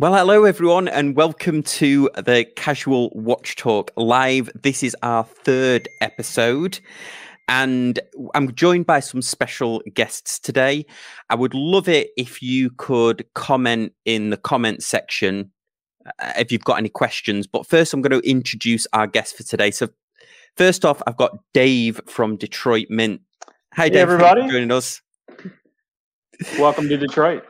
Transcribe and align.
Well, 0.00 0.14
hello 0.14 0.44
everyone, 0.44 0.86
and 0.86 1.16
welcome 1.16 1.62
to 1.64 2.08
the 2.16 2.44
Casual 2.56 3.10
Watch 3.14 3.56
Talk 3.56 3.90
live. 3.96 4.48
This 4.54 4.82
is 4.84 4.96
our 5.02 5.24
third 5.24 5.88
episode, 6.00 6.78
and 7.48 7.98
I'm 8.34 8.54
joined 8.54 8.86
by 8.86 9.00
some 9.00 9.22
special 9.22 9.82
guests 9.94 10.38
today. 10.38 10.86
I 11.30 11.34
would 11.34 11.52
love 11.52 11.88
it 11.88 12.10
if 12.16 12.40
you 12.42 12.70
could 12.70 13.26
comment 13.34 13.92
in 14.04 14.30
the 14.30 14.36
comment 14.36 14.84
section 14.84 15.50
uh, 16.20 16.32
if 16.38 16.52
you've 16.52 16.64
got 16.64 16.78
any 16.78 16.90
questions. 16.90 17.48
But 17.48 17.66
first, 17.66 17.92
I'm 17.92 18.00
going 18.00 18.20
to 18.22 18.28
introduce 18.28 18.86
our 18.92 19.08
guest 19.08 19.36
for 19.36 19.42
today. 19.42 19.72
So, 19.72 19.88
first 20.56 20.84
off, 20.84 21.02
I've 21.08 21.16
got 21.16 21.38
Dave 21.54 22.00
from 22.06 22.36
Detroit 22.36 22.86
Mint. 22.88 23.20
Hi, 23.74 23.84
Hey, 23.84 23.90
Dave. 23.90 24.02
everybody. 24.02 24.42
joining 24.42 24.70
us. 24.70 25.02
Welcome 26.56 26.88
to 26.88 26.96
Detroit. 26.96 27.44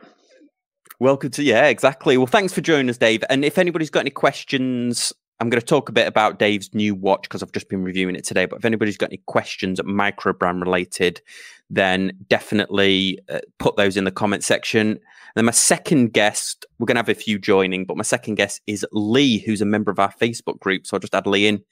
Welcome 1.01 1.31
to 1.31 1.43
yeah, 1.43 1.67
exactly. 1.67 2.17
Well, 2.17 2.27
thanks 2.27 2.51
for 2.51 2.59
joining 2.59 2.89
us, 2.89 2.97
Dave. 2.97 3.23
And 3.29 3.45
if 3.45 3.57
anybody's 3.57 3.89
got 3.89 4.01
any 4.01 4.09
questions, 4.09 5.13
I'm 5.39 5.49
going 5.49 5.61
to 5.61 5.65
talk 5.65 5.87
a 5.87 5.93
bit 5.93 6.07
about 6.07 6.39
Dave's 6.39 6.73
new 6.73 6.93
watch 6.93 7.21
because 7.21 7.41
I've 7.41 7.53
just 7.53 7.69
been 7.69 7.83
reviewing 7.83 8.17
it 8.17 8.25
today. 8.25 8.45
But 8.45 8.59
if 8.59 8.65
anybody's 8.65 8.97
got 8.97 9.09
any 9.09 9.21
questions 9.25 9.79
microbrand 9.79 10.61
related, 10.61 11.21
then 11.69 12.11
definitely 12.27 13.19
uh, 13.29 13.39
put 13.59 13.77
those 13.77 13.95
in 13.95 14.03
the 14.03 14.11
comment 14.11 14.43
section. 14.43 14.89
And 14.89 14.99
then 15.35 15.45
my 15.45 15.53
second 15.53 16.11
guest, 16.11 16.65
we're 16.79 16.85
going 16.85 16.95
to 16.95 16.99
have 16.99 17.07
a 17.07 17.15
few 17.15 17.39
joining, 17.39 17.85
but 17.85 17.95
my 17.95 18.03
second 18.03 18.35
guest 18.35 18.59
is 18.67 18.85
Lee, 18.91 19.37
who's 19.39 19.61
a 19.61 19.65
member 19.65 19.91
of 19.91 19.99
our 19.99 20.11
Facebook 20.11 20.59
group. 20.59 20.85
So 20.85 20.97
I'll 20.97 21.01
just 21.01 21.15
add 21.15 21.27
Lee 21.27 21.47
in. 21.47 21.63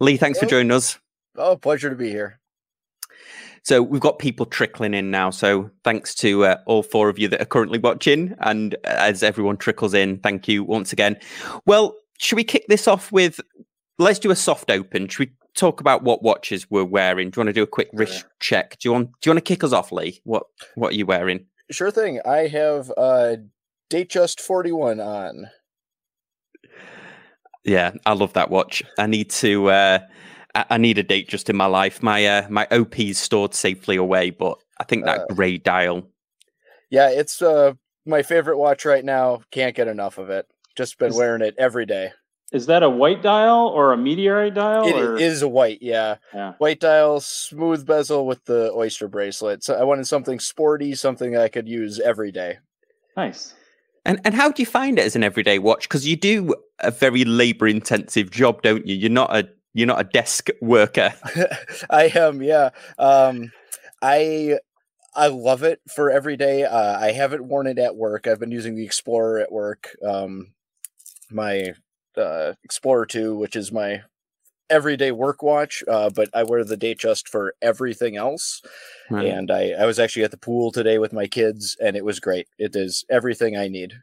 Lee, 0.00 0.18
thanks 0.18 0.38
for 0.38 0.44
joining 0.44 0.72
us. 0.72 0.98
Oh, 1.36 1.56
pleasure 1.56 1.88
to 1.88 1.96
be 1.96 2.10
here. 2.10 2.39
So 3.62 3.82
we've 3.82 4.00
got 4.00 4.18
people 4.18 4.46
trickling 4.46 4.94
in 4.94 5.10
now. 5.10 5.30
So 5.30 5.70
thanks 5.84 6.14
to 6.16 6.44
uh, 6.44 6.56
all 6.66 6.82
four 6.82 7.08
of 7.08 7.18
you 7.18 7.28
that 7.28 7.40
are 7.40 7.46
currently 7.46 7.78
watching, 7.78 8.34
and 8.40 8.74
uh, 8.84 8.96
as 8.98 9.22
everyone 9.22 9.56
trickles 9.56 9.94
in, 9.94 10.18
thank 10.18 10.48
you 10.48 10.64
once 10.64 10.92
again. 10.92 11.16
Well, 11.66 11.94
should 12.18 12.36
we 12.36 12.44
kick 12.44 12.66
this 12.68 12.88
off 12.88 13.12
with? 13.12 13.40
Let's 13.98 14.18
do 14.18 14.30
a 14.30 14.36
soft 14.36 14.70
open. 14.70 15.08
Should 15.08 15.28
we 15.28 15.32
talk 15.54 15.80
about 15.80 16.02
what 16.02 16.22
watches 16.22 16.70
we're 16.70 16.84
wearing? 16.84 17.30
Do 17.30 17.38
you 17.38 17.44
want 17.44 17.48
to 17.48 17.60
do 17.60 17.62
a 17.62 17.66
quick 17.66 17.90
wrist 17.92 18.24
check? 18.40 18.78
Do 18.78 18.88
you 18.88 18.92
want? 18.92 19.10
Do 19.20 19.28
you 19.28 19.34
want 19.34 19.44
to 19.44 19.48
kick 19.54 19.62
us 19.62 19.72
off, 19.72 19.92
Lee? 19.92 20.20
What 20.24 20.44
What 20.74 20.92
are 20.92 20.96
you 20.96 21.06
wearing? 21.06 21.46
Sure 21.70 21.90
thing. 21.90 22.20
I 22.24 22.48
have 22.48 22.90
uh 22.96 23.36
Datejust 23.90 24.40
41 24.40 25.00
on. 25.00 25.50
Yeah, 27.64 27.92
I 28.06 28.12
love 28.14 28.32
that 28.34 28.50
watch. 28.50 28.82
I 28.98 29.06
need 29.06 29.30
to. 29.30 29.68
Uh, 29.68 29.98
I 30.54 30.64
I 30.70 30.78
need 30.78 30.98
a 30.98 31.04
Datejust 31.04 31.48
in 31.50 31.56
my 31.56 31.66
life. 31.66 32.02
My 32.02 32.24
uh, 32.26 32.46
my 32.48 32.66
OP's 32.70 33.18
stored 33.18 33.54
safely 33.54 33.96
away, 33.96 34.30
but 34.30 34.58
I 34.78 34.84
think 34.84 35.04
that 35.04 35.20
Uh, 35.20 35.34
grey 35.34 35.58
dial. 35.58 36.08
Yeah, 36.90 37.10
it's 37.10 37.40
uh 37.42 37.74
my 38.06 38.22
favorite 38.22 38.58
watch 38.58 38.84
right 38.84 39.04
now. 39.04 39.42
Can't 39.50 39.76
get 39.76 39.88
enough 39.88 40.18
of 40.18 40.30
it. 40.30 40.46
Just 40.76 40.98
been 40.98 41.10
Is- 41.10 41.16
wearing 41.16 41.42
it 41.42 41.54
every 41.58 41.86
day. 41.86 42.12
Is 42.52 42.66
that 42.66 42.82
a 42.82 42.90
white 42.90 43.22
dial 43.22 43.68
or 43.68 43.92
a 43.92 43.96
meteorite 43.96 44.54
dial? 44.54 44.84
It 44.84 44.96
or? 44.96 45.16
is 45.16 45.40
a 45.40 45.46
white, 45.46 45.78
yeah. 45.82 46.16
Yeah. 46.34 46.54
White 46.58 46.80
dial, 46.80 47.20
smooth 47.20 47.86
bezel 47.86 48.26
with 48.26 48.44
the 48.46 48.72
oyster 48.72 49.06
bracelet. 49.06 49.62
So 49.62 49.74
I 49.76 49.84
wanted 49.84 50.08
something 50.08 50.40
sporty, 50.40 50.96
something 50.96 51.36
I 51.36 51.46
could 51.46 51.68
use 51.68 52.00
every 52.00 52.32
day. 52.32 52.58
Nice. 53.16 53.54
And 54.04 54.20
and 54.24 54.34
how 54.34 54.50
do 54.50 54.62
you 54.62 54.66
find 54.66 54.98
it 54.98 55.04
as 55.04 55.14
an 55.14 55.22
everyday 55.22 55.60
watch? 55.60 55.82
Because 55.82 56.08
you 56.08 56.16
do 56.16 56.54
a 56.80 56.90
very 56.90 57.24
labor 57.24 57.68
intensive 57.68 58.32
job, 58.32 58.62
don't 58.62 58.84
you? 58.84 58.96
You're 58.96 59.10
not 59.10 59.30
a 59.36 59.48
you're 59.72 59.86
not 59.86 60.00
a 60.00 60.04
desk 60.04 60.48
worker. 60.60 61.14
I 61.90 62.10
am, 62.14 62.42
yeah. 62.42 62.70
Um, 62.98 63.52
I 64.02 64.58
I 65.14 65.26
love 65.26 65.62
it 65.62 65.80
for 65.88 66.10
every 66.10 66.36
day. 66.36 66.64
Uh, 66.64 66.98
I 66.98 67.12
haven't 67.12 67.44
worn 67.44 67.66
it 67.66 67.78
at 67.78 67.96
work. 67.96 68.26
I've 68.26 68.38
been 68.38 68.52
using 68.52 68.76
the 68.76 68.84
Explorer 68.84 69.40
at 69.40 69.52
work. 69.52 69.96
Um, 70.04 70.52
my 71.30 71.74
uh, 72.16 72.54
Explorer 72.64 73.06
Two, 73.06 73.36
which 73.36 73.56
is 73.56 73.72
my 73.72 74.02
everyday 74.68 75.10
work 75.10 75.42
watch, 75.42 75.82
uh, 75.88 76.10
but 76.10 76.28
I 76.32 76.44
wear 76.44 76.64
the 76.64 76.76
Datejust 76.76 77.28
for 77.28 77.54
everything 77.60 78.16
else. 78.16 78.62
Right. 79.10 79.26
And 79.26 79.50
I 79.50 79.72
I 79.72 79.86
was 79.86 79.98
actually 79.98 80.24
at 80.24 80.30
the 80.30 80.36
pool 80.36 80.70
today 80.72 80.98
with 80.98 81.12
my 81.12 81.26
kids, 81.26 81.76
and 81.80 81.96
it 81.96 82.04
was 82.04 82.20
great. 82.20 82.48
It 82.58 82.74
is 82.76 83.04
everything 83.10 83.56
I 83.56 83.68
need. 83.68 83.94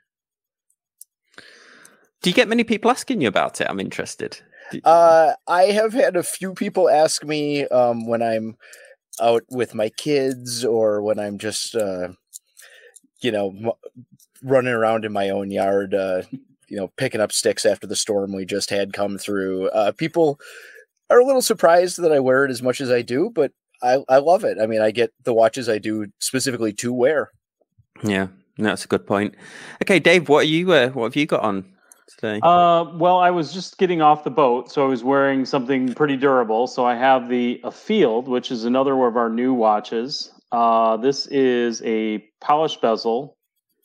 Do 2.22 2.30
you 2.30 2.34
get 2.34 2.48
many 2.48 2.64
people 2.64 2.92
asking 2.92 3.22
you 3.22 3.28
about 3.28 3.62
it? 3.62 3.68
I'm 3.70 3.80
interested. 3.80 4.42
Uh, 4.84 5.34
I 5.48 5.64
have 5.66 5.94
had 5.94 6.16
a 6.16 6.24
few 6.24 6.54
people 6.54 6.90
ask 6.90 7.24
me 7.24 7.68
um, 7.68 8.08
when 8.08 8.22
I'm 8.22 8.58
out 9.22 9.44
with 9.50 9.74
my 9.74 9.90
kids 9.90 10.64
or 10.66 11.02
when 11.02 11.20
I'm 11.20 11.38
just, 11.38 11.76
uh, 11.76 12.10
you 13.22 13.32
know, 13.32 13.50
m- 13.50 13.72
running 14.44 14.74
around 14.74 15.06
in 15.06 15.12
my 15.12 15.30
own 15.30 15.52
yard, 15.52 15.94
uh, 15.94 16.22
you 16.68 16.78
know, 16.78 16.92
picking 16.98 17.22
up 17.22 17.32
sticks 17.32 17.66
after 17.66 17.88
the 17.88 17.96
storm 17.96 18.36
we 18.36 18.46
just 18.46 18.70
had 18.70 18.94
come 18.94 19.18
through. 19.18 19.70
Uh, 19.70 19.92
people 19.92 20.40
are 21.10 21.20
a 21.20 21.26
little 21.26 21.42
surprised 21.42 22.02
that 22.02 22.12
I 22.12 22.20
wear 22.20 22.46
it 22.46 22.52
as 22.52 22.62
much 22.62 22.82
as 22.82 22.92
I 22.92 23.02
do, 23.02 23.32
but 23.34 23.52
I, 23.82 24.04
I 24.10 24.18
love 24.18 24.44
it. 24.44 24.58
I 24.62 24.66
mean, 24.66 24.82
I 24.82 24.92
get 24.92 25.12
the 25.24 25.34
watches 25.34 25.70
I 25.70 25.78
do 25.78 26.08
specifically 26.20 26.74
to 26.74 26.94
wear. 26.94 27.32
yeah, 28.04 28.28
that's 28.58 28.86
a 28.86 28.88
good 28.88 29.08
point. 29.08 29.36
Okay, 29.82 30.00
Dave, 30.00 30.30
what 30.30 30.40
are 30.40 30.48
you? 30.48 30.72
Uh, 30.72 30.90
what 30.90 31.06
have 31.06 31.16
you 31.16 31.26
got 31.26 31.42
on 31.42 31.74
today? 32.08 32.40
Uh, 32.42 32.86
well, 32.96 33.18
I 33.20 33.32
was 33.32 33.54
just 33.54 33.78
getting 33.78 34.02
off 34.02 34.24
the 34.24 34.32
boat, 34.32 34.72
so 34.72 34.86
I 34.86 34.88
was 34.88 35.04
wearing 35.04 35.46
something 35.46 35.94
pretty 35.94 36.18
durable. 36.18 36.68
So 36.68 36.86
I 36.86 36.96
have 36.96 37.30
the 37.30 37.60
Afield, 37.64 38.28
which 38.28 38.52
is 38.52 38.66
another 38.66 38.96
one 38.96 39.08
of 39.08 39.18
our 39.18 39.30
new 39.30 39.54
watches. 39.54 40.32
Uh, 40.52 40.98
this 40.98 41.28
is 41.28 41.82
a 41.84 42.20
polished 42.42 42.82
bezel, 42.82 43.38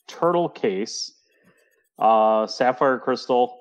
turtle 0.06 0.48
case, 0.48 1.12
uh, 1.98 2.46
sapphire 2.46 2.98
crystal 2.98 3.58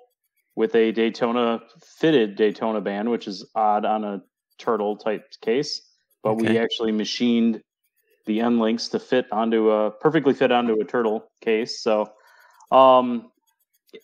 with 0.55 0.75
a 0.75 0.91
Daytona 0.91 1.61
fitted 1.97 2.35
Daytona 2.35 2.81
band, 2.81 3.09
which 3.09 3.27
is 3.27 3.49
odd 3.55 3.85
on 3.85 4.03
a 4.03 4.21
turtle 4.59 4.95
type 4.97 5.25
case. 5.41 5.81
But 6.23 6.35
we 6.35 6.57
actually 6.57 6.91
machined 6.91 7.61
the 8.27 8.41
end 8.41 8.59
links 8.59 8.89
to 8.89 8.99
fit 8.99 9.25
onto 9.31 9.71
a 9.71 9.89
perfectly 9.89 10.33
fit 10.33 10.51
onto 10.51 10.79
a 10.79 10.85
turtle 10.85 11.31
case. 11.41 11.81
So, 11.81 12.11
um, 12.71 13.30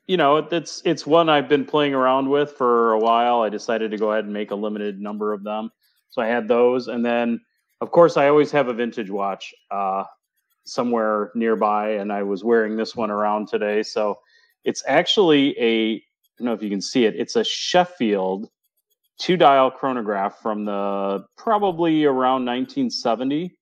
you 0.07 0.17
know, 0.17 0.37
it's 0.37 0.81
it's 0.85 1.05
one 1.05 1.29
I've 1.29 1.49
been 1.49 1.65
playing 1.65 1.93
around 1.93 2.29
with 2.29 2.51
for 2.51 2.93
a 2.93 2.99
while. 2.99 3.41
I 3.41 3.49
decided 3.49 3.91
to 3.91 3.97
go 3.97 4.11
ahead 4.11 4.25
and 4.25 4.33
make 4.33 4.51
a 4.51 4.55
limited 4.55 4.99
number 4.99 5.33
of 5.33 5.43
them, 5.43 5.71
so 6.09 6.21
I 6.21 6.27
had 6.27 6.47
those, 6.47 6.87
and 6.87 7.05
then 7.05 7.39
of 7.81 7.91
course 7.91 8.17
I 8.17 8.27
always 8.27 8.51
have 8.51 8.67
a 8.67 8.73
vintage 8.73 9.09
watch 9.09 9.53
uh, 9.71 10.03
somewhere 10.65 11.31
nearby, 11.35 11.91
and 11.91 12.11
I 12.11 12.23
was 12.23 12.43
wearing 12.43 12.75
this 12.75 12.95
one 12.95 13.11
around 13.11 13.47
today. 13.47 13.83
So 13.83 14.19
it's 14.63 14.83
actually 14.87 15.57
a 15.59 15.95
I 15.95 16.01
don't 16.39 16.47
know 16.47 16.53
if 16.53 16.61
you 16.61 16.69
can 16.69 16.81
see 16.81 17.05
it. 17.05 17.15
It's 17.15 17.35
a 17.35 17.43
Sheffield 17.43 18.49
two 19.17 19.37
dial 19.37 19.71
chronograph 19.71 20.39
from 20.39 20.65
the 20.65 21.25
probably 21.37 22.05
around 22.05 22.45
1970, 22.45 23.57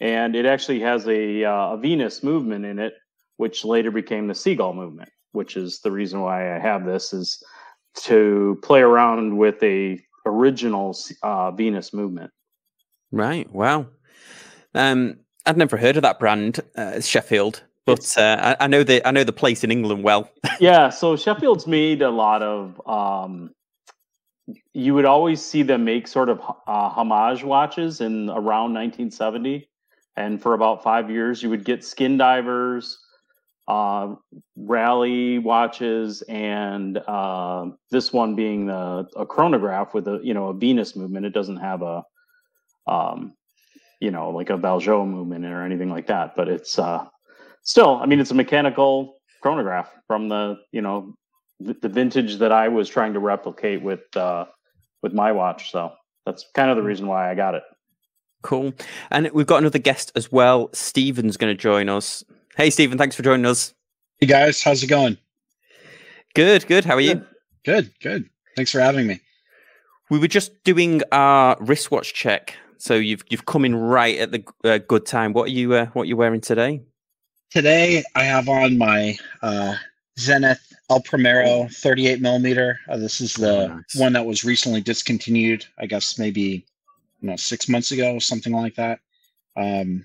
and 0.00 0.36
it 0.36 0.46
actually 0.46 0.80
has 0.80 1.06
a, 1.08 1.44
uh, 1.44 1.72
a 1.72 1.76
Venus 1.78 2.22
movement 2.22 2.64
in 2.64 2.78
it, 2.78 2.94
which 3.36 3.64
later 3.64 3.90
became 3.90 4.28
the 4.28 4.34
Seagull 4.34 4.74
movement. 4.74 5.10
Which 5.32 5.56
is 5.56 5.80
the 5.80 5.90
reason 5.90 6.20
why 6.20 6.54
I 6.54 6.58
have 6.58 6.84
this 6.84 7.12
is 7.12 7.42
to 8.02 8.58
play 8.62 8.80
around 8.80 9.36
with 9.36 9.62
a 9.62 10.00
original 10.26 10.96
uh, 11.22 11.50
Venus 11.50 11.92
movement. 11.92 12.30
right. 13.10 13.50
Wow. 13.52 13.86
Um, 14.74 15.18
I'd 15.46 15.56
never 15.56 15.76
heard 15.76 15.96
of 15.96 16.02
that 16.02 16.18
brand, 16.18 16.60
uh, 16.76 17.00
Sheffield, 17.00 17.62
but 17.86 18.18
uh, 18.18 18.54
I, 18.60 18.64
I 18.64 18.66
know 18.66 18.82
the 18.84 19.06
I 19.06 19.10
know 19.10 19.24
the 19.24 19.32
place 19.32 19.64
in 19.64 19.70
England 19.70 20.04
well. 20.04 20.30
yeah, 20.60 20.90
so 20.90 21.16
Sheffield's 21.16 21.66
made 21.66 22.02
a 22.02 22.10
lot 22.10 22.42
of. 22.42 22.80
Um, 22.86 23.50
you 24.72 24.94
would 24.94 25.04
always 25.04 25.42
see 25.42 25.62
them 25.62 25.84
make 25.84 26.06
sort 26.06 26.28
of 26.28 26.40
uh, 26.40 26.88
homage 26.88 27.44
watches 27.44 28.00
in 28.00 28.28
around 28.30 28.74
1970, 28.74 29.68
and 30.16 30.40
for 30.40 30.52
about 30.52 30.82
five 30.82 31.10
years, 31.10 31.42
you 31.42 31.48
would 31.50 31.64
get 31.64 31.82
skin 31.84 32.18
divers, 32.18 32.98
uh, 33.68 34.14
rally 34.56 35.38
watches, 35.38 36.22
and 36.22 36.96
uh, 36.96 37.66
this 37.90 38.12
one 38.14 38.34
being 38.34 38.66
the 38.66 39.06
a 39.14 39.26
chronograph 39.26 39.92
with 39.92 40.08
a 40.08 40.20
you 40.22 40.32
know 40.32 40.48
a 40.48 40.54
Venus 40.54 40.96
movement. 40.96 41.26
It 41.26 41.34
doesn't 41.34 41.58
have 41.58 41.82
a, 41.82 42.02
um, 42.86 43.34
you 44.00 44.10
know, 44.10 44.30
like 44.30 44.48
a 44.48 44.56
Valjoux 44.56 45.06
movement 45.06 45.44
or 45.44 45.62
anything 45.62 45.90
like 45.90 46.06
that, 46.06 46.34
but 46.34 46.48
it's 46.48 46.78
uh, 46.78 47.04
still. 47.62 47.96
I 47.96 48.06
mean, 48.06 48.20
it's 48.20 48.30
a 48.30 48.34
mechanical 48.34 49.16
chronograph 49.42 49.90
from 50.06 50.30
the 50.30 50.56
you 50.72 50.80
know 50.80 51.14
the, 51.60 51.74
the 51.74 51.90
vintage 51.90 52.38
that 52.38 52.52
I 52.52 52.68
was 52.68 52.88
trying 52.88 53.12
to 53.12 53.20
replicate 53.20 53.82
with 53.82 54.16
uh, 54.16 54.46
with 55.02 55.12
my 55.12 55.30
watch. 55.30 55.70
So 55.70 55.92
that's 56.24 56.46
kind 56.54 56.70
of 56.70 56.78
the 56.78 56.82
reason 56.82 57.06
why 57.06 57.30
I 57.30 57.34
got 57.34 57.54
it. 57.54 57.64
Cool. 58.42 58.72
And 59.10 59.30
we've 59.32 59.46
got 59.46 59.58
another 59.58 59.78
guest 59.78 60.12
as 60.14 60.32
well. 60.32 60.70
Stephen's 60.72 61.36
going 61.36 61.54
to 61.54 61.60
join 61.60 61.90
us. 61.90 62.24
Hey, 62.58 62.70
Stephen, 62.70 62.98
thanks 62.98 63.14
for 63.14 63.22
joining 63.22 63.46
us. 63.46 63.72
Hey 64.20 64.26
guys, 64.26 64.60
how's 64.60 64.82
it 64.82 64.88
going? 64.88 65.16
Good, 66.34 66.66
good. 66.66 66.84
How 66.84 66.94
are 66.96 67.00
you? 67.00 67.24
Good, 67.64 67.92
good. 68.02 68.28
Thanks 68.56 68.72
for 68.72 68.80
having 68.80 69.06
me. 69.06 69.20
We 70.10 70.18
were 70.18 70.26
just 70.26 70.64
doing 70.64 71.02
our 71.12 71.56
wristwatch 71.60 72.14
check, 72.14 72.54
so 72.76 72.94
you've 72.94 73.22
you've 73.28 73.46
come 73.46 73.64
in 73.64 73.76
right 73.76 74.18
at 74.18 74.32
the 74.32 74.44
uh, 74.64 74.78
good 74.78 75.06
time. 75.06 75.34
What 75.34 75.44
are 75.44 75.52
you 75.52 75.72
uh, 75.74 75.86
what 75.92 76.02
are 76.02 76.06
you 76.06 76.16
wearing 76.16 76.40
today? 76.40 76.82
Today 77.52 78.02
I 78.16 78.24
have 78.24 78.48
on 78.48 78.76
my 78.76 79.16
uh, 79.40 79.76
Zenith 80.18 80.72
El 80.90 81.00
Primero 81.02 81.68
38 81.70 82.20
millimeter. 82.20 82.80
Uh, 82.88 82.96
this 82.96 83.20
is 83.20 83.34
the 83.34 83.66
Oh, 83.66 83.66
nice. 83.68 83.94
one 83.94 84.14
that 84.14 84.26
was 84.26 84.42
recently 84.44 84.80
discontinued. 84.80 85.64
I 85.78 85.86
guess 85.86 86.18
maybe 86.18 86.66
you 87.20 87.28
know 87.30 87.36
six 87.36 87.68
months 87.68 87.92
ago, 87.92 88.18
something 88.18 88.52
like 88.52 88.74
that. 88.74 88.98
Um, 89.56 90.04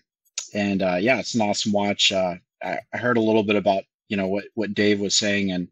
and 0.54 0.82
uh, 0.82 0.98
yeah, 1.00 1.20
it's 1.20 1.36
an 1.36 1.42
awesome 1.42 1.72
watch. 1.72 2.12
Uh, 2.12 2.36
I, 2.64 2.80
I 2.94 2.98
heard 2.98 3.18
a 3.18 3.22
little 3.22 3.44
bit 3.44 3.56
about 3.56 3.84
you 4.10 4.18
know 4.18 4.28
what 4.28 4.46
what 4.56 4.74
Dave 4.74 5.00
was 5.00 5.18
saying, 5.18 5.52
and 5.52 5.68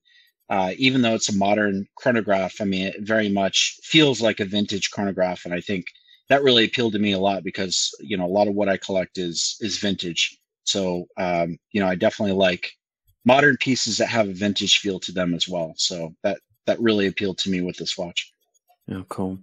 uh, 0.50 0.74
even 0.78 1.02
though 1.02 1.16
it's 1.16 1.30
a 1.30 1.36
modern 1.38 1.88
chronograph, 1.96 2.60
I 2.60 2.66
mean, 2.66 2.88
it 2.88 3.02
very 3.02 3.30
much 3.30 3.80
feels 3.84 4.22
like 4.22 4.40
a 4.40 4.46
vintage 4.46 4.92
chronograph, 4.92 5.46
and 5.46 5.54
I 5.54 5.62
think 5.62 5.86
that 6.30 6.44
really 6.44 6.66
appealed 6.66 6.94
to 6.94 7.00
me 7.00 7.12
a 7.14 7.20
lot 7.20 7.44
because 7.44 7.92
you 8.00 8.18
know 8.18 8.26
a 8.26 8.36
lot 8.38 8.48
of 8.48 8.56
what 8.56 8.70
I 8.70 8.78
collect 8.78 9.18
is 9.18 9.58
is 9.62 9.78
vintage. 9.78 10.38
So 10.64 11.08
um, 11.18 11.58
you 11.72 11.82
know, 11.82 11.88
I 11.88 11.96
definitely 11.96 12.36
like 12.36 12.72
modern 13.26 13.58
pieces 13.58 13.98
that 13.98 14.08
have 14.08 14.28
a 14.28 14.34
vintage 14.34 14.80
feel 14.80 15.00
to 15.02 15.12
them 15.12 15.34
as 15.34 15.48
well. 15.48 15.74
So 15.78 16.16
that 16.24 16.40
that 16.66 16.80
really 16.82 17.08
appealed 17.08 17.38
to 17.40 17.50
me 17.50 17.62
with 17.62 17.78
this 17.78 17.98
watch. 17.98 18.32
Oh, 18.92 19.06
cool. 19.08 19.40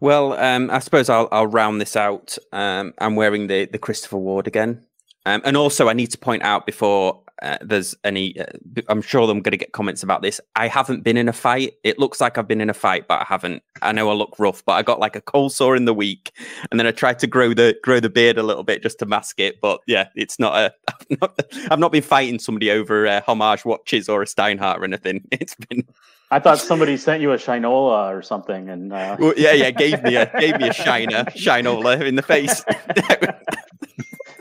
Well, 0.00 0.32
um, 0.32 0.70
I 0.70 0.80
suppose 0.80 1.08
I'll 1.08 1.28
I'll 1.30 1.46
round 1.46 1.80
this 1.80 1.94
out. 1.94 2.36
Um, 2.52 2.92
I'm 2.98 3.14
wearing 3.14 3.46
the 3.46 3.66
the 3.66 3.78
Christopher 3.78 4.18
Ward 4.18 4.46
again, 4.48 4.84
um, 5.26 5.42
and 5.44 5.56
also 5.56 5.88
I 5.88 5.92
need 5.92 6.10
to 6.10 6.18
point 6.18 6.42
out 6.42 6.66
before 6.66 7.22
uh, 7.40 7.58
there's 7.60 7.94
any. 8.02 8.38
Uh, 8.38 8.46
I'm 8.88 9.00
sure 9.00 9.22
I'm 9.22 9.42
going 9.42 9.52
to 9.52 9.56
get 9.56 9.72
comments 9.72 10.02
about 10.02 10.22
this. 10.22 10.40
I 10.56 10.66
haven't 10.66 11.04
been 11.04 11.16
in 11.16 11.28
a 11.28 11.32
fight. 11.32 11.74
It 11.84 12.00
looks 12.00 12.20
like 12.20 12.36
I've 12.36 12.48
been 12.48 12.60
in 12.60 12.68
a 12.68 12.74
fight, 12.74 13.06
but 13.06 13.20
I 13.20 13.24
haven't. 13.24 13.62
I 13.80 13.92
know 13.92 14.10
I 14.10 14.14
look 14.14 14.34
rough, 14.40 14.64
but 14.64 14.72
I 14.72 14.82
got 14.82 14.98
like 14.98 15.14
a 15.14 15.20
cold 15.20 15.52
sore 15.52 15.76
in 15.76 15.84
the 15.84 15.94
week, 15.94 16.32
and 16.70 16.80
then 16.80 16.86
I 16.88 16.90
tried 16.90 17.20
to 17.20 17.28
grow 17.28 17.54
the 17.54 17.76
grow 17.84 18.00
the 18.00 18.10
beard 18.10 18.38
a 18.38 18.42
little 18.42 18.64
bit 18.64 18.82
just 18.82 18.98
to 18.98 19.06
mask 19.06 19.38
it. 19.38 19.60
But 19.60 19.80
yeah, 19.86 20.08
it's 20.16 20.38
not 20.40 20.56
a. 20.56 20.74
I've 20.88 21.20
not, 21.20 21.40
I've 21.70 21.78
not 21.78 21.92
been 21.92 22.02
fighting 22.02 22.40
somebody 22.40 22.72
over 22.72 23.06
uh, 23.06 23.20
homage 23.22 23.64
watches 23.64 24.08
or 24.08 24.22
a 24.22 24.26
Steinhart 24.26 24.80
or 24.80 24.84
anything. 24.84 25.26
It's 25.32 25.54
been 25.54 25.84
I 26.30 26.38
thought 26.38 26.58
somebody 26.58 26.96
sent 26.96 27.22
you 27.22 27.32
a 27.32 27.36
Shinola 27.36 28.16
or 28.16 28.22
something, 28.22 28.68
and 28.68 28.92
uh, 28.92 29.16
Well, 29.20 29.34
yeah, 29.36 29.52
yeah, 29.52 29.70
gave 29.70 30.02
me 30.02 30.16
a 30.16 30.30
gave 30.38 30.58
me 30.58 30.68
a 30.68 30.72
shiner, 30.72 31.24
shinola 31.24 32.06
in 32.06 32.14
the 32.14 32.22
face. 32.22 32.64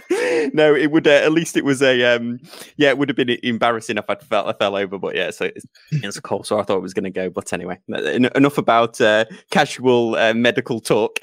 no, 0.53 0.73
it 0.75 0.91
would 0.91 1.07
uh, 1.07 1.11
at 1.11 1.31
least 1.31 1.55
it 1.55 1.63
was 1.63 1.81
a 1.81 2.15
um, 2.15 2.39
yeah, 2.77 2.89
it 2.89 2.97
would 2.97 3.09
have 3.09 3.15
been 3.15 3.37
embarrassing 3.43 3.97
if 3.97 4.05
I 4.09 4.15
fell 4.15 4.47
I 4.47 4.53
fell 4.53 4.75
over, 4.75 4.97
but 4.97 5.15
yeah, 5.15 5.31
so 5.31 5.45
it's, 5.45 5.65
it's 5.91 6.17
a 6.17 6.21
cold, 6.21 6.47
so 6.47 6.59
I 6.59 6.63
thought 6.63 6.77
it 6.77 6.81
was 6.81 6.93
going 6.93 7.03
to 7.05 7.09
go. 7.09 7.29
But 7.29 7.53
anyway, 7.53 7.79
en- 7.93 8.29
enough 8.35 8.57
about 8.57 8.99
uh, 8.99 9.25
casual 9.51 10.15
uh, 10.15 10.33
medical 10.33 10.79
talk. 10.79 11.19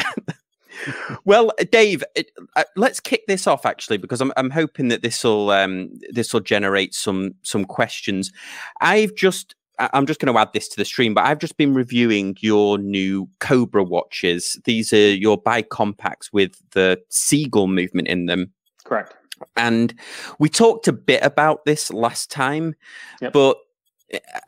well, 1.24 1.50
Dave, 1.72 2.04
it, 2.14 2.30
uh, 2.54 2.64
let's 2.76 3.00
kick 3.00 3.26
this 3.26 3.46
off 3.46 3.66
actually 3.66 3.98
because 3.98 4.20
I'm 4.20 4.32
I'm 4.36 4.50
hoping 4.50 4.88
that 4.88 5.02
this 5.02 5.24
will 5.24 5.50
um, 5.50 5.90
this 6.10 6.32
will 6.32 6.40
generate 6.40 6.94
some 6.94 7.34
some 7.42 7.64
questions. 7.64 8.32
I've 8.80 9.14
just 9.14 9.56
I'm 9.78 10.06
just 10.06 10.20
going 10.20 10.32
to 10.32 10.40
add 10.40 10.52
this 10.52 10.68
to 10.68 10.76
the 10.76 10.84
stream, 10.84 11.12
but 11.14 11.24
I've 11.26 11.38
just 11.38 11.56
been 11.56 11.74
reviewing 11.74 12.36
your 12.40 12.78
new 12.78 13.28
Cobra 13.40 13.84
watches. 13.84 14.58
These 14.64 14.92
are 14.92 15.14
your 15.14 15.36
bi 15.38 15.62
compacts 15.62 16.32
with 16.32 16.60
the 16.72 16.98
seagull 17.10 17.66
movement 17.66 18.08
in 18.08 18.26
them. 18.26 18.52
correct. 18.84 19.14
And 19.54 19.94
we 20.38 20.48
talked 20.48 20.88
a 20.88 20.92
bit 20.94 21.22
about 21.22 21.66
this 21.66 21.92
last 21.92 22.30
time, 22.30 22.74
Yep. 23.20 23.32
but 23.34 23.58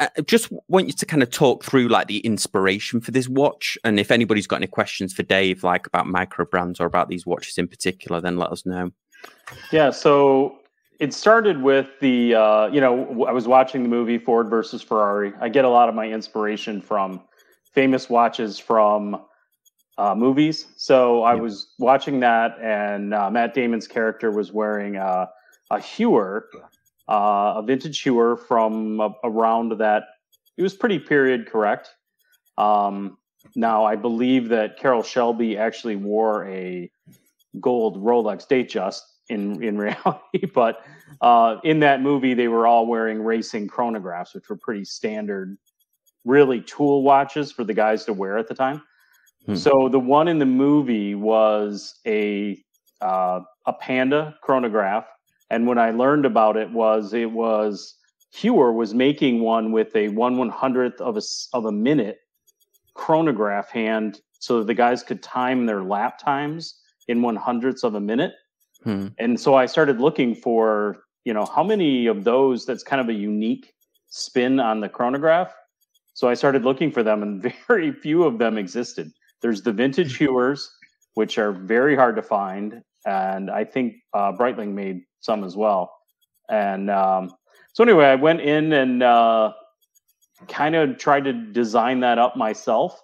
I 0.01 0.09
I 0.17 0.21
just 0.23 0.51
want 0.69 0.87
you 0.87 0.93
to 0.95 1.05
kind 1.05 1.23
of 1.23 1.31
talk 1.31 1.63
through 1.65 1.89
like 1.89 2.07
the 2.07 2.21
inspiration 2.21 3.01
for 3.01 3.11
this 3.11 3.29
watch. 3.29 3.77
And 3.85 4.01
if 4.01 4.11
anybody's 4.11 4.47
got 4.47 4.57
any 4.57 4.67
questions 4.67 5.13
for 5.13 5.25
Dave, 5.25 5.63
like 5.63 5.87
about 5.87 6.07
micro 6.07 6.47
brands 6.47 6.81
or 6.81 6.87
about 6.87 7.09
these 7.11 7.27
watches 7.27 7.59
in 7.59 7.69
particular, 7.69 8.21
then 8.21 8.39
let 8.39 8.51
us 8.51 8.65
know. 8.65 8.91
Yeah, 9.73 9.91
so 9.91 10.57
it 10.99 11.15
started 11.15 11.63
with 11.63 11.89
the 12.01 12.35
uh, 12.35 12.67
you 12.69 12.81
know 12.81 13.25
I 13.27 13.33
was 13.33 13.47
watching 13.47 13.83
the 13.83 13.89
movie 13.89 14.19
Ford 14.19 14.49
versus 14.51 14.83
Ferrari. 14.83 15.33
I 15.41 15.49
get 15.49 15.65
a 15.65 15.69
lot 15.69 15.89
of 15.89 15.95
my 15.95 16.09
inspiration 16.09 16.81
from 16.81 17.23
famous 17.73 18.11
watches 18.11 18.59
from 18.59 19.23
uh, 19.97 20.15
movies. 20.15 20.67
So 20.77 21.23
I 21.23 21.35
Yeah. 21.35 21.43
was 21.43 21.75
watching 21.79 22.21
that, 22.21 22.59
and 22.61 23.15
uh, 23.15 23.31
Matt 23.31 23.55
Damon's 23.55 23.87
character 23.89 24.31
was 24.31 24.53
wearing 24.53 24.97
uh, 24.97 25.27
a 25.71 25.77
Heuer, 25.77 26.43
uh, 27.09 27.55
a 27.57 27.63
vintage 27.65 28.03
Heuer 28.03 28.39
from 28.39 29.01
a- 29.01 29.15
around 29.25 29.73
that. 29.79 30.05
It 30.57 30.63
was 30.63 30.75
pretty 30.75 30.99
period 30.99 31.47
correct. 31.47 31.91
Um, 32.57 33.19
now 33.55 33.85
I 33.85 33.95
believe 33.97 34.49
that 34.49 34.79
Carroll 34.79 35.03
Shelby 35.05 35.57
actually 35.57 35.97
wore 35.97 36.47
a 36.49 36.91
gold 37.61 37.97
Rolex 38.03 38.47
Datejust 38.49 39.01
in 39.29 39.63
in 39.63 39.79
reality, 39.79 40.47
but 40.55 40.85
uh, 41.21 41.57
in 41.65 41.81
that 41.81 42.03
movie 42.03 42.35
they 42.35 42.49
were 42.49 42.67
all 42.67 42.87
wearing 42.87 43.23
racing 43.23 43.69
chronographs, 43.69 44.35
which 44.35 44.49
were 44.49 44.57
pretty 44.57 44.85
standard, 44.85 45.57
really 46.25 46.61
tool 46.61 47.03
watches 47.03 47.53
for 47.53 47.65
the 47.65 47.75
guys 47.75 48.05
to 48.05 48.13
wear 48.13 48.39
at 48.39 48.49
the 48.49 48.55
time. 48.55 48.83
Hmm. 49.47 49.55
So 49.55 49.89
the 49.91 49.99
one 49.99 50.29
in 50.29 50.39
the 50.39 50.47
movie 50.47 51.15
was 51.15 51.99
a 52.07 52.63
uh, 53.01 53.41
a 53.67 53.73
Panda 53.73 54.37
chronograph, 54.43 55.07
and 55.51 55.67
when 55.67 55.79
I 55.79 55.91
learned 55.91 56.27
about 56.27 56.57
it 56.57 56.71
was 56.71 57.13
it 57.13 57.31
was 57.31 57.95
Heuer 58.35 58.75
was 58.75 58.95
making 58.95 59.41
one 59.41 59.73
with 59.73 59.95
a 59.97 60.09
one 60.09 60.37
one 60.37 60.51
hundredth 60.51 61.01
of 61.01 61.17
a 61.17 61.23
of 61.53 61.65
a 61.65 61.73
minute 61.73 62.19
chronograph 62.95 63.71
hand, 63.71 64.21
so 64.39 64.59
that 64.59 64.67
the 64.67 64.75
guys 64.75 65.03
could 65.03 65.23
time 65.23 65.67
their 65.67 65.83
lap 65.83 66.19
times 66.19 66.81
in 67.07 67.23
one 67.23 67.37
hundredths 67.37 67.85
of 67.85 67.95
a 67.95 68.01
minute. 68.01 68.33
Hmm. 68.85 69.09
And 69.19 69.41
so 69.41 69.55
I 69.55 69.67
started 69.67 70.01
looking 70.01 70.35
for, 70.35 71.05
you 71.25 71.35
know, 71.35 71.45
how 71.45 71.63
many 71.63 72.07
of 72.07 72.25
those 72.25 72.65
that's 72.65 72.83
kind 72.83 73.01
of 73.01 73.09
a 73.09 73.13
unique 73.13 73.73
spin 74.09 74.61
on 74.61 74.81
the 74.81 74.89
chronograph. 74.89 75.53
So 76.15 76.29
I 76.29 76.35
started 76.35 76.65
looking 76.65 76.91
for 76.91 77.03
them, 77.03 77.23
and 77.23 77.53
very 77.69 77.93
few 77.93 78.25
of 78.25 78.39
them 78.39 78.59
existed. 78.59 79.13
There's 79.41 79.63
the 79.63 79.73
vintage 79.73 80.19
Heuers, 80.19 80.67
which 81.15 81.39
are 81.39 81.53
very 81.53 81.95
hard 81.95 82.17
to 82.17 82.23
find, 82.23 82.83
and 83.07 83.51
I 83.51 83.65
think 83.65 83.95
uh, 84.15 84.33
Breitling 84.33 84.73
made 84.73 85.03
some 85.21 85.45
as 85.45 85.57
well. 85.57 85.93
And 86.49 86.91
um, 86.91 87.31
so 87.73 87.85
anyway, 87.85 88.07
I 88.07 88.15
went 88.15 88.41
in 88.41 88.73
and 88.73 89.03
uh, 89.03 89.53
kind 90.49 90.75
of 90.75 90.99
tried 90.99 91.25
to 91.25 91.33
design 91.33 92.01
that 92.01 92.19
up 92.19 92.37
myself. 92.37 93.01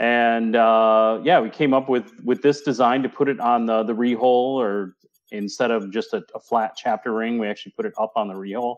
And 0.00 0.56
uh, 0.56 1.20
yeah, 1.22 1.40
we 1.40 1.50
came 1.50 1.74
up 1.74 1.90
with 1.90 2.10
with 2.24 2.40
this 2.40 2.62
design 2.62 3.02
to 3.02 3.08
put 3.10 3.28
it 3.28 3.38
on 3.38 3.66
the 3.66 3.82
the 3.82 3.92
rehaut, 3.92 4.56
or 4.58 4.96
instead 5.30 5.70
of 5.70 5.92
just 5.92 6.14
a, 6.14 6.24
a 6.34 6.40
flat 6.40 6.72
chapter 6.74 7.12
ring, 7.12 7.38
we 7.38 7.46
actually 7.46 7.72
put 7.76 7.84
it 7.84 7.92
up 7.98 8.12
on 8.16 8.26
the 8.26 8.34
rehaut, 8.34 8.76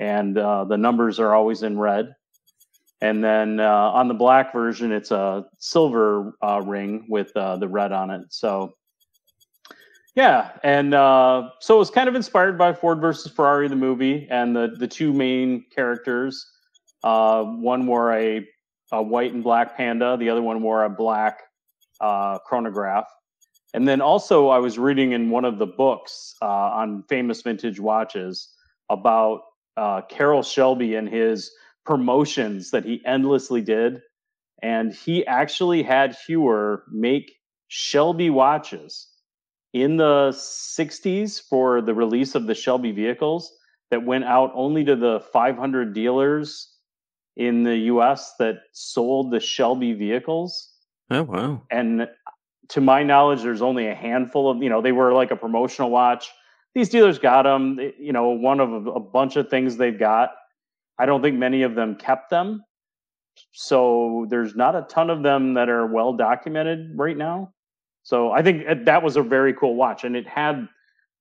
and 0.00 0.36
uh, 0.36 0.64
the 0.64 0.76
numbers 0.76 1.20
are 1.20 1.36
always 1.36 1.62
in 1.62 1.78
red. 1.78 2.16
And 3.00 3.22
then 3.22 3.60
uh, 3.60 3.70
on 3.70 4.08
the 4.08 4.14
black 4.14 4.52
version, 4.52 4.90
it's 4.90 5.12
a 5.12 5.44
silver 5.58 6.32
uh, 6.42 6.62
ring 6.64 7.06
with 7.08 7.30
uh, 7.36 7.58
the 7.58 7.68
red 7.68 7.92
on 7.92 8.10
it. 8.10 8.22
So 8.30 8.74
yeah, 10.16 10.52
and 10.64 10.94
uh, 10.94 11.50
so 11.60 11.76
it 11.76 11.78
was 11.78 11.90
kind 11.90 12.08
of 12.08 12.16
inspired 12.16 12.58
by 12.58 12.72
Ford 12.72 13.00
versus 13.00 13.30
Ferrari, 13.30 13.68
the 13.68 13.76
movie, 13.76 14.26
and 14.30 14.56
the 14.56 14.74
the 14.76 14.88
two 14.88 15.12
main 15.12 15.64
characters. 15.72 16.44
One 17.02 17.86
wore 17.86 18.12
a, 18.14 18.44
a 18.92 19.02
white 19.02 19.32
and 19.32 19.42
black 19.42 19.76
panda. 19.76 20.16
The 20.18 20.30
other 20.30 20.42
one 20.42 20.62
wore 20.62 20.84
a 20.84 20.90
black 20.90 21.42
uh, 22.00 22.38
chronograph. 22.38 23.06
And 23.74 23.86
then 23.86 24.00
also, 24.00 24.48
I 24.48 24.58
was 24.58 24.78
reading 24.78 25.12
in 25.12 25.30
one 25.30 25.44
of 25.44 25.58
the 25.58 25.66
books 25.66 26.34
uh, 26.40 26.46
on 26.46 27.04
famous 27.08 27.42
vintage 27.42 27.80
watches 27.80 28.48
about 28.88 29.42
uh, 29.76 30.02
Carroll 30.08 30.42
Shelby 30.42 30.94
and 30.94 31.08
his 31.08 31.50
promotions 31.84 32.70
that 32.70 32.84
he 32.84 33.02
endlessly 33.04 33.60
did. 33.60 34.00
And 34.62 34.92
he 34.92 35.26
actually 35.26 35.82
had 35.82 36.16
Heuer 36.26 36.82
make 36.90 37.34
Shelby 37.68 38.30
watches 38.30 39.08
in 39.72 39.96
the 39.96 40.30
60s 40.30 41.42
for 41.42 41.82
the 41.82 41.94
release 41.94 42.34
of 42.34 42.46
the 42.46 42.54
Shelby 42.54 42.92
vehicles 42.92 43.52
that 43.90 44.04
went 44.04 44.24
out 44.24 44.52
only 44.54 44.84
to 44.84 44.96
the 44.96 45.20
500 45.32 45.92
dealers 45.92 46.75
in 47.36 47.62
the 47.62 47.76
US 47.76 48.34
that 48.38 48.62
sold 48.72 49.30
the 49.30 49.40
Shelby 49.40 49.92
vehicles. 49.92 50.72
Oh 51.10 51.22
wow! 51.22 51.62
And 51.70 52.08
to 52.68 52.80
my 52.80 53.02
knowledge, 53.02 53.42
there's 53.42 53.62
only 53.62 53.86
a 53.88 53.94
handful 53.94 54.50
of, 54.50 54.62
you 54.62 54.68
know, 54.68 54.80
they 54.80 54.92
were 54.92 55.12
like 55.12 55.30
a 55.30 55.36
promotional 55.36 55.90
watch. 55.90 56.30
These 56.74 56.88
dealers 56.88 57.18
got 57.18 57.42
them, 57.42 57.78
you 57.98 58.12
know, 58.12 58.28
one 58.28 58.60
of 58.60 58.86
a, 58.86 59.00
bunch 59.00 59.36
of 59.36 59.48
things 59.48 59.76
they've 59.76 59.98
got. 59.98 60.32
I 60.98 61.06
don't 61.06 61.22
think 61.22 61.36
many 61.36 61.62
of 61.62 61.74
them 61.74 61.96
kept 61.96 62.30
them. 62.30 62.64
So 63.52 64.26
there's 64.28 64.54
not 64.54 64.74
a 64.74 64.82
ton 64.82 65.10
of 65.10 65.22
them 65.22 65.54
that 65.54 65.68
are 65.68 65.86
well 65.86 66.12
documented 66.12 66.92
right 66.96 67.16
now. 67.16 67.52
So 68.02 68.30
I 68.30 68.42
think 68.42 68.64
that 68.84 69.02
was 69.02 69.16
a 69.16 69.22
very 69.22 69.54
cool 69.54 69.74
watch. 69.74 70.04
And 70.04 70.16
it 70.16 70.26
had 70.26 70.68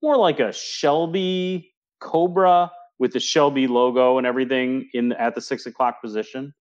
more 0.02 0.18
like 0.18 0.40
a 0.40 0.52
Shelby 0.52 1.74
Cobra 2.00 2.72
with 3.00 3.14
the 3.14 3.20
Shelby 3.20 3.68
logo 3.68 4.18
and 4.18 4.25
everything 4.25 4.90
in 4.94 5.12
at 5.14 5.36
the 5.36 5.42
six 5.42 5.66
o'clock 5.66 6.02
position. 6.02 6.54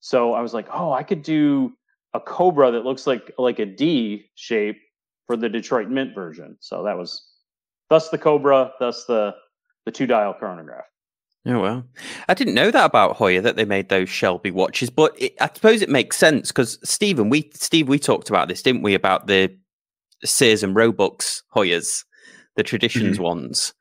So 0.00 0.32
I 0.32 0.40
was 0.40 0.54
like, 0.54 0.66
oh, 0.72 0.92
I 0.92 1.02
could 1.02 1.22
do 1.22 1.72
a 2.14 2.20
Cobra 2.20 2.70
that 2.70 2.84
looks 2.84 3.06
like 3.06 3.32
like 3.38 3.58
a 3.58 3.66
D 3.66 4.26
shape 4.34 4.78
for 5.26 5.36
the 5.36 5.48
Detroit 5.48 5.88
Mint 5.88 6.14
version. 6.14 6.56
So 6.60 6.82
that 6.84 6.96
was 6.96 7.22
thus 7.88 8.08
the 8.10 8.18
Cobra, 8.18 8.72
thus 8.78 9.04
the 9.06 9.34
the 9.84 9.92
two 9.92 10.06
dial 10.06 10.34
chronograph. 10.34 10.84
Oh 11.44 11.60
well, 11.60 11.84
I 12.28 12.34
didn't 12.34 12.54
know 12.54 12.70
that 12.70 12.84
about 12.84 13.16
Heuer 13.16 13.42
that 13.42 13.56
they 13.56 13.64
made 13.64 13.88
those 13.88 14.08
Shelby 14.08 14.52
watches, 14.52 14.90
but 14.90 15.12
it, 15.20 15.34
I 15.40 15.50
suppose 15.52 15.82
it 15.82 15.88
makes 15.88 16.16
sense 16.16 16.48
because 16.52 16.78
Stephen, 16.88 17.30
we 17.30 17.50
Steve, 17.54 17.88
we 17.88 17.98
talked 17.98 18.28
about 18.30 18.46
this, 18.46 18.62
didn't 18.62 18.82
we? 18.82 18.94
About 18.94 19.26
the 19.26 19.56
Sears 20.24 20.62
and 20.62 20.76
Roebucks 20.76 21.42
Heuers, 21.54 22.04
the 22.54 22.62
traditions 22.62 23.18
Mhm. 23.18 23.22
ones, 23.22 23.74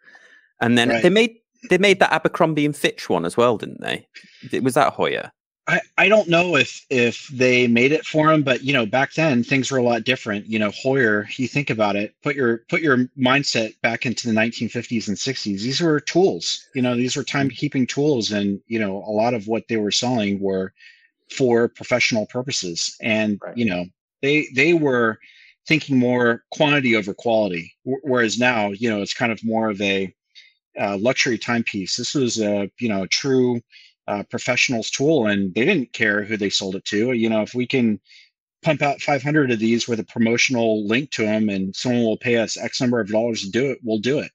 and 0.60 0.76
then 0.76 0.90
Right. 0.90 1.04
they 1.04 1.12
made 1.12 1.36
they 1.70 1.78
made 1.78 2.00
that 2.00 2.12
Abercrombie 2.14 2.66
and 2.66 2.76
Fitch 2.76 3.10
one 3.10 3.26
as 3.26 3.38
well, 3.38 3.58
didn't 3.58 3.82
they? 3.82 4.08
Th- 4.50 4.64
Was 4.64 4.74
that 4.76 4.94
Heuer? 4.96 5.32
I, 5.68 5.80
I 5.98 6.10
don't 6.10 6.28
know 6.28 6.56
if 6.56 6.86
if 6.90 7.28
they 7.28 7.68
made 7.68 7.92
it 7.92 8.04
for 8.06 8.32
him, 8.32 8.42
but 8.44 8.64
you 8.64 8.74
know, 8.74 8.86
back 8.86 9.14
then 9.14 9.44
things 9.44 9.72
were 9.72 9.78
a 9.78 9.84
lot 9.84 10.04
different. 10.04 10.48
You 10.48 10.58
know, 10.58 10.72
Heuer, 10.72 11.28
you 11.38 11.48
think 11.48 11.70
about 11.70 11.96
it, 11.96 12.16
put 12.24 12.36
your 12.36 12.60
put 12.68 12.82
your 12.82 12.98
mindset 13.18 13.80
back 13.82 14.06
into 14.06 14.28
the 14.28 14.34
1950s 14.34 15.08
and 15.08 15.16
60s. 15.18 15.44
These 15.62 15.80
were 15.82 16.00
tools. 16.00 16.68
You 16.74 16.82
know, 16.82 16.96
these 16.96 17.16
were 17.16 17.24
timekeeping 17.24 17.88
tools, 17.88 18.32
and 18.32 18.60
you 18.68 18.80
know, 18.80 18.98
a 19.08 19.12
lot 19.12 19.34
of 19.36 19.48
what 19.48 19.68
they 19.70 19.78
were 19.78 19.92
selling 19.92 20.40
were 20.40 20.74
for 21.30 21.70
professional 21.70 22.26
purposes. 22.26 22.96
And 23.00 23.40
Right. 23.42 23.56
you 23.56 23.66
know, 23.66 23.86
they 24.24 24.48
they 24.56 24.74
were 24.74 25.20
thinking 25.68 25.98
more 25.98 26.44
quantity 26.52 26.96
over 26.96 27.14
quality, 27.14 27.72
whereas 27.84 28.40
now, 28.40 28.72
you 28.72 28.90
know, 28.90 29.02
it's 29.04 29.14
kind 29.14 29.32
of 29.32 29.44
more 29.44 29.70
of 29.70 29.80
a 29.80 30.12
uh, 30.80 30.98
luxury 30.98 31.38
timepiece. 31.38 31.96
This 31.96 32.14
was 32.14 32.40
a 32.40 32.70
you 32.80 32.90
know 32.90 33.04
a 33.04 33.08
true 33.08 33.62
uh, 34.08 34.24
professionals 34.30 34.90
tool, 34.90 35.28
and 35.28 35.54
they 35.54 35.66
didn't 35.66 35.94
care 35.94 36.24
who 36.24 36.38
they 36.38 36.50
sold 36.50 36.76
it 36.76 36.86
to. 36.86 37.14
You 37.14 37.30
know, 37.30 37.42
if 37.42 37.54
we 37.54 37.68
can 37.68 38.00
pump 38.64 38.82
out 38.82 39.02
500 39.02 39.52
of 39.52 39.60
these 39.60 39.88
with 39.88 40.00
a 40.00 40.06
promotional 40.06 40.86
link 40.88 41.12
to 41.12 41.24
them, 41.24 41.50
and 41.50 41.76
someone 41.76 42.04
will 42.04 42.18
pay 42.18 42.38
us 42.38 42.58
X 42.58 42.80
number 42.82 43.00
of 43.00 43.10
dollars 43.10 43.42
to 43.42 43.50
do 43.52 43.72
it, 43.72 43.80
we'll 43.84 44.00
do 44.00 44.20
it. 44.20 44.32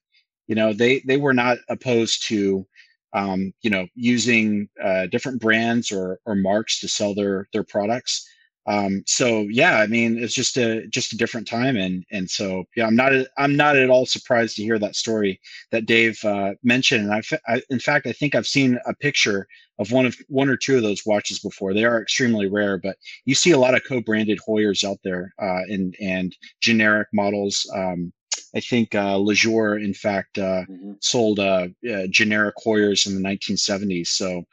You 0.47 0.55
know, 0.55 0.73
they 0.73 0.99
they 1.05 1.17
were 1.17 1.33
not 1.33 1.57
opposed 1.69 2.27
to 2.27 2.65
um, 3.13 3.53
you 3.61 3.69
know 3.69 3.87
using 3.95 4.69
uh, 4.83 5.07
different 5.07 5.41
brands 5.41 5.91
or 5.91 6.19
or 6.25 6.35
marks 6.35 6.79
to 6.81 6.87
sell 6.87 7.13
their 7.13 7.47
their 7.53 7.63
products. 7.63 8.27
Um, 8.67 9.03
so 9.07 9.47
yeah, 9.49 9.77
I 9.79 9.87
mean, 9.87 10.17
it's 10.17 10.33
just 10.33 10.57
a 10.57 10.85
just 10.87 11.13
a 11.13 11.17
different 11.17 11.47
time, 11.47 11.77
and 11.77 12.03
and 12.11 12.29
so 12.29 12.65
yeah, 12.75 12.85
I'm 12.85 12.95
not 12.95 13.13
I'm 13.37 13.55
not 13.55 13.77
at 13.77 13.89
all 13.89 14.05
surprised 14.05 14.57
to 14.57 14.63
hear 14.63 14.77
that 14.79 14.95
story 14.95 15.39
that 15.71 15.85
Dave 15.85 16.23
uh, 16.25 16.51
mentioned. 16.63 17.05
And 17.05 17.13
I, 17.13 17.21
fe- 17.21 17.39
I, 17.47 17.61
in 17.69 17.79
fact, 17.79 18.07
I 18.07 18.11
think 18.11 18.35
I've 18.35 18.47
seen 18.47 18.77
a 18.85 18.93
picture 18.95 19.47
of 19.79 19.91
one 19.91 20.05
of 20.05 20.17
one 20.27 20.49
or 20.49 20.57
two 20.57 20.75
of 20.75 20.83
those 20.83 21.05
watches 21.05 21.39
before. 21.39 21.73
They 21.73 21.85
are 21.85 22.01
extremely 22.01 22.47
rare, 22.47 22.77
but 22.77 22.97
you 23.25 23.35
see 23.35 23.51
a 23.51 23.57
lot 23.57 23.73
of 23.75 23.83
co-branded 23.85 24.39
Heuers 24.47 24.83
out 24.83 24.97
there, 25.03 25.33
uh, 25.41 25.61
and 25.69 25.95
and 26.01 26.35
generic 26.61 27.07
models. 27.13 27.69
Um, 27.73 28.11
I 28.55 28.59
think 28.59 28.95
uh, 28.95 29.17
Lejour, 29.17 29.77
in 29.83 29.93
fact, 29.93 30.37
uh, 30.37 30.63
Mhm. 30.69 30.97
sold 31.01 31.39
uh, 31.39 31.67
uh, 31.91 32.07
generic 32.09 32.55
Heuers 32.65 33.07
in 33.07 33.13
the 33.15 33.21
1970s. 33.21 34.11
So, 34.11 34.43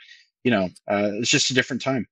you 0.44 0.50
know, 0.50 0.64
uh, 0.90 1.10
it's 1.14 1.30
just 1.30 1.50
a 1.50 1.54
different 1.54 1.82
time. 1.82 2.06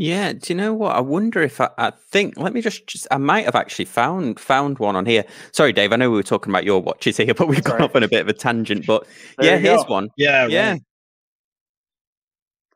Yeah, 0.00 0.32
do 0.32 0.52
you 0.52 0.54
know 0.54 0.74
what? 0.74 0.94
I 0.94 1.00
wonder 1.00 1.42
if 1.42 1.60
I, 1.60 1.70
I 1.76 1.90
think. 1.90 2.38
Let 2.38 2.52
me 2.52 2.60
just, 2.60 2.86
just. 2.86 3.08
I 3.10 3.16
might 3.16 3.46
have 3.46 3.56
actually 3.56 3.86
found 3.86 4.38
found 4.38 4.78
one 4.78 4.94
on 4.94 5.04
here. 5.04 5.24
Sorry, 5.50 5.72
Dave. 5.72 5.92
I 5.92 5.96
know 5.96 6.08
we 6.08 6.16
were 6.16 6.22
talking 6.22 6.52
about 6.52 6.62
your 6.62 6.80
watches 6.80 7.16
here, 7.16 7.34
but 7.34 7.48
we've 7.48 7.64
gone 7.64 7.82
off 7.82 7.96
on 7.96 8.04
a 8.04 8.08
bit 8.08 8.20
of 8.20 8.28
a 8.28 8.32
tangent. 8.32 8.86
But 8.86 9.08
There 9.38 9.54
yeah, 9.54 9.58
here's 9.58 9.82
go. 9.82 9.94
one. 9.94 10.08
Yeah, 10.16 10.46
Yeah. 10.46 10.70
right. 10.70 10.82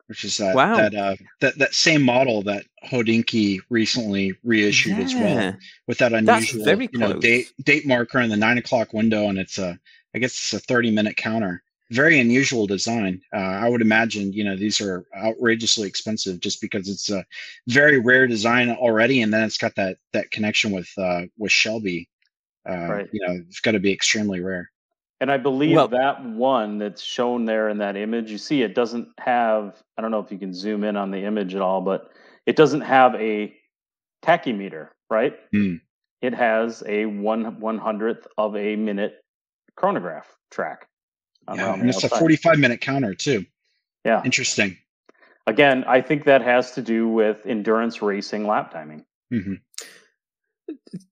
Which 0.07 0.25
is 0.25 0.35
that 0.37 0.53
Wow. 0.53 0.75
that 0.75 0.93
uh, 0.93 1.15
that 1.39 1.57
that 1.59 1.73
same 1.73 2.03
model 2.03 2.43
that 2.43 2.65
Hodinkee 2.85 3.61
recently 3.69 4.33
reissued 4.43 4.99
as 4.99 5.15
well. 5.15 5.55
With 5.87 5.99
that 5.99 6.11
unusual 6.11 6.65
very 6.65 6.89
you 6.91 6.99
know 6.99 7.13
date 7.13 7.53
date 7.63 7.87
marker 7.87 8.19
in 8.19 8.29
the 8.29 8.35
nine 8.35 8.57
o'clock 8.57 8.91
window 8.91 9.29
and 9.29 9.39
it's 9.39 9.57
a 9.57 9.79
i 10.13 10.19
guess 10.19 10.33
it's 10.33 10.53
a 10.53 10.59
30 10.59 10.91
minute 10.91 11.15
counter 11.15 11.63
very 11.93 12.19
unusual 12.19 12.65
design 12.67 13.21
uh, 13.33 13.37
i 13.63 13.69
would 13.69 13.81
imagine 13.81 14.33
you 14.33 14.43
know 14.43 14.55
these 14.55 14.79
are 14.81 15.05
outrageously 15.15 15.87
expensive 15.87 16.39
just 16.39 16.59
because 16.61 16.89
it's 16.89 17.09
a 17.09 17.23
very 17.67 17.99
rare 17.99 18.27
design 18.27 18.69
already 18.71 19.21
and 19.21 19.33
then 19.33 19.43
it's 19.43 19.57
got 19.57 19.75
that 19.75 19.97
that 20.13 20.31
connection 20.31 20.71
with 20.71 20.89
uh 20.97 21.21
with 21.37 21.51
shelby 21.51 22.09
uh 22.69 22.87
Right. 22.95 23.09
you 23.13 23.21
know 23.27 23.33
it's 23.47 23.59
got 23.61 23.71
to 23.71 23.79
be 23.79 23.93
extremely 23.93 24.39
rare 24.41 24.65
And 25.21 25.31
I 25.31 25.37
believe 25.37 25.75
Well- 25.75 25.87
that 25.89 26.17
one 26.25 26.79
that's 26.79 27.01
shown 27.01 27.45
there 27.45 27.69
in 27.69 27.77
that 27.77 27.95
image, 27.95 28.29
you 28.31 28.37
see 28.37 28.61
it 28.61 28.75
doesn't 28.75 29.07
have, 29.19 29.81
I 29.95 30.01
don't 30.01 30.11
know 30.11 30.19
if 30.25 30.31
you 30.33 30.39
can 30.39 30.53
zoom 30.53 30.83
in 30.83 30.97
on 30.97 31.11
the 31.11 31.23
image 31.23 31.55
at 31.55 31.61
all, 31.61 31.79
but 31.81 32.11
it 32.45 32.55
doesn't 32.57 32.81
have 32.81 33.15
a 33.15 33.55
tachymeter, 34.21 34.89
right? 35.09 35.35
Hmm. 35.53 35.75
It 36.21 36.33
has 36.33 36.83
a 36.87 37.05
one 37.05 37.59
one 37.61 37.77
hundredth 37.77 38.27
of 38.37 38.55
a 38.57 38.75
minute 38.75 39.13
chronograph 39.77 40.27
track. 40.51 40.87
Yeah, 41.47 41.73
and 41.73 41.83
the 41.83 41.89
it's 41.89 42.03
a 42.03 42.09
45 42.09 42.59
minute 42.59 42.81
counter 42.81 43.13
too 43.13 43.45
Yeah. 44.05 44.21
interesting 44.23 44.77
Again, 45.45 45.83
I 45.85 46.01
think 46.01 46.23
that 46.23 46.41
has 46.41 46.71
to 46.71 46.81
do 46.81 47.07
with 47.07 47.45
endurance 47.45 48.01
racing 48.01 48.47
lap 48.47 48.71
timing. 48.71 49.05
hmm 49.29 49.55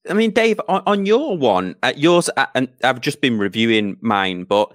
I 0.10 0.14
mean, 0.14 0.32
Dave, 0.32 0.62
on, 0.70 0.82
on 0.86 1.06
your 1.06 1.38
one, 1.38 1.76
uh, 1.84 1.92
yours, 1.96 2.30
uh, 2.38 2.46
and 2.56 2.70
I've 2.84 3.02
just 3.02 3.20
been 3.20 3.38
reviewing 3.38 3.98
mine, 4.00 4.46
but 4.46 4.72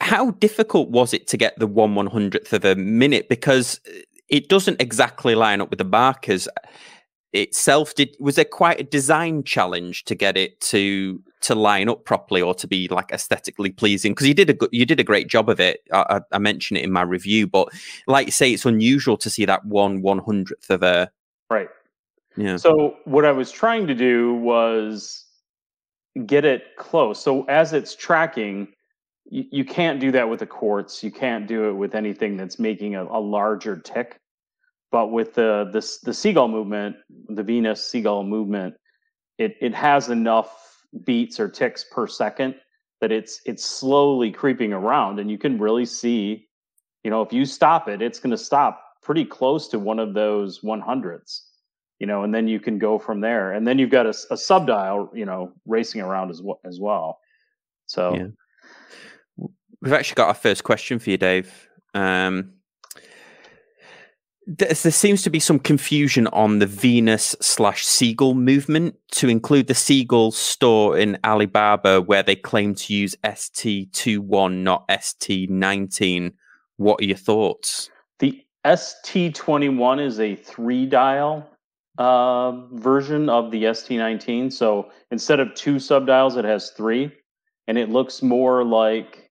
how 0.00 0.32
difficult 0.32 0.90
was 0.90 1.14
it 1.14 1.26
to 1.28 1.36
get 1.36 1.58
the 1.58 1.66
one 1.66 1.94
one 1.94 2.08
hundredth 2.08 2.52
of 2.52 2.64
a 2.64 2.74
minute? 2.74 3.28
Because 3.28 3.80
uh, 3.88 4.00
it 4.28 4.48
doesn't 4.48 4.82
exactly 4.82 5.34
line 5.34 5.62
up 5.62 5.70
with 5.70 5.78
the 5.78 5.84
markers 5.84 6.46
itself. 7.32 7.94
Did 7.94 8.14
was 8.20 8.36
there 8.36 8.44
quite 8.44 8.80
a 8.80 8.84
design 8.84 9.44
challenge 9.44 10.04
to 10.04 10.14
get 10.14 10.36
it 10.36 10.60
to 10.62 11.22
to 11.44 11.54
line 11.54 11.88
up 11.88 12.04
properly 12.04 12.42
or 12.42 12.54
to 12.54 12.66
be 12.66 12.88
like 12.88 13.10
aesthetically 13.12 13.70
pleasing? 13.70 14.12
Because 14.12 14.28
you 14.28 14.34
did 14.34 14.50
a 14.50 14.54
good, 14.54 14.68
you 14.72 14.84
did 14.84 15.00
a 15.00 15.04
great 15.04 15.28
job 15.28 15.48
of 15.48 15.60
it. 15.60 15.80
I, 15.92 16.04
I, 16.10 16.20
I 16.32 16.38
mentioned 16.38 16.78
it 16.78 16.84
in 16.84 16.92
my 16.92 17.02
review, 17.02 17.46
but 17.46 17.68
like 18.06 18.26
you 18.26 18.32
say, 18.32 18.52
it's 18.52 18.66
unusual 18.66 19.16
to 19.18 19.30
see 19.30 19.44
that 19.46 19.64
one 19.64 20.02
one 20.02 20.18
hundredth 20.18 20.70
of 20.70 20.82
a 20.82 21.10
Right. 21.50 21.68
yeah. 22.36 22.56
So 22.56 22.96
what 23.04 23.24
I 23.24 23.32
was 23.32 23.52
trying 23.52 23.86
to 23.86 23.94
do 23.94 24.34
was 24.34 25.24
get 26.26 26.44
it 26.44 26.76
close. 26.76 27.22
So 27.22 27.44
as 27.44 27.72
it's 27.72 27.94
tracking, 27.94 28.68
you, 29.26 29.44
you 29.50 29.64
can't 29.64 30.00
do 30.00 30.10
that 30.12 30.28
with 30.28 30.42
a 30.42 30.46
quartz. 30.46 31.04
You 31.04 31.10
can't 31.10 31.46
do 31.46 31.68
it 31.68 31.72
with 31.72 31.94
anything 31.94 32.36
that's 32.36 32.58
making 32.58 32.94
a, 32.94 33.04
a 33.04 33.20
larger 33.20 33.76
tick. 33.76 34.18
But 34.90 35.08
with 35.08 35.34
the 35.34 35.68
the 35.72 35.80
the 36.04 36.14
seagull 36.14 36.48
movement, 36.48 36.96
the 37.28 37.42
Venus 37.42 37.86
seagull 37.86 38.24
movement, 38.24 38.74
it 39.38 39.56
it 39.60 39.74
has 39.74 40.08
enough 40.08 40.48
beats 41.04 41.40
or 41.40 41.48
ticks 41.48 41.84
per 41.90 42.06
second 42.06 42.54
that 43.00 43.10
it's 43.12 43.40
it's 43.44 43.64
slowly 43.64 44.30
creeping 44.30 44.72
around, 44.72 45.18
and 45.18 45.30
you 45.30 45.38
can 45.38 45.58
really 45.58 45.86
see, 45.86 46.46
you 47.02 47.10
know, 47.10 47.22
if 47.22 47.32
you 47.32 47.44
stop 47.44 47.88
it, 47.88 48.00
it's 48.00 48.18
going 48.18 48.30
to 48.30 48.38
stop 48.38 48.80
pretty 49.02 49.24
close 49.24 49.68
to 49.68 49.78
one 49.78 49.98
of 49.98 50.14
those 50.14 50.62
one 50.62 50.80
hundredths 50.80 51.50
you 52.00 52.06
know, 52.06 52.22
and 52.22 52.34
then 52.34 52.48
you 52.48 52.60
can 52.60 52.78
go 52.78 52.98
from 52.98 53.20
there. 53.20 53.52
And 53.52 53.66
then 53.66 53.78
you've 53.78 53.90
got 53.90 54.06
a 54.06 54.12
sub 54.12 54.66
dial, 54.66 55.10
you 55.14 55.24
know, 55.24 55.52
racing 55.64 56.00
around 56.00 56.30
as 56.30 56.42
well. 56.42 56.60
As 56.64 56.80
well. 56.80 57.20
So 57.86 58.14
Yeah. 58.14 59.46
We've 59.80 59.92
actually 59.92 60.16
got 60.16 60.28
our 60.28 60.34
first 60.34 60.64
question 60.64 60.98
for 60.98 61.10
you, 61.10 61.18
Dave. 61.18 61.68
Um, 61.92 62.54
there 64.46 64.74
seems 64.74 65.22
to 65.22 65.30
be 65.30 65.40
some 65.40 65.58
confusion 65.58 66.26
on 66.28 66.58
the 66.58 66.66
Venus 66.66 67.34
slash 67.40 67.84
Seagull 67.84 68.34
movement 68.34 68.96
to 69.12 69.28
include 69.28 69.68
the 69.68 69.74
Seagull 69.74 70.32
store 70.32 70.98
in 70.98 71.18
Alibaba, 71.24 72.02
where 72.02 72.22
they 72.22 72.36
claim 72.36 72.74
to 72.74 72.94
use 72.94 73.16
ST21, 73.24 74.62
not 74.62 74.86
ST19. 74.88 76.32
What 76.76 77.00
are 77.00 77.04
your 77.04 77.16
thoughts? 77.16 77.90
the 78.18 78.44
ST21 78.64 80.04
is 80.04 80.20
a 80.20 80.34
three 80.34 80.86
dial 80.86 81.48
uh, 81.98 82.52
version 82.72 83.28
of 83.28 83.50
the 83.50 83.64
ST19. 83.64 84.50
So 84.50 84.90
instead 85.10 85.40
of 85.40 85.54
two 85.54 85.76
subdials, 85.76 86.36
it 86.36 86.44
has 86.46 86.70
three, 86.70 87.12
and 87.66 87.76
it 87.76 87.90
looks 87.90 88.22
more 88.22 88.64
like 88.64 89.30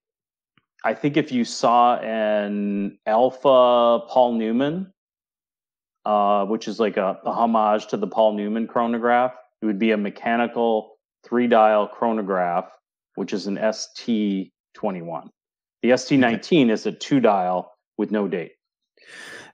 I 0.85 0.93
think 0.93 1.17
if 1.17 1.31
you 1.31 1.45
saw 1.45 1.95
an 1.97 2.99
Alpha 3.07 4.05
Paul 4.07 4.33
Newman, 4.33 4.92
uh, 6.05 6.45
which 6.45 6.67
is 6.67 6.79
like 6.79 6.97
a, 6.97 7.17
a 7.25 7.31
homage 7.31 7.87
to 7.87 7.97
the 7.97 8.07
Paul 8.07 8.33
Newman 8.33 8.67
chronograph, 8.67 9.33
it 9.61 9.65
would 9.65 9.79
be 9.79 9.91
a 9.91 9.97
mechanical 9.97 10.97
three 11.23 11.47
dial 11.47 11.87
chronograph, 11.87 12.65
which 13.15 13.33
is 13.33 13.47
an 13.47 13.57
ST21. 13.57 14.49
The 15.81 15.89
ST19 15.89 16.69
is 16.69 16.85
a 16.85 16.91
two 16.91 17.19
dial 17.19 17.71
with 17.97 18.11
no 18.11 18.27
date. 18.27 18.53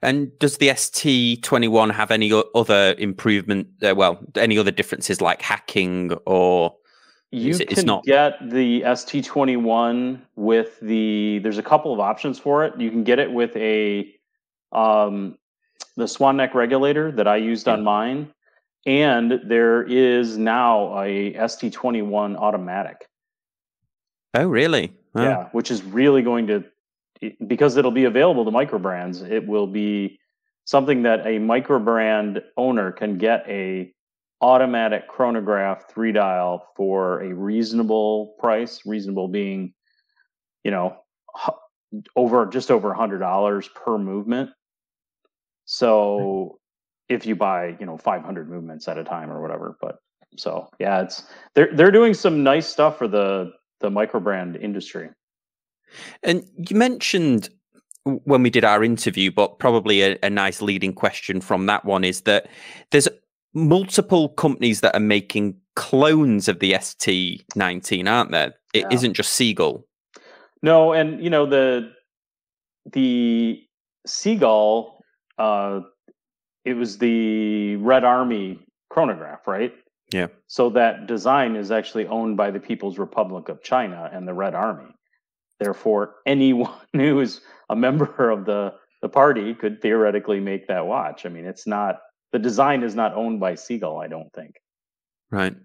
And 0.02 0.36
does 0.38 0.56
the 0.58 0.68
ST21 0.68 1.92
have 1.92 2.10
any 2.10 2.32
other 2.54 2.94
improvement? 2.98 3.68
Uh, 3.82 3.94
well, 3.94 4.18
any 4.36 4.56
other 4.56 4.70
differences 4.70 5.20
like 5.20 5.42
hacking 5.42 6.12
or 6.26 6.74
You 7.32 7.50
It's- 7.50 7.78
can 7.78 7.86
not- 7.86 8.02
get 8.04 8.38
the 8.50 8.82
ST21 8.84 10.20
with 10.34 10.80
the. 10.80 11.38
There's 11.44 11.58
a 11.58 11.62
couple 11.62 11.92
of 11.92 12.00
options 12.00 12.40
for 12.40 12.64
it. 12.64 12.80
You 12.80 12.90
can 12.90 13.04
get 13.04 13.20
it 13.20 13.30
with 13.30 13.54
a 13.56 14.12
um, 14.72 15.36
the 15.96 16.08
swan 16.08 16.36
neck 16.36 16.54
regulator 16.54 17.12
that 17.12 17.28
I 17.28 17.36
used 17.36 17.68
on 17.68 17.82
mine, 17.84 18.32
and 18.86 19.40
there 19.46 19.82
is 19.82 20.38
now 20.38 20.98
a 21.00 21.32
ST21 21.34 22.36
automatic. 22.36 23.08
oh, 24.34 24.46
really? 24.46 24.92
Oh. 25.14 25.22
Yeah, 25.22 25.48
which 25.52 25.70
is 25.70 25.82
really 25.82 26.22
going 26.22 26.46
to 26.48 26.64
because 27.46 27.76
it'll 27.76 27.90
be 27.90 28.04
available 28.04 28.44
to 28.44 28.50
micro 28.50 28.78
brands, 28.78 29.22
it 29.22 29.46
will 29.46 29.66
be 29.66 30.18
something 30.64 31.02
that 31.02 31.26
a 31.26 31.38
micro 31.38 31.78
brand 31.78 32.42
owner 32.56 32.92
can 32.92 33.18
get 33.18 33.44
a 33.48 33.92
automatic 34.40 35.06
chronograph 35.08 35.90
three 35.90 36.12
dial 36.12 36.66
for 36.76 37.20
a 37.22 37.34
reasonable 37.34 38.34
price. 38.38 38.80
Reasonable 38.86 39.28
being, 39.28 39.74
you 40.64 40.70
know, 40.70 40.96
over 42.16 42.46
just 42.46 42.70
over 42.70 42.92
a 42.92 42.96
hundred 42.96 43.18
dollars 43.18 43.68
per 43.68 43.98
movement. 43.98 44.50
So 45.72 46.58
if 47.08 47.24
you 47.24 47.36
buy, 47.36 47.76
you 47.78 47.86
know, 47.86 47.96
500 47.96 48.50
movements 48.50 48.88
at 48.88 48.98
a 48.98 49.04
time 49.04 49.30
or 49.30 49.40
whatever, 49.40 49.76
but 49.80 49.98
so 50.36 50.68
yeah, 50.80 51.02
it's 51.02 51.22
they're 51.54 51.72
they're 51.72 51.92
doing 51.92 52.12
some 52.12 52.42
nice 52.42 52.66
stuff 52.66 52.98
for 52.98 53.06
the 53.06 53.52
the 53.78 53.88
microbrand 53.88 54.60
industry. 54.60 55.10
And 56.24 56.44
you 56.56 56.74
mentioned 56.74 57.50
when 58.02 58.42
we 58.42 58.50
did 58.50 58.64
our 58.64 58.82
interview, 58.82 59.30
but 59.30 59.60
probably 59.60 60.02
a, 60.02 60.18
a 60.24 60.28
nice 60.30 60.60
leading 60.60 60.92
question 60.92 61.40
from 61.40 61.66
that 61.66 61.84
one 61.84 62.02
is 62.02 62.22
that 62.22 62.48
there's 62.90 63.06
multiple 63.54 64.30
companies 64.30 64.80
that 64.80 64.96
are 64.96 65.00
making 65.00 65.54
clones 65.76 66.48
of 66.48 66.58
the 66.58 66.72
ST19, 66.72 68.10
aren't 68.10 68.32
there? 68.32 68.54
It 68.74 68.86
yeah. 68.90 69.00
not 69.00 69.12
just 69.12 69.34
Seagull. 69.34 69.86
No, 70.64 70.92
and 70.92 71.22
you 71.22 71.30
know 71.30 71.46
the 71.46 71.92
the 72.92 73.62
Seagull, 74.04 74.99
uh, 75.40 75.80
it 76.64 76.74
was 76.74 76.98
the 76.98 77.76
Red 77.76 78.04
Army 78.04 78.60
chronograph, 78.90 79.46
right? 79.46 79.74
Yeah. 80.12 80.26
So 80.46 80.70
that 80.70 81.06
design 81.06 81.56
is 81.56 81.70
actually 81.70 82.06
owned 82.06 82.36
by 82.36 82.50
the 82.50 82.60
People's 82.60 82.98
Republic 82.98 83.48
of 83.48 83.62
China 83.62 84.10
and 84.12 84.28
the 84.28 84.34
Red 84.34 84.54
Army. 84.54 84.92
Therefore, 85.58 86.16
anyone 86.26 86.72
who 86.92 87.20
is 87.20 87.40
a 87.68 87.76
member 87.76 88.30
of 88.30 88.44
the 88.44 88.74
the 89.02 89.08
party 89.08 89.54
could 89.54 89.80
theoretically 89.80 90.40
make 90.40 90.68
that 90.68 90.86
watch. 90.86 91.24
I 91.24 91.30
mean, 91.30 91.46
it's 91.46 91.66
not 91.66 92.00
the 92.32 92.38
design 92.38 92.82
is 92.82 92.94
not 92.94 93.14
owned 93.14 93.40
by 93.40 93.54
Seagull, 93.54 93.98
I 93.98 94.08
don't 94.08 94.30
think. 94.34 94.56
Right. 95.30 95.56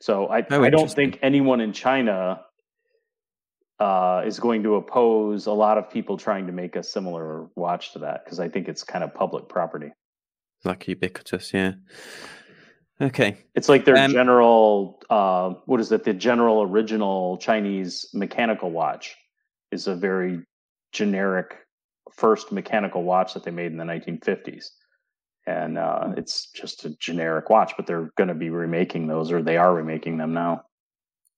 So 0.00 0.28
I 0.28 0.46
oh, 0.48 0.62
I 0.62 0.70
don't 0.70 0.92
think 0.92 1.18
anyone 1.22 1.60
in 1.60 1.72
China 1.72 2.42
uh, 3.82 4.22
is 4.24 4.38
going 4.38 4.62
to 4.62 4.76
oppose 4.76 5.46
a 5.46 5.52
lot 5.52 5.76
of 5.76 5.90
people 5.90 6.16
trying 6.16 6.46
to 6.46 6.52
make 6.52 6.76
a 6.76 6.84
similar 6.84 7.48
watch 7.56 7.92
to 7.92 7.98
that 7.98 8.24
because 8.24 8.38
I 8.38 8.48
think 8.48 8.68
it's 8.68 8.84
kind 8.84 9.02
of 9.02 9.12
public 9.12 9.48
property. 9.48 9.90
Like 10.62 10.86
ubiquitous, 10.86 11.52
yeah. 11.52 11.72
Okay. 13.00 13.38
It's 13.56 13.68
like 13.68 13.84
their 13.84 13.96
um, 13.96 14.12
general, 14.12 15.02
uh, 15.10 15.54
what 15.66 15.80
is 15.80 15.90
it? 15.90 16.04
The 16.04 16.14
general 16.14 16.62
original 16.62 17.38
Chinese 17.38 18.06
mechanical 18.14 18.70
watch 18.70 19.16
is 19.72 19.88
a 19.88 19.96
very 19.96 20.42
generic 20.92 21.56
first 22.12 22.52
mechanical 22.52 23.02
watch 23.02 23.34
that 23.34 23.42
they 23.42 23.50
made 23.50 23.72
in 23.72 23.78
the 23.78 23.84
1950s. 23.84 24.66
And 25.44 25.76
uh, 25.76 26.12
it's 26.16 26.52
just 26.52 26.84
a 26.84 26.90
generic 26.98 27.50
watch, 27.50 27.72
but 27.76 27.88
they're 27.88 28.12
going 28.16 28.28
to 28.28 28.34
be 28.34 28.50
remaking 28.50 29.08
those, 29.08 29.32
or 29.32 29.42
they 29.42 29.56
are 29.56 29.74
remaking 29.74 30.18
them 30.18 30.34
now. 30.34 30.62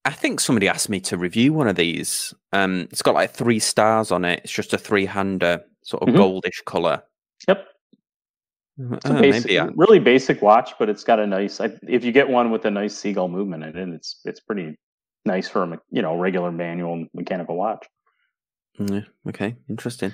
I 0.05 0.11
think 0.11 0.41
somebody 0.41 0.69
asked 0.69 0.91
me 0.91 1.01
to 1.01 1.17
review 1.17 1.53
one 1.53 1.69
of 1.69 1.77
these. 1.77 2.35
Um, 2.53 2.89
it's 2.91 3.03
got 3.03 3.15
like 3.15 3.33
three 3.33 3.59
stars 3.59 4.11
on 4.11 4.25
it. 4.25 4.41
It's 4.45 4.53
just 4.53 4.75
a 4.75 4.79
three 4.79 5.07
hander, 5.07 5.65
sort 5.83 6.03
of 6.03 6.09
mm-hmm. 6.11 6.19
goldish 6.19 6.65
color. 6.67 7.03
Yep. 7.49 7.67
It's 8.77 9.07
a 9.07 9.15
uh, 9.15 9.21
basic, 9.21 9.45
maybe, 9.45 9.55
yeah. 9.55 9.71
really 9.77 10.01
basic 10.01 10.43
watch, 10.43 10.73
but 10.79 10.89
it's 10.89 11.05
got 11.05 11.21
a 11.21 11.27
nice. 11.27 11.61
If 11.61 12.05
you 12.05 12.13
get 12.13 12.29
one 12.29 12.51
with 12.51 12.65
a 12.65 12.71
nice 12.71 12.97
seagull 12.97 13.29
movement 13.29 13.63
in 13.63 13.77
it, 13.77 13.95
it's 13.95 14.21
it's 14.25 14.41
pretty 14.41 14.77
nice 15.25 15.49
for 15.49 15.63
a 15.63 15.81
you 15.91 16.03
know 16.03 16.19
regular 16.19 16.51
manual 16.51 17.07
mechanical 17.15 17.57
watch. 17.57 17.87
Yeah. 18.79 19.03
Okay. 19.29 19.55
Interesting. 19.71 20.13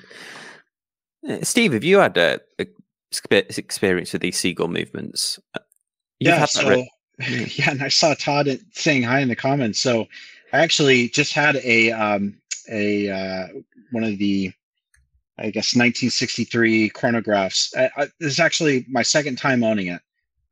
Uh, 1.26 1.38
Steve, 1.42 1.72
have 1.72 1.84
you 1.84 1.98
had 1.98 2.16
a, 2.16 2.40
a 2.58 2.66
experience 3.56 4.12
with 4.12 4.22
these 4.22 4.38
seagull 4.38 4.68
movements? 4.68 5.38
Uh, 5.54 5.60
you've 6.18 6.34
yeah. 6.34 6.44
so, 6.44 6.68
re- 6.68 6.90
yeah, 7.28 7.70
and 7.70 7.82
I 7.82 7.88
saw 7.88 8.14
Todd 8.14 8.48
saying 8.72 9.02
hi 9.02 9.20
in 9.20 9.28
the 9.28 9.36
comments. 9.36 9.78
So 9.78 10.06
I 10.52 10.60
actually 10.60 11.08
just 11.10 11.32
had 11.32 11.56
a 11.56 11.92
um, 11.92 12.34
a 12.70 13.10
uh, 13.10 13.48
one 13.90 14.04
of 14.04 14.18
the 14.18 14.52
I 15.38 15.44
guess 15.50 15.74
1963 15.74 16.90
chronographs. 16.90 17.76
I, 17.76 17.90
I, 17.96 18.04
this 18.20 18.32
is 18.32 18.40
actually 18.40 18.86
my 18.88 19.02
second 19.02 19.36
time 19.36 19.62
owning 19.64 19.88
it. 19.88 20.02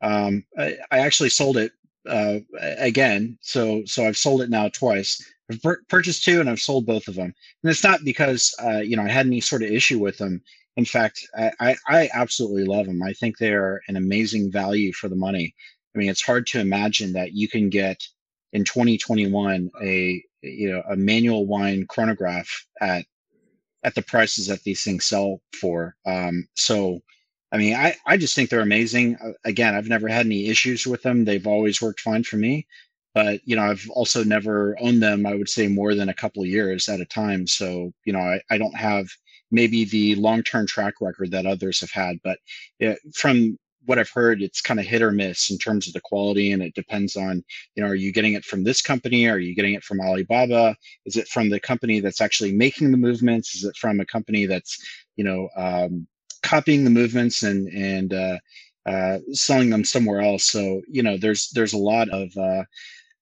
Um, 0.03 0.45
I, 0.59 0.77
I, 0.91 0.99
actually 1.01 1.31
sold 1.31 1.57
it 1.57 1.73
uh, 2.09 2.39
again, 2.79 3.39
so 3.41 3.83
so 3.85 4.07
I've 4.07 4.17
sold 4.17 4.43
it 4.43 4.51
now 4.51 4.69
twice. 4.69 5.23
I've 5.51 5.63
pur- 5.63 5.83
purchased 5.89 6.25
two, 6.25 6.41
and 6.41 6.49
I've 6.49 6.61
sold 6.61 6.87
both 6.87 7.09
of 7.09 7.17
them. 7.17 7.35
And 7.63 7.71
it's 7.71 7.83
not 7.83 8.05
because 8.05 8.55
uh, 8.63 8.79
you 8.79 8.97
know 8.97 9.03
I 9.03 9.09
had 9.09 9.27
any 9.27 9.41
sort 9.41 9.63
of 9.63 9.71
issue 9.71 9.99
with 9.99 10.19
them. 10.19 10.43
In 10.77 10.85
fact, 10.85 11.27
I, 11.37 11.75
I 11.89 12.09
absolutely 12.15 12.65
love 12.65 12.87
them. 12.87 13.03
I 13.03 13.13
think 13.13 13.39
they 13.39 13.53
are 13.53 13.81
an 13.89 13.97
amazing 13.97 14.53
value 14.53 14.93
for 14.93 15.09
the 15.09 15.17
money. 15.17 15.55
I 15.99 16.01
mean, 16.01 16.11
it's 16.11 16.23
hard 16.23 16.47
to 16.49 16.61
imagine 16.61 17.13
that 17.15 17.33
you 17.33 17.49
can 17.49 17.71
get 17.71 18.01
in 18.53 18.63
2021 18.63 19.69
a 19.83 20.23
you 20.43 20.71
know 20.71 20.81
a 20.89 20.95
manual 20.95 21.45
wine 21.45 21.87
chronograph 21.89 22.49
at 22.81 23.05
at 23.83 23.97
the 23.97 24.03
prices 24.03 24.47
that 24.47 24.63
these 24.63 24.85
things 24.85 25.07
sell 25.07 25.41
for. 25.61 25.97
Um, 26.07 26.47
so, 26.55 27.01
I 27.51 27.59
mean, 27.59 27.75
I, 27.75 27.97
I 28.07 28.17
just 28.17 28.37
think 28.37 28.49
they're 28.49 28.61
amazing. 28.61 29.17
Uh, 29.17 29.33
again, 29.45 29.75
I've 29.75 29.89
never 29.89 30.07
had 30.07 30.27
any 30.27 30.47
issues 30.47 30.87
with 30.87 31.03
them. 31.03 31.25
They've 31.25 31.47
always 31.47 31.83
worked 31.83 32.01
fine 32.01 32.23
for 32.23 32.37
me. 32.37 32.67
But, 33.15 33.41
you 33.45 33.57
know, 33.57 33.63
I've 33.63 33.89
also 33.91 34.23
never 34.23 34.77
owned 34.81 35.03
them, 35.03 35.27
I 35.27 35.35
would 35.35 35.49
say, 35.49 35.67
more 35.67 35.95
than 35.95 36.09
a 36.09 36.15
couple 36.15 36.45
years 36.45 36.89
at 36.89 37.01
a 37.01 37.07
time. 37.07 37.47
So, 37.47 37.93
you 38.05 38.13
know, 38.13 38.21
I, 38.21 38.41
I 38.51 38.59
don't 38.59 38.77
have 38.77 39.09
maybe 39.51 39.85
the 39.85 40.15
long 40.17 40.43
term 40.43 40.67
track 40.67 40.95
record 41.01 41.31
that 41.31 41.47
others 41.47 41.81
have 41.81 41.91
had. 41.91 42.19
But 42.23 42.39
it, 42.79 42.99
from 43.15 43.59
what 43.89 43.99
I've 43.99 44.11
heard, 44.11 44.43
it's 44.43 44.61
kind 44.61 44.79
of 44.79 44.85
hit 44.85 45.01
or 45.01 45.11
miss 45.11 45.51
in 45.51 45.57
terms 45.57 45.87
of 45.87 45.95
the 45.95 46.01
quality, 46.01 46.53
and 46.53 46.63
it 46.63 46.75
depends 46.75 47.17
on, 47.17 47.43
you 47.75 47.83
know, 47.83 47.89
are 47.89 47.95
you 47.95 48.13
getting 48.13 48.35
it 48.35 48.45
from 48.45 48.63
this 48.63 48.83
company? 48.83 49.27
Are 49.27 49.39
you 49.39 49.55
getting 49.55 49.73
it 49.73 49.83
from 49.83 49.99
Alibaba? 49.99 50.77
Is 51.07 51.17
it 51.17 51.27
from 51.27 51.49
the 51.49 51.59
company 51.59 52.01
that's 52.01 52.21
actually 52.21 52.53
making 52.53 52.91
the 52.91 52.99
movements? 52.99 53.55
Is 53.55 53.65
it 53.65 53.77
from 53.77 53.99
a 53.99 54.05
company 54.05 54.45
that's, 54.45 54.79
you 55.17 55.25
know, 55.25 55.49
um, 55.57 56.07
copying 56.43 56.85
the 56.85 56.91
movements 56.91 57.43
and 57.43 57.67
and 57.69 58.13
uh, 58.13 58.39
uh, 58.85 59.19
selling 59.33 59.71
them 59.71 59.85
somewhere 59.85 60.21
else? 60.21 60.45
So 60.45 60.83
you 60.87 61.03
know, 61.03 61.17
there's 61.17 61.49
there's 61.51 61.73
a 61.73 61.79
lot 61.79 62.11
of 62.11 62.37
uh, 62.37 62.65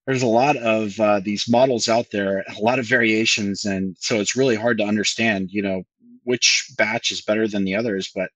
there's 0.07 0.22
a 0.22 0.26
lot 0.26 0.57
of 0.57 0.98
uh, 0.98 1.20
these 1.20 1.48
models 1.48 1.88
out 1.88 2.07
there, 2.11 2.44
a 2.48 2.61
lot 2.61 2.81
of 2.81 2.87
variations, 2.87 3.66
and 3.66 3.96
so 4.00 4.20
it's 4.20 4.37
really 4.37 4.57
hard 4.57 4.79
to 4.79 4.85
understand, 4.85 5.50
you 5.52 5.62
know, 5.62 5.85
which 6.24 6.72
batch 6.76 7.12
is 7.12 7.22
better 7.22 7.46
than 7.46 7.64
the 7.64 7.76
others, 7.76 8.11
but 8.12 8.31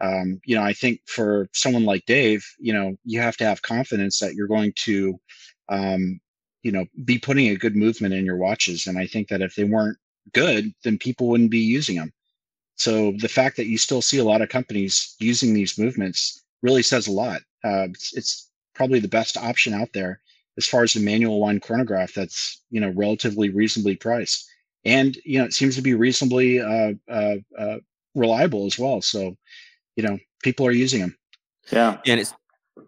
um, 0.00 0.40
you 0.44 0.54
know, 0.56 0.62
I 0.62 0.72
think 0.72 1.00
for 1.06 1.48
someone 1.52 1.84
like 1.84 2.04
Dave, 2.06 2.46
you 2.58 2.72
know, 2.72 2.96
you 3.04 3.20
have 3.20 3.36
to 3.38 3.44
have 3.44 3.62
confidence 3.62 4.18
that 4.18 4.34
you're 4.34 4.46
going 4.46 4.72
to, 4.84 5.18
um, 5.68 6.20
you 6.62 6.72
know, 6.72 6.84
be 7.04 7.18
putting 7.18 7.48
a 7.48 7.56
good 7.56 7.76
movement 7.76 8.14
in 8.14 8.24
your 8.24 8.36
watches. 8.36 8.86
And 8.86 8.98
I 8.98 9.06
think 9.06 9.28
that 9.28 9.42
if 9.42 9.54
they 9.54 9.64
weren't 9.64 9.98
good, 10.32 10.72
then 10.84 10.98
people 10.98 11.28
wouldn't 11.28 11.50
be 11.50 11.60
using 11.60 11.96
them. 11.96 12.12
So 12.76 13.12
the 13.18 13.28
fact 13.28 13.56
that 13.56 13.66
you 13.66 13.78
still 13.78 14.02
see 14.02 14.18
a 14.18 14.24
lot 14.24 14.42
of 14.42 14.48
companies 14.50 15.14
using 15.18 15.54
these 15.54 15.78
movements 15.78 16.44
really 16.62 16.82
says 16.82 17.06
a 17.06 17.12
lot. 17.12 17.40
Uh, 17.64 17.88
it's, 17.90 18.16
it's 18.16 18.50
probably 18.74 19.00
the 19.00 19.08
best 19.08 19.36
option 19.36 19.72
out 19.72 19.92
there 19.94 20.20
as 20.58 20.66
far 20.66 20.82
as 20.82 20.92
the 20.92 21.00
manual 21.00 21.40
wind 21.40 21.62
chronograph 21.62 22.12
that's 22.14 22.62
you 22.70 22.80
know 22.80 22.90
relatively 22.90 23.50
reasonably 23.50 23.96
priced 23.96 24.48
and 24.84 25.16
you 25.24 25.38
know 25.38 25.44
it 25.44 25.52
seems 25.52 25.74
to 25.76 25.82
be 25.82 25.94
reasonably 25.94 26.60
uh, 26.60 26.92
uh, 27.10 27.36
uh, 27.58 27.76
reliable 28.14 28.66
as 28.66 28.78
well 28.78 29.00
so 29.00 29.36
you 29.96 30.02
know 30.02 30.18
people 30.42 30.66
are 30.66 30.72
using 30.72 31.00
them. 31.00 31.16
Yeah, 31.72 31.98
and 32.06 32.20
it's. 32.20 32.34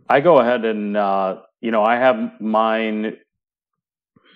I 0.08 0.20
go 0.20 0.38
ahead 0.38 0.64
and 0.64 0.96
uh, 0.96 1.40
you 1.60 1.70
know 1.70 1.82
I 1.82 1.96
have 1.96 2.40
mine 2.40 3.16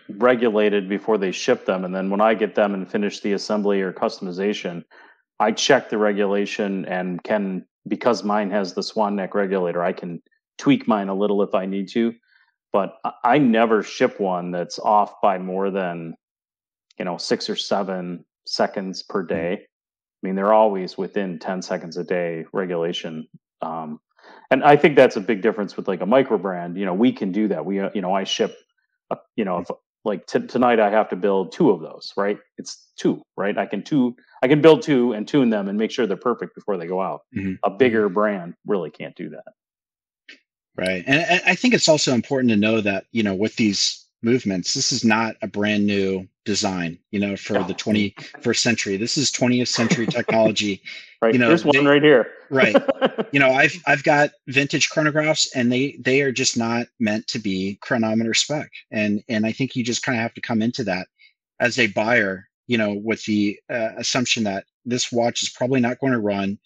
regulated 0.08 0.88
before 0.88 1.18
they 1.18 1.32
ship 1.32 1.64
them, 1.64 1.85
and 1.85 1.94
then 1.94 2.11
when 2.11 2.20
I 2.20 2.35
get 2.35 2.54
them 2.54 2.74
and 2.74 2.90
finish 2.90 3.20
the 3.20 3.32
assembly 3.32 3.80
or 3.80 3.92
customization, 3.92 4.85
I 5.38 5.52
check 5.52 5.90
the 5.90 5.98
regulation 5.98 6.85
and 6.87 7.22
can 7.22 7.64
because 7.88 8.22
mine 8.22 8.50
has 8.50 8.74
the 8.74 8.82
swan 8.82 9.16
neck 9.16 9.35
regulator, 9.35 9.82
I 9.82 9.92
can 9.92 10.22
tweak 10.58 10.87
mine 10.87 11.08
a 11.08 11.14
little 11.14 11.42
if 11.42 11.54
I 11.54 11.66
need 11.66 11.88
to. 11.90 12.14
But 12.72 12.96
I 13.24 13.38
never 13.38 13.82
ship 13.82 14.18
one 14.18 14.50
that's 14.50 14.78
off 14.78 15.20
by 15.20 15.38
more 15.38 15.70
than 15.70 16.14
you 16.98 17.04
know 17.04 17.18
six 17.18 17.50
or 17.50 17.56
seven 17.56 18.24
seconds 18.46 19.02
per 19.02 19.22
mm-hmm. 19.22 19.35
day. 19.35 19.66
I 20.22 20.26
mean, 20.26 20.37
they're 20.37 20.52
always 20.52 20.96
within 20.96 21.38
10 21.38 21.62
seconds 21.62 21.96
a 21.96 22.04
day 22.04 22.44
regulation. 22.52 23.26
Um, 23.61 24.00
and 24.50 24.62
I 24.62 24.76
think 24.76 24.96
that's 24.96 25.16
a 25.16 25.20
big 25.20 25.42
difference 25.42 25.76
with 25.76 25.88
like 25.88 26.00
a 26.00 26.06
micro 26.06 26.38
brand. 26.38 26.76
You 26.76 26.87
know, 26.87 26.94
we 26.94 27.12
can 27.12 27.32
do 27.32 27.48
that. 27.48 27.64
We, 27.64 27.80
uh, 27.80 27.90
you 27.94 28.02
know, 28.02 28.14
I 28.14 28.24
ship, 28.24 28.56
uh, 29.11 29.16
you 29.35 29.44
know, 29.44 29.58
if, 29.58 29.68
like 30.04 30.26
t- 30.26 30.46
tonight 30.46 30.78
I 30.78 30.90
have 30.90 31.08
to 31.11 31.16
build 31.16 31.52
two 31.52 31.70
of 31.70 31.80
those, 31.80 32.12
right? 32.16 32.38
It's 32.58 32.88
two, 32.96 33.22
right? 33.37 33.56
I 33.58 33.66
can 33.66 33.82
two, 33.82 34.14
I 34.42 34.48
can 34.48 34.61
build 34.61 34.82
two 34.82 35.12
and 35.12 35.26
tune 35.26 35.50
them 35.50 35.68
and 35.68 35.78
make 35.78 35.90
sure 35.90 36.06
they're 36.06 36.16
perfect 36.16 36.54
before 36.54 36.76
they 36.76 36.87
go 36.87 37.00
out. 37.00 37.22
Mm-hmm. 37.37 37.54
A 37.64 37.70
bigger 37.70 38.08
brand 38.08 38.54
really 38.66 38.90
can't 38.90 39.16
do 39.16 39.30
that. 39.30 39.44
Right. 40.76 41.04
And 41.06 41.42
I 41.46 41.54
think 41.54 41.74
it's 41.74 41.88
also 41.88 42.14
important 42.14 42.50
to 42.50 42.56
know 42.56 42.80
that, 42.80 43.04
you 43.12 43.22
know, 43.22 43.35
with 43.35 43.56
these 43.56 44.01
movements. 44.22 44.74
This 44.74 44.92
is 44.92 45.04
not 45.04 45.37
a 45.42 45.46
brand 45.46 45.87
new 45.87 46.28
design, 46.44 46.98
you 47.11 47.20
know, 47.20 47.37
for 47.37 47.62
the 47.64 47.74
21st 47.74 48.56
century. 48.56 48.96
This 48.96 49.16
is 49.16 49.30
20th 49.30 49.68
century 49.68 50.06
technology. 50.06 50.82
right. 51.22 51.32
you 51.32 51.38
know, 51.38 51.48
There's 51.48 51.64
one 51.64 51.85
right 51.85 52.02
here. 52.02 52.28
Right. 52.50 52.76
You 53.32 53.40
know, 53.40 53.50
I've 53.50 53.74
I've 53.87 54.02
got 54.02 54.32
vintage 54.48 54.90
chronographs 54.90 55.48
and 55.54 55.72
they 55.72 55.96
they 55.98 56.20
are 56.20 56.32
just 56.32 56.58
not 56.58 56.88
meant 57.00 57.26
to 57.28 57.38
be 57.38 57.78
chronometer 57.80 58.35
spec. 58.35 58.70
And 58.90 59.24
and 59.26 59.46
I 59.46 59.52
think 59.52 59.74
you 59.74 59.82
just 59.82 60.02
kind 60.02 60.18
of 60.18 60.22
have 60.22 60.35
to 60.35 60.42
come 60.42 60.61
into 60.61 60.85
that 60.85 61.06
as 61.61 61.78
a 61.78 61.87
buyer, 61.87 62.46
you 62.66 62.76
know, 62.76 62.92
with 62.92 63.24
the 63.24 63.58
uh, 63.70 63.92
assumption 63.96 64.44
that 64.44 64.66
this 64.85 65.11
watch 65.11 65.42
is 65.42 65.48
probably 65.48 65.80
not 65.80 65.98
going 65.98 66.12
to 66.12 66.18
run 66.18 66.58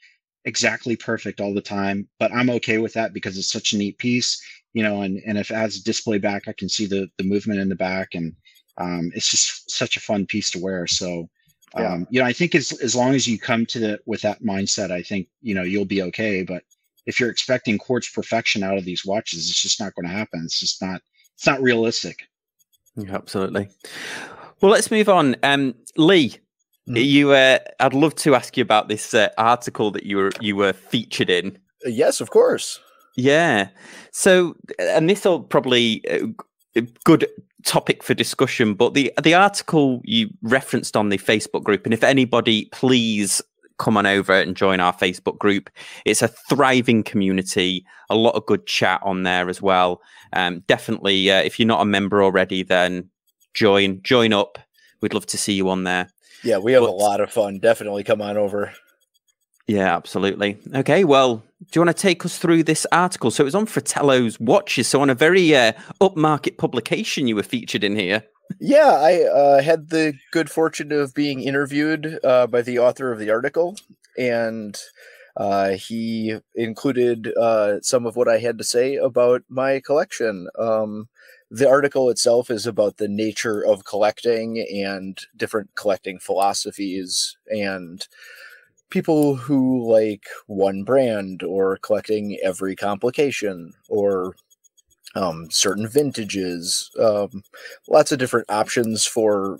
exactly 0.46 0.96
perfect 0.96 1.40
all 1.40 1.52
the 1.52 1.60
time, 1.60 2.08
but 2.18 2.32
I'm 2.32 2.48
okay 2.50 2.78
with 2.78 2.94
that 2.94 3.12
because 3.12 3.36
it's 3.36 3.50
such 3.52 3.72
a 3.72 3.76
neat 3.76 3.98
piece, 3.98 4.40
you 4.72 4.82
know, 4.82 5.02
and 5.02 5.20
and 5.26 5.36
if 5.36 5.50
it 5.50 5.56
has 5.56 5.76
a 5.76 5.84
display 5.84 6.18
back, 6.18 6.48
I 6.48 6.52
can 6.52 6.68
see 6.68 6.86
the 6.86 7.08
the 7.18 7.24
movement 7.24 7.60
in 7.60 7.68
the 7.68 7.76
back 7.76 8.14
and 8.14 8.34
um, 8.78 9.10
it's 9.14 9.30
just 9.30 9.70
such 9.70 9.96
a 9.96 10.00
fun 10.00 10.26
piece 10.26 10.50
to 10.52 10.58
wear. 10.58 10.86
So 10.86 11.28
Yeah. 11.76 11.92
um, 11.94 12.06
you 12.10 12.20
know, 12.20 12.26
I 12.26 12.32
think 12.32 12.54
as 12.54 12.72
as 12.80 12.94
long 12.94 13.14
as 13.14 13.26
you 13.26 13.38
come 13.38 13.66
to 13.66 13.78
the 13.78 14.00
with 14.06 14.22
that 14.22 14.42
mindset, 14.42 14.90
I 14.90 15.02
think 15.02 15.28
you 15.42 15.54
know 15.54 15.62
you'll 15.64 15.84
be 15.84 16.02
okay. 16.02 16.42
But 16.42 16.62
if 17.06 17.20
you're 17.20 17.30
expecting 17.30 17.78
quartz 17.78 18.10
perfection 18.10 18.62
out 18.62 18.78
of 18.78 18.84
these 18.84 19.04
watches, 19.04 19.48
it's 19.50 19.62
just 19.62 19.80
not 19.80 19.94
going 19.94 20.06
to 20.08 20.16
happen. 20.16 20.42
It's 20.44 20.60
just 20.60 20.80
not 20.80 21.02
it's 21.34 21.46
not 21.46 21.60
realistic. 21.60 22.22
Yeah, 22.96 23.14
absolutely. 23.14 23.68
Well, 24.60 24.72
let's 24.72 24.90
move 24.90 25.08
on. 25.08 25.36
Um, 25.42 25.74
Lee. 25.96 26.36
You, 26.86 27.32
uh, 27.32 27.58
I'd 27.80 27.94
love 27.94 28.14
to 28.16 28.34
ask 28.34 28.56
you 28.56 28.62
about 28.62 28.88
this 28.88 29.14
uh, 29.14 29.28
article 29.38 29.90
that 29.92 30.04
you 30.04 30.16
were 30.16 30.32
you 30.40 30.56
were 30.56 30.72
featured 30.72 31.30
in. 31.30 31.58
Uh, 31.84 31.90
Yes, 31.90 32.20
of 32.20 32.30
course. 32.30 32.80
Yeah. 33.16 33.68
So, 34.12 34.54
and 34.78 35.08
this 35.08 35.24
will 35.24 35.40
probably 35.40 36.04
uh, 36.08 36.80
good 37.04 37.26
topic 37.64 38.02
for 38.02 38.14
discussion. 38.14 38.74
But 38.74 38.94
the 38.94 39.12
the 39.22 39.34
article 39.34 40.00
you 40.04 40.30
referenced 40.42 40.96
on 40.96 41.08
the 41.08 41.18
Facebook 41.18 41.64
group, 41.64 41.84
and 41.84 41.94
if 41.94 42.04
anybody, 42.04 42.66
please 42.66 43.42
come 43.78 43.96
on 43.96 44.06
over 44.06 44.32
and 44.32 44.56
join 44.56 44.80
our 44.80 44.94
Facebook 44.94 45.38
group. 45.38 45.68
It's 46.06 46.22
a 46.22 46.28
thriving 46.28 47.02
community, 47.02 47.84
a 48.08 48.14
lot 48.14 48.34
of 48.34 48.46
good 48.46 48.66
chat 48.66 49.00
on 49.02 49.24
there 49.24 49.50
as 49.50 49.60
well. 49.60 50.00
Um, 50.32 50.60
definitely, 50.66 51.30
uh, 51.30 51.42
if 51.42 51.58
you're 51.58 51.66
not 51.66 51.82
a 51.82 51.86
member 51.86 52.22
already, 52.22 52.62
then 52.62 53.10
join 53.54 54.00
join 54.02 54.32
up. 54.32 54.58
We'd 55.02 55.14
love 55.14 55.26
to 55.26 55.38
see 55.38 55.52
you 55.52 55.68
on 55.68 55.84
there. 55.84 56.08
Yeah, 56.44 56.58
we 56.58 56.72
have 56.72 56.82
a 56.82 56.90
lot 56.90 57.20
of 57.20 57.32
fun. 57.32 57.58
Definitely 57.58 58.04
come 58.04 58.22
on 58.22 58.36
over. 58.36 58.72
Yeah, 59.66 59.96
absolutely. 59.96 60.58
Okay, 60.74 61.02
well, 61.02 61.36
do 61.36 61.66
you 61.74 61.84
want 61.84 61.96
to 61.96 62.00
take 62.00 62.24
us 62.24 62.38
through 62.38 62.62
this 62.62 62.86
article? 62.92 63.32
So 63.32 63.42
it 63.42 63.46
was 63.46 63.54
on 63.54 63.66
Fratello's 63.66 64.38
Watches. 64.38 64.86
So 64.86 65.00
on 65.00 65.10
a 65.10 65.14
very 65.14 65.56
uh, 65.56 65.72
upmarket 66.00 66.56
publication, 66.56 67.26
you 67.26 67.34
were 67.34 67.42
featured 67.42 67.82
in 67.82 67.96
here. 67.96 68.22
Yeah, 68.60 68.92
I 68.92 69.22
uh, 69.24 69.62
had 69.62 69.90
the 69.90 70.14
good 70.32 70.50
fortune 70.50 70.92
of 70.92 71.14
being 71.14 71.42
interviewed 71.42 72.20
uh, 72.22 72.46
by 72.46 72.62
the 72.62 72.78
author 72.78 73.10
of 73.10 73.18
the 73.18 73.30
article, 73.30 73.76
and 74.16 74.78
uh, 75.36 75.70
he 75.70 76.36
included 76.54 77.32
uh, 77.36 77.80
some 77.82 78.06
of 78.06 78.14
what 78.14 78.28
I 78.28 78.38
had 78.38 78.58
to 78.58 78.64
say 78.64 78.94
about 78.94 79.42
my 79.48 79.80
collection. 79.80 80.46
Um, 80.58 81.08
the 81.50 81.68
article 81.68 82.10
itself 82.10 82.50
is 82.50 82.66
about 82.66 82.96
the 82.96 83.08
nature 83.08 83.62
of 83.62 83.84
collecting 83.84 84.66
and 84.74 85.18
different 85.36 85.70
collecting 85.76 86.18
philosophies 86.18 87.36
and 87.48 88.06
people 88.90 89.36
who 89.36 89.90
like 89.90 90.24
one 90.46 90.84
brand 90.84 91.42
or 91.42 91.78
collecting 91.78 92.38
every 92.42 92.76
complication 92.76 93.72
or 93.88 94.36
um, 95.14 95.50
certain 95.50 95.88
vintages. 95.88 96.90
Um, 97.00 97.42
lots 97.88 98.12
of 98.12 98.18
different 98.18 98.50
options 98.50 99.06
for 99.06 99.58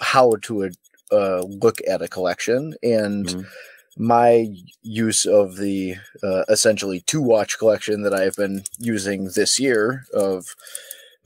how 0.00 0.36
to 0.42 0.70
uh, 1.12 1.42
look 1.42 1.78
at 1.88 2.02
a 2.02 2.08
collection 2.08 2.74
and 2.82 3.34
Mhm. 3.34 3.50
my 3.98 4.48
use 4.82 5.26
of 5.26 5.56
the 5.56 5.96
uh, 6.22 6.44
essentially 6.48 7.00
two 7.02 7.22
watch 7.22 7.58
collection 7.58 8.02
that 8.02 8.14
i've 8.14 8.36
been 8.36 8.62
using 8.78 9.30
this 9.34 9.58
year 9.60 10.04
of 10.14 10.46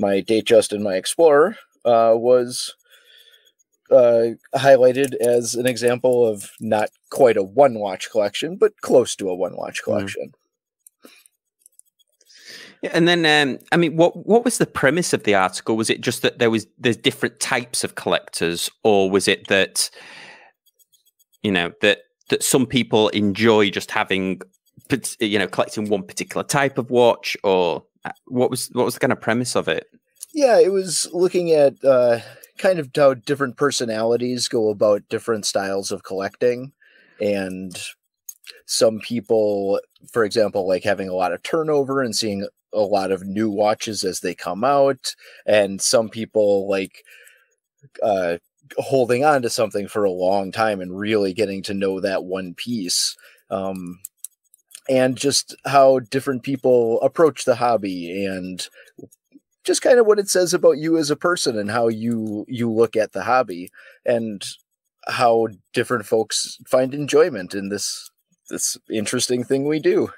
my 0.00 0.22
datejust 0.22 0.72
and 0.72 0.82
my 0.82 0.94
explorer 0.94 1.56
uh, 1.84 2.12
was 2.14 2.74
uh, 3.90 4.28
highlighted 4.54 5.14
as 5.16 5.54
an 5.54 5.66
example 5.66 6.26
of 6.26 6.50
not 6.60 6.90
quite 7.10 7.36
a 7.36 7.42
one 7.42 7.74
watch 7.78 8.10
collection 8.10 8.56
but 8.56 8.80
close 8.80 9.14
to 9.16 9.28
a 9.28 9.34
one 9.34 9.56
watch 9.56 9.82
collection 9.82 10.32
Yeah, 12.82 12.90
and 12.94 13.06
then, 13.06 13.26
um, 13.26 13.58
I 13.72 13.76
mean, 13.76 13.96
what 13.96 14.26
what 14.26 14.44
was 14.44 14.56
the 14.58 14.66
premise 14.66 15.12
of 15.12 15.24
the 15.24 15.34
article? 15.34 15.76
Was 15.76 15.90
it 15.90 16.00
just 16.00 16.22
that 16.22 16.38
there 16.38 16.50
was 16.50 16.66
there's 16.78 16.96
different 16.96 17.38
types 17.38 17.84
of 17.84 17.94
collectors, 17.94 18.70
or 18.82 19.10
was 19.10 19.28
it 19.28 19.48
that 19.48 19.90
you 21.42 21.52
know 21.52 21.72
that 21.82 21.98
that 22.30 22.42
some 22.42 22.66
people 22.66 23.08
enjoy 23.10 23.68
just 23.70 23.90
having, 23.90 24.40
you 25.18 25.38
know, 25.38 25.46
collecting 25.46 25.90
one 25.90 26.04
particular 26.04 26.42
type 26.42 26.78
of 26.78 26.90
watch, 26.90 27.36
or 27.44 27.84
what 28.26 28.50
was 28.50 28.68
what 28.72 28.84
was 28.84 28.94
the 28.94 29.00
kind 29.00 29.12
of 29.12 29.20
premise 29.20 29.54
of 29.56 29.68
it? 29.68 29.86
Yeah, 30.32 30.58
it 30.58 30.72
was 30.72 31.08
looking 31.12 31.52
at 31.52 31.82
uh, 31.84 32.20
kind 32.58 32.78
of 32.78 32.90
how 32.94 33.14
different 33.14 33.56
personalities 33.56 34.48
go 34.48 34.70
about 34.70 35.08
different 35.08 35.46
styles 35.46 35.90
of 35.90 36.02
collecting. 36.04 36.72
And 37.20 37.76
some 38.66 39.00
people, 39.00 39.80
for 40.12 40.24
example, 40.24 40.66
like 40.68 40.84
having 40.84 41.08
a 41.08 41.14
lot 41.14 41.32
of 41.32 41.42
turnover 41.42 42.02
and 42.02 42.14
seeing 42.14 42.46
a 42.72 42.80
lot 42.80 43.10
of 43.10 43.26
new 43.26 43.50
watches 43.50 44.04
as 44.04 44.20
they 44.20 44.34
come 44.34 44.62
out. 44.62 45.14
And 45.46 45.80
some 45.80 46.08
people 46.08 46.68
like 46.68 47.02
uh, 48.02 48.38
holding 48.78 49.24
on 49.24 49.42
to 49.42 49.50
something 49.50 49.88
for 49.88 50.04
a 50.04 50.10
long 50.10 50.52
time 50.52 50.80
and 50.80 50.96
really 50.96 51.32
getting 51.32 51.62
to 51.64 51.74
know 51.74 52.00
that 52.00 52.24
one 52.24 52.54
piece. 52.54 53.16
Um, 53.50 53.98
and 54.90 55.16
just 55.16 55.54
how 55.64 56.00
different 56.00 56.42
people 56.42 57.00
approach 57.00 57.44
the 57.44 57.54
hobby 57.54 58.26
and 58.26 58.68
just 59.62 59.82
kind 59.82 60.00
of 60.00 60.06
what 60.06 60.18
it 60.18 60.28
says 60.28 60.52
about 60.52 60.78
you 60.78 60.98
as 60.98 61.10
a 61.10 61.16
person 61.16 61.56
and 61.56 61.70
how 61.70 61.86
you 61.86 62.44
you 62.48 62.70
look 62.70 62.96
at 62.96 63.12
the 63.12 63.22
hobby 63.22 63.70
and 64.04 64.44
how 65.06 65.46
different 65.72 66.04
folks 66.06 66.58
find 66.66 66.92
enjoyment 66.92 67.54
in 67.54 67.68
this 67.68 68.10
this 68.50 68.76
interesting 68.90 69.44
thing 69.44 69.64
we 69.64 69.78
do. 69.78 70.10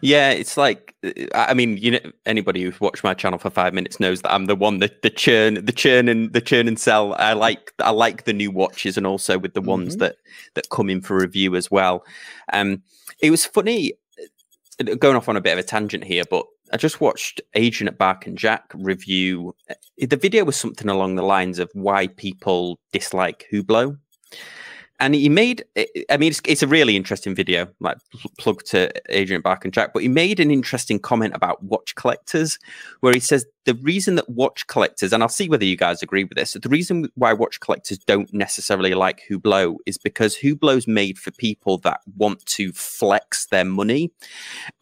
Yeah, 0.00 0.30
it's 0.30 0.56
like 0.56 0.94
uh, 1.04 1.10
I 1.34 1.54
mean, 1.54 1.76
you 1.76 1.92
know, 1.92 2.12
anybody 2.24 2.62
who's 2.62 2.80
watched 2.80 3.04
my 3.04 3.14
channel 3.14 3.38
for 3.38 3.50
five 3.50 3.74
minutes 3.74 3.98
knows 4.00 4.22
that 4.22 4.32
I'm 4.32 4.46
the 4.46 4.56
one 4.56 4.78
that 4.78 5.02
the 5.02 5.10
churn, 5.10 5.64
the 5.64 5.72
churn 5.72 6.08
and 6.08 6.32
the 6.32 6.40
churn 6.40 6.68
and 6.68 6.78
sell. 6.78 7.14
I 7.14 7.32
like 7.32 7.72
I 7.78 7.90
like 7.90 8.24
the 8.24 8.32
new 8.32 8.50
watches 8.50 8.96
and 8.96 9.06
also 9.06 9.38
with 9.38 9.54
the 9.54 9.60
ones 9.60 9.96
Mhm. 9.96 10.00
that 10.00 10.16
that 10.54 10.70
come 10.70 10.90
in 10.90 11.00
for 11.00 11.16
review 11.16 11.56
as 11.56 11.70
well. 11.70 12.04
Um, 12.52 12.82
it 13.20 13.30
was 13.30 13.44
funny 13.46 13.92
uh, 14.80 14.94
going 14.94 15.16
off 15.16 15.28
on 15.28 15.36
a 15.36 15.40
bit 15.40 15.52
of 15.52 15.58
a 15.58 15.62
tangent 15.62 16.04
here, 16.04 16.24
but 16.30 16.44
I 16.72 16.76
just 16.76 17.00
watched 17.00 17.40
Adrian 17.54 17.88
at 17.88 17.96
Bark 17.98 18.26
and 18.26 18.36
Jack 18.36 18.64
review. 18.74 19.54
uh, 19.70 19.74
The 19.98 20.16
video 20.16 20.44
was 20.44 20.56
something 20.56 20.88
along 20.88 21.14
the 21.14 21.22
lines 21.22 21.58
of 21.58 21.70
why 21.74 22.08
people 22.08 22.80
dislike 22.92 23.46
Hublot 23.52 23.96
and 24.98 25.14
he 25.14 25.28
made 25.28 25.64
i 26.10 26.16
mean 26.16 26.30
it's, 26.30 26.40
it's 26.46 26.62
a 26.62 26.66
really 26.66 26.96
interesting 26.96 27.34
video 27.34 27.66
like 27.80 27.98
pl- 28.12 28.30
plug 28.38 28.62
to 28.64 28.90
adrian 29.10 29.42
bark 29.42 29.64
and 29.64 29.74
jack 29.74 29.92
but 29.92 30.02
he 30.02 30.08
made 30.08 30.40
an 30.40 30.50
interesting 30.50 30.98
comment 30.98 31.34
about 31.34 31.62
watch 31.62 31.94
collectors 31.94 32.58
where 33.00 33.12
he 33.12 33.20
says 33.20 33.46
the 33.64 33.74
reason 33.74 34.14
that 34.14 34.28
watch 34.28 34.66
collectors 34.66 35.12
and 35.12 35.22
i'll 35.22 35.28
see 35.28 35.48
whether 35.48 35.64
you 35.64 35.76
guys 35.76 36.02
agree 36.02 36.24
with 36.24 36.36
this 36.36 36.54
the 36.54 36.68
reason 36.68 37.08
why 37.14 37.32
watch 37.32 37.60
collectors 37.60 37.98
don't 37.98 38.32
necessarily 38.32 38.94
like 38.94 39.22
hublot 39.28 39.76
is 39.86 39.98
because 39.98 40.36
hublot's 40.36 40.86
made 40.86 41.18
for 41.18 41.30
people 41.32 41.78
that 41.78 42.00
want 42.16 42.44
to 42.46 42.72
flex 42.72 43.46
their 43.46 43.64
money 43.64 44.10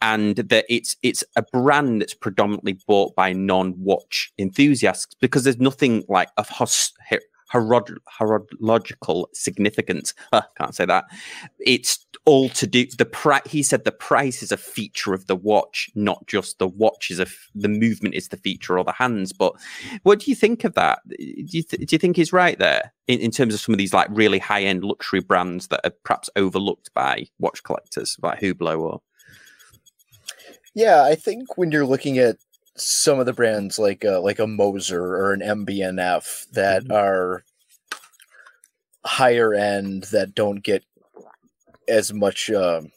and 0.01 0.37
that 0.37 0.65
it's 0.69 0.95
it's 1.03 1.23
a 1.35 1.41
brand 1.41 2.01
that's 2.01 2.13
predominantly 2.13 2.77
bought 2.87 3.15
by 3.15 3.33
non-watch 3.33 4.31
enthusiasts 4.37 5.15
because 5.19 5.43
there's 5.43 5.59
nothing 5.59 6.03
like 6.07 6.29
of 6.37 6.47
hos- 6.49 6.93
he- 7.61 7.99
horod- 8.19 8.49
horological 8.59 9.29
significance. 9.33 10.13
Uh, 10.33 10.41
can't 10.57 10.75
say 10.75 10.85
that. 10.85 11.05
It's 11.59 12.05
all 12.25 12.49
to 12.49 12.65
do. 12.67 12.85
The 12.97 13.05
price. 13.05 13.41
He 13.45 13.61
said 13.63 13.83
the 13.83 13.91
price 13.91 14.41
is 14.41 14.51
a 14.51 14.57
feature 14.57 15.13
of 15.13 15.27
the 15.27 15.35
watch, 15.35 15.89
not 15.95 16.25
just 16.27 16.59
the 16.59 16.67
watch 16.67 17.11
is 17.11 17.19
a. 17.19 17.23
f- 17.23 17.49
The 17.53 17.67
movement 17.69 18.15
is 18.15 18.29
the 18.29 18.37
feature 18.37 18.77
or 18.77 18.83
the 18.83 18.91
hands. 18.91 19.31
But 19.33 19.53
what 20.03 20.19
do 20.19 20.31
you 20.31 20.35
think 20.35 20.63
of 20.63 20.73
that? 20.73 20.99
Do 21.07 21.15
you 21.19 21.63
th- 21.63 21.87
do 21.87 21.93
you 21.93 21.99
think 21.99 22.15
he's 22.15 22.33
right 22.33 22.57
there 22.57 22.93
in, 23.07 23.19
in 23.19 23.31
terms 23.31 23.53
of 23.53 23.59
some 23.59 23.73
of 23.73 23.77
these 23.77 23.93
like 23.93 24.07
really 24.09 24.39
high 24.39 24.63
end 24.63 24.83
luxury 24.83 25.19
brands 25.21 25.67
that 25.67 25.81
are 25.83 25.93
perhaps 26.03 26.29
overlooked 26.35 26.93
by 26.93 27.27
watch 27.39 27.61
collectors, 27.63 28.17
like 28.23 28.39
Hublot 28.39 28.79
or 28.79 29.01
Yeah, 30.73 31.03
I 31.03 31.15
think 31.15 31.57
when 31.57 31.71
you're 31.71 31.85
looking 31.85 32.17
at 32.17 32.37
some 32.77 33.19
of 33.19 33.25
the 33.25 33.33
brands 33.33 33.79
like 33.79 34.03
uh, 34.05 34.21
like 34.21 34.39
a 34.39 34.47
Moser 34.47 35.01
or 35.03 35.33
an 35.33 35.41
MB&F 35.41 36.47
that 36.53 36.83
Mhm. 36.85 36.93
are 36.95 37.43
higher 39.05 39.53
end 39.53 40.03
that 40.11 40.33
don't 40.33 40.63
get 40.63 40.83
as 41.87 42.11
much 42.13 42.49
um 42.51 42.91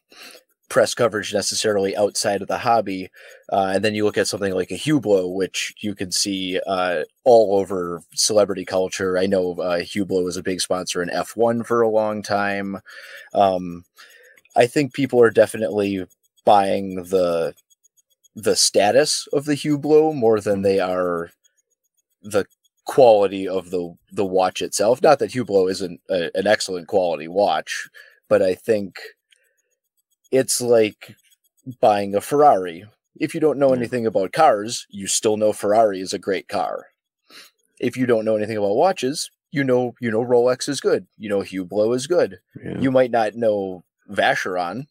press 0.69 0.95
coverage 0.95 1.33
necessarily 1.33 1.97
outside 1.97 2.43
of 2.43 2.49
the 2.49 2.59
hobby. 2.59 3.09
Uh, 3.51 3.73
and 3.75 3.85
then 3.85 3.95
you 3.95 4.05
look 4.05 4.19
at 4.19 4.29
something 4.29 4.53
like 4.55 4.71
a 4.71 4.75
Hublot, 4.75 5.35
which 5.35 5.75
you 5.81 5.95
can 5.95 6.13
see 6.13 6.61
uh, 6.67 7.05
all 7.25 7.59
over 7.59 8.03
celebrity 8.15 8.67
culture. 8.67 9.17
I 9.17 9.27
know 9.27 9.53
uh, 9.61 9.79
Hublot 9.81 10.25
was 10.25 10.37
a 10.37 10.43
big 10.43 10.61
sponsor 10.61 11.03
in 11.03 11.09
F1 11.09 11.65
for 11.65 11.81
a 11.81 11.89
long 11.89 12.23
time. 12.23 12.81
Um, 13.33 13.85
I 14.57 14.67
think 14.67 14.93
people 14.93 15.23
are 15.23 15.31
definitely 15.31 16.05
buying 16.45 16.97
the 16.97 17.55
the 18.39 18.55
status 18.55 19.27
of 19.33 19.47
the 19.47 19.55
Hublot 19.55 20.15
more 20.15 20.39
than 20.41 20.63
they 20.63 20.79
are 20.79 21.31
the 22.23 22.47
quality 22.85 23.49
of 23.49 23.71
the 23.71 23.95
the 24.13 24.25
watch 24.25 24.63
itself. 24.63 25.03
Not 25.03 25.19
that 25.19 25.33
Hublot 25.33 25.71
isn't 25.73 26.01
a, 26.09 26.31
an 26.37 26.47
excellent 26.47 26.87
quality 26.87 27.27
watch, 27.27 27.89
but 28.29 28.41
I 28.41 28.55
think 28.55 29.01
it's 30.31 30.61
like 30.61 31.17
buying 31.81 32.15
a 32.15 32.21
Ferrari. 32.21 32.85
If 33.17 33.35
you 33.35 33.41
don't 33.41 33.59
know 33.59 33.73
anything 33.73 34.07
about 34.07 34.33
cars, 34.33 34.87
you 34.89 35.09
still 35.09 35.37
know 35.37 35.53
Ferrari 35.53 36.01
is 36.01 36.13
a 36.13 36.19
great 36.19 36.47
car. 36.47 36.87
If 37.81 37.97
you 37.97 38.07
don't 38.07 38.25
know 38.25 38.37
anything 38.37 38.57
about 38.57 38.77
watches, 38.77 39.33
you 39.51 39.65
know 39.65 39.95
you 40.01 40.13
know 40.13 40.25
Rolex 40.25 40.69
is 40.69 40.81
good. 40.81 41.09
You 41.17 41.29
know 41.29 41.41
Hublot 41.41 41.97
is 41.97 42.07
good. 42.07 42.39
Yeah. 42.65 42.79
You 42.79 42.93
might 42.93 43.11
not 43.11 43.35
know 43.35 43.83
Vacheron, 44.09 44.87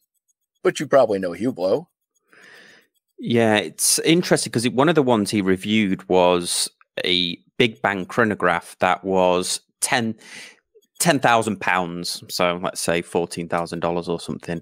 but 0.62 0.78
you 0.80 0.86
probably 0.86 1.18
know 1.18 1.30
Hublot. 1.30 1.86
Yeah, 3.18 3.56
it's 3.56 3.98
interesting 4.00 4.50
because 4.50 4.68
one 4.70 4.88
of 4.88 4.94
the 4.94 5.02
ones 5.02 5.30
he 5.30 5.42
reviewed 5.42 6.08
was 6.08 6.70
a 7.04 7.36
Big 7.58 7.82
Bang 7.82 8.06
chronograph 8.06 8.76
that 8.78 9.02
was 9.04 9.60
10 9.80 10.14
ten 10.98 11.20
thousand 11.20 11.60
pounds, 11.60 12.22
so 12.28 12.60
let's 12.62 12.80
say 12.80 13.02
fourteen 13.02 13.48
thousand 13.48 13.80
dollars 13.80 14.08
or 14.08 14.20
something, 14.20 14.60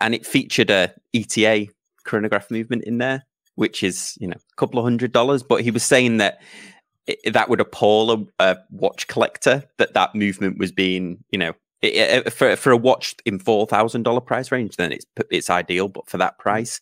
and 0.00 0.14
it 0.14 0.26
featured 0.26 0.70
a 0.70 0.92
ETA 1.14 1.66
chronograph 2.04 2.50
movement 2.50 2.84
in 2.84 2.98
there, 2.98 3.26
which 3.54 3.82
is 3.82 4.16
you 4.20 4.28
know 4.28 4.36
a 4.36 4.56
couple 4.56 4.78
of 4.78 4.84
hundred 4.84 5.12
dollars. 5.12 5.42
But 5.42 5.62
he 5.62 5.70
was 5.70 5.82
saying 5.82 6.18
that 6.18 6.40
it, 7.06 7.32
that 7.32 7.48
would 7.48 7.60
appall 7.60 8.10
a, 8.12 8.24
a, 8.38 8.56
watch 8.70 9.06
collector 9.06 9.64
that 9.78 9.94
that 9.94 10.14
movement 10.14 10.58
was 10.58 10.72
being 10.72 11.24
you 11.30 11.38
know 11.38 11.52
it, 11.82 12.26
it, 12.26 12.32
for 12.32 12.56
for 12.56 12.70
a 12.70 12.76
watch 12.76 13.14
in 13.24 13.38
four 13.38 13.66
thousand 13.66 14.02
dollar 14.02 14.20
price 14.20 14.50
range, 14.50 14.76
then 14.76 14.92
it's 14.92 15.06
it's 15.30 15.50
ideal. 15.50 15.88
But 15.88 16.08
for 16.08 16.18
that 16.18 16.34
mm. 16.34 16.38
price, 16.38 16.80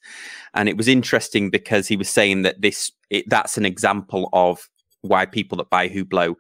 and 0.54 0.68
it 0.68 0.76
was 0.76 0.88
interesting 0.88 1.50
because 1.50 1.87
he 1.87 1.96
was 1.96 2.09
saying 2.09 2.42
that 2.42 2.61
this 2.61 2.92
that's 3.26 3.56
an 3.56 3.66
example 3.66 4.28
of 4.32 4.68
why 5.02 5.26
people 5.26 5.59
that 5.59 5.70
buy 5.70 5.88
Hublot 5.88 6.37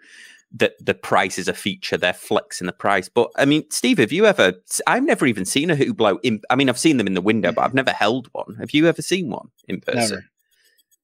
that 0.52 0.74
the 0.84 0.94
price 0.94 1.38
is 1.38 1.48
a 1.48 1.52
feature. 1.52 1.96
They're 1.96 2.12
flexing 2.12 2.66
the 2.66 2.72
price. 2.72 3.08
But 3.08 3.30
I 3.36 3.44
mean, 3.44 3.64
Steve, 3.70 3.98
have 3.98 4.12
you 4.12 4.26
ever? 4.26 4.54
I've 4.86 5.02
never 5.02 5.26
even 5.26 5.44
seen 5.44 5.70
a 5.70 5.76
Hublot. 5.76 6.18
In, 6.22 6.40
I 6.50 6.56
mean, 6.56 6.68
I've 6.68 6.78
seen 6.78 6.96
them 6.96 7.06
in 7.06 7.14
the 7.14 7.20
window, 7.20 7.52
but 7.52 7.62
I've 7.62 7.74
never 7.74 7.92
held 7.92 8.28
one. 8.32 8.54
Have 8.58 8.70
you 8.72 8.86
ever 8.86 9.02
seen 9.02 9.30
one 9.30 9.48
in 9.68 9.80
person? 9.80 10.24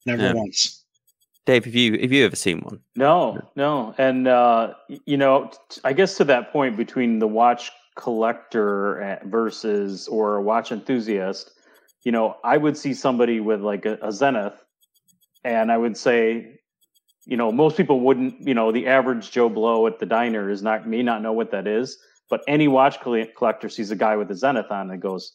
Never, 0.07 0.23
never 0.23 0.35
yeah. 0.35 0.41
once. 0.41 0.82
Dave, 1.45 1.65
have 1.65 1.75
you 1.75 1.99
have 1.99 2.13
you 2.13 2.25
ever 2.25 2.37
seen 2.37 2.61
one? 2.61 2.81
No, 2.95 3.41
no. 3.57 3.95
And 3.99 4.29
uh, 4.29 4.75
you 5.07 5.17
know, 5.17 5.51
I 5.85 5.93
guess 5.93 6.17
to 6.19 6.25
that 6.25 6.53
point 6.53 6.77
between 6.77 7.19
the 7.19 7.27
watch 7.27 7.71
collector 7.97 9.21
versus 9.25 10.07
or 10.09 10.37
a 10.37 10.43
watch 10.43 10.71
enthusiast, 10.71 11.51
you 12.05 12.13
know, 12.13 12.37
I 12.45 12.57
would 12.57 12.77
see 12.77 12.95
somebody 12.95 13.41
with 13.41 13.61
like 13.61 13.87
a, 13.87 13.99
a 14.03 14.13
Zenith, 14.13 14.55
and 15.45 15.73
I 15.73 15.79
would 15.79 15.97
say, 15.97 16.61
you 17.27 17.37
know, 17.37 17.51
most 17.51 17.77
people 17.77 18.01
wouldn't, 18.01 18.41
you 18.41 18.55
know, 18.55 18.71
the 18.73 18.87
average 18.87 19.31
Joe 19.31 19.49
Blow 19.49 19.87
at 19.87 19.99
the 19.99 20.07
diner 20.07 20.49
is 20.49 20.63
not 20.63 20.87
may 20.89 21.03
not 21.03 21.23
know 21.23 21.33
what 21.33 21.51
that 21.51 21.67
is, 21.67 21.99
but 22.31 22.43
any 22.47 22.69
watch 22.69 23.01
collector 23.01 23.69
sees 23.69 23.91
a 23.91 23.97
guy 23.97 24.17
with 24.17 24.31
a 24.31 24.37
Zenith 24.37 24.71
on 24.71 24.91
and 24.91 25.03
goes, 25.03 25.35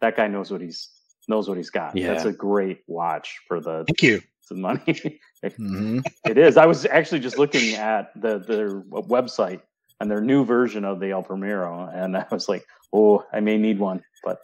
that 0.00 0.16
guy 0.16 0.28
knows 0.28 0.50
what 0.50 0.60
he's 0.60 0.88
knows 1.28 1.48
what 1.48 1.56
he's 1.56 1.70
got. 1.70 1.96
Yeah. 1.96 2.08
That's 2.08 2.24
a 2.24 2.32
great 2.32 2.80
watch 2.86 3.38
for 3.46 3.60
the 3.60 3.84
Thank 3.86 4.02
you. 4.02 4.22
The 4.48 4.56
money. 4.56 5.20
Mm-hmm. 5.42 6.00
it 6.26 6.38
is. 6.38 6.56
I 6.56 6.66
was 6.66 6.86
actually 6.86 7.20
just 7.20 7.38
looking 7.38 7.74
at 7.74 8.10
the 8.20 8.38
their 8.38 8.80
website 8.80 9.60
and 10.00 10.10
their 10.10 10.20
new 10.20 10.44
version 10.44 10.84
of 10.84 11.00
the 11.00 11.10
El 11.10 11.22
Primero, 11.22 11.88
and 11.92 12.16
I 12.16 12.26
was 12.30 12.48
like, 12.48 12.64
oh, 12.92 13.24
I 13.32 13.40
may 13.40 13.58
need 13.58 13.78
one. 13.78 14.02
But 14.24 14.38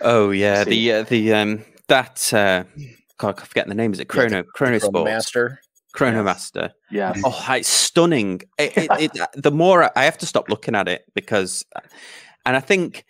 oh 0.00 0.30
yeah, 0.30 0.64
the 0.64 0.92
uh, 0.92 1.02
the 1.04 1.32
um 1.34 1.64
that 1.88 2.32
uh, 2.32 2.64
God, 3.18 3.40
I 3.40 3.44
forget 3.44 3.68
the 3.68 3.74
name. 3.74 3.92
Is 3.92 4.00
it 4.00 4.06
Chrono 4.06 4.38
yeah, 4.38 4.42
Chrono 4.54 4.78
Sport 4.78 5.04
Master? 5.04 5.60
Chronomaster. 5.94 6.70
Yeah. 6.90 7.14
Oh, 7.24 7.46
it's 7.50 7.68
stunning. 7.68 8.42
It, 8.58 8.76
it, 8.76 8.90
it, 9.00 9.20
the 9.42 9.50
more 9.50 9.90
I 9.98 10.04
have 10.04 10.18
to 10.18 10.26
stop 10.26 10.48
looking 10.48 10.74
at 10.74 10.86
it 10.86 11.04
because, 11.14 11.64
and 12.46 12.56
I 12.56 12.60
think 12.60 13.04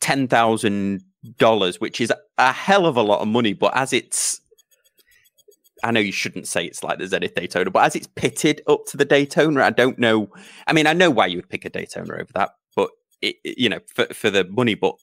ten 0.00 0.28
thousand 0.28 1.02
dollars, 1.36 1.80
which 1.80 2.00
is 2.00 2.12
a 2.38 2.52
hell 2.52 2.86
of 2.86 2.96
a 2.96 3.02
lot 3.02 3.20
of 3.20 3.28
money, 3.28 3.52
but 3.52 3.76
as 3.76 3.92
it's, 3.92 4.39
I 5.82 5.90
know 5.90 6.00
you 6.00 6.12
shouldn't 6.12 6.48
say 6.48 6.64
it's 6.64 6.82
like 6.82 6.98
the 6.98 7.06
Zenith 7.06 7.34
Daytona, 7.34 7.70
but 7.70 7.84
as 7.84 7.96
it's 7.96 8.08
pitted 8.08 8.62
up 8.66 8.86
to 8.86 8.96
the 8.96 9.04
Daytona, 9.04 9.62
I 9.62 9.70
don't 9.70 9.98
know. 9.98 10.28
I 10.66 10.72
mean, 10.72 10.86
I 10.86 10.92
know 10.92 11.10
why 11.10 11.26
you 11.26 11.38
would 11.38 11.48
pick 11.48 11.64
a 11.64 11.70
Daytona 11.70 12.14
over 12.14 12.28
that, 12.34 12.50
but 12.76 12.90
it, 13.22 13.36
you 13.44 13.68
know, 13.68 13.80
for 13.94 14.06
for 14.06 14.30
the 14.30 14.44
money, 14.44 14.74
but 14.74 14.94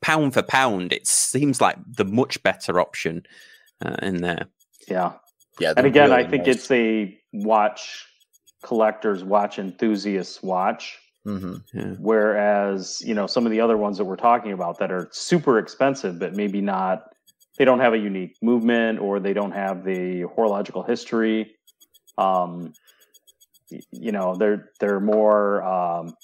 pound 0.00 0.34
for 0.34 0.42
pound, 0.42 0.92
it 0.92 1.06
seems 1.06 1.60
like 1.60 1.76
the 1.86 2.04
much 2.04 2.42
better 2.42 2.80
option 2.80 3.22
uh, 3.84 3.96
in 4.02 4.18
there. 4.18 4.46
Yeah. 4.88 5.12
Yeah. 5.60 5.74
And 5.76 5.86
again, 5.86 6.10
really 6.10 6.24
I 6.24 6.28
think 6.28 6.46
nice. 6.46 6.56
it's 6.56 6.70
a 6.70 7.18
watch 7.32 8.06
collectors, 8.62 9.24
watch 9.24 9.58
enthusiasts 9.58 10.42
watch. 10.42 10.98
Mm-hmm. 11.26 11.56
Yeah. 11.74 11.94
Whereas, 11.98 13.02
you 13.04 13.14
know, 13.14 13.26
some 13.26 13.44
of 13.44 13.52
the 13.52 13.60
other 13.60 13.76
ones 13.76 13.98
that 13.98 14.04
we're 14.04 14.16
talking 14.16 14.52
about 14.52 14.78
that 14.78 14.90
are 14.90 15.08
super 15.12 15.58
expensive, 15.58 16.18
but 16.18 16.34
maybe 16.34 16.60
not, 16.60 17.02
they 17.58 17.64
don't 17.64 17.80
have 17.80 17.92
a 17.92 17.98
unique 17.98 18.36
movement 18.40 19.00
or 19.00 19.20
they 19.20 19.32
don't 19.32 19.52
have 19.52 19.84
the 19.84 20.22
horological 20.34 20.82
history. 20.82 21.56
Um, 22.16 22.72
you 23.90 24.12
know, 24.12 24.34
they're, 24.36 24.70
they're 24.80 25.00
more 25.00 25.62
um, 25.62 26.14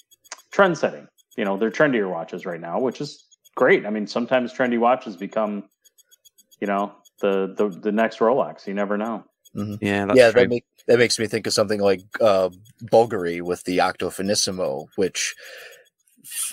trend 0.51 0.77
setting. 0.77 1.07
You 1.37 1.45
know, 1.45 1.57
they're 1.57 1.71
trendier 1.71 2.09
watches 2.09 2.45
right 2.45 2.59
now, 2.59 2.79
which 2.79 3.01
is 3.01 3.25
great. 3.55 3.85
I 3.85 3.89
mean, 3.89 4.07
sometimes 4.07 4.53
trendy 4.53 4.79
watches 4.79 5.17
become, 5.17 5.65
you 6.61 6.67
know, 6.67 6.93
the 7.21 7.53
the, 7.57 7.69
the 7.69 7.91
next 7.91 8.19
Rolex. 8.19 8.65
You 8.67 8.73
never 8.73 8.97
know. 8.97 9.25
Mm-hmm. 9.55 9.75
Yeah, 9.85 10.07
yeah. 10.13 10.31
True. 10.31 10.41
That 10.41 10.49
make, 10.49 10.65
that 10.87 10.97
makes 10.99 11.19
me 11.19 11.27
think 11.27 11.47
of 11.47 11.53
something 11.53 11.81
like 11.81 12.01
uh, 12.21 12.49
Bulgari 12.83 13.41
with 13.41 13.63
the 13.63 13.81
Octo 13.81 14.09
Finissimo, 14.09 14.87
which 14.95 15.35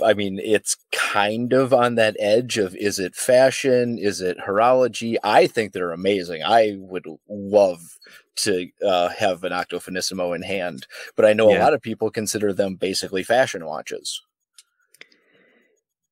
I 0.04 0.14
mean, 0.14 0.38
it's 0.42 0.76
kind 0.92 1.52
of 1.52 1.72
on 1.72 1.94
that 1.96 2.16
edge 2.18 2.58
of 2.58 2.74
is 2.76 2.98
it 2.98 3.14
fashion? 3.14 3.98
Is 3.98 4.20
it 4.20 4.38
horology? 4.38 5.16
I 5.22 5.46
think 5.46 5.72
they're 5.72 5.92
amazing. 5.92 6.42
I 6.44 6.76
would 6.78 7.06
love 7.28 7.98
to 8.36 8.68
uh, 8.86 9.08
have 9.10 9.44
an 9.44 9.52
Octo 9.52 9.78
Finissimo 9.78 10.34
in 10.34 10.42
hand, 10.42 10.86
but 11.16 11.24
I 11.24 11.32
know 11.32 11.50
yeah. 11.50 11.58
a 11.58 11.62
lot 11.62 11.74
of 11.74 11.82
people 11.82 12.10
consider 12.10 12.52
them 12.52 12.76
basically 12.76 13.22
fashion 13.22 13.64
watches. 13.66 14.22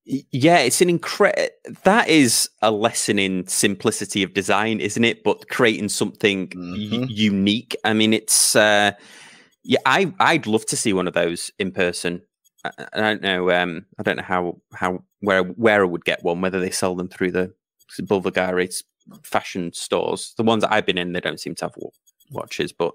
Yeah, 0.04 0.58
it's 0.58 0.80
an 0.80 0.90
incredible. 0.90 1.48
That 1.84 2.08
is 2.08 2.48
a 2.62 2.70
lesson 2.70 3.18
in 3.18 3.46
simplicity 3.46 4.22
of 4.22 4.34
design, 4.34 4.80
isn't 4.80 5.04
it? 5.04 5.22
But 5.22 5.48
creating 5.48 5.90
something 5.90 6.48
mm-hmm. 6.48 7.02
y- 7.02 7.06
unique. 7.08 7.76
I 7.84 7.92
mean, 7.92 8.12
it's 8.12 8.56
uh, 8.56 8.92
yeah. 9.62 9.78
I 9.86 10.12
I'd 10.18 10.46
love 10.46 10.66
to 10.66 10.76
see 10.76 10.92
one 10.92 11.06
of 11.06 11.14
those 11.14 11.50
in 11.58 11.70
person. 11.70 12.22
I, 12.64 12.70
don't 12.94 13.22
know. 13.22 13.50
Um, 13.50 13.86
I 13.98 14.02
don't 14.02 14.16
know 14.16 14.22
how 14.22 14.60
how 14.74 15.02
where 15.20 15.42
where 15.42 15.82
I 15.82 15.86
would 15.86 16.04
get 16.04 16.22
one. 16.22 16.40
Whether 16.40 16.60
they 16.60 16.70
sell 16.70 16.94
them 16.94 17.08
through 17.08 17.32
the 17.32 17.52
Bulgari 18.00 18.82
fashion 19.22 19.72
stores. 19.72 20.34
The 20.36 20.42
ones 20.42 20.62
that 20.62 20.72
I've 20.72 20.86
been 20.86 20.98
in, 20.98 21.12
they 21.12 21.20
don't 21.20 21.40
seem 21.40 21.54
to 21.56 21.64
have 21.66 21.74
watches. 22.30 22.72
But 22.72 22.92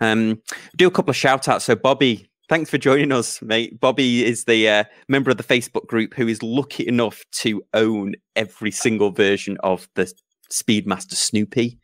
um, 0.00 0.40
do 0.76 0.86
a 0.86 0.90
couple 0.90 1.10
of 1.10 1.16
shout 1.16 1.48
outs. 1.48 1.64
So 1.66 1.76
Bobby 1.76 2.28
Thanks 2.48 2.70
for 2.70 2.78
joining 2.78 3.10
us, 3.10 3.42
mate. 3.42 3.80
Bobby 3.80 4.24
is 4.24 4.44
the 4.44 4.68
uh, 4.68 4.84
member 5.08 5.32
of 5.32 5.36
the 5.36 5.42
Facebook 5.42 5.88
group 5.88 6.14
who 6.14 6.28
is 6.28 6.44
lucky 6.44 6.86
enough 6.86 7.24
to 7.32 7.60
own 7.74 8.14
every 8.36 8.70
single 8.70 9.10
version 9.10 9.56
of 9.64 9.88
the 9.96 10.12
Speedmaster 10.52 11.14
Snoopy. 11.14 11.76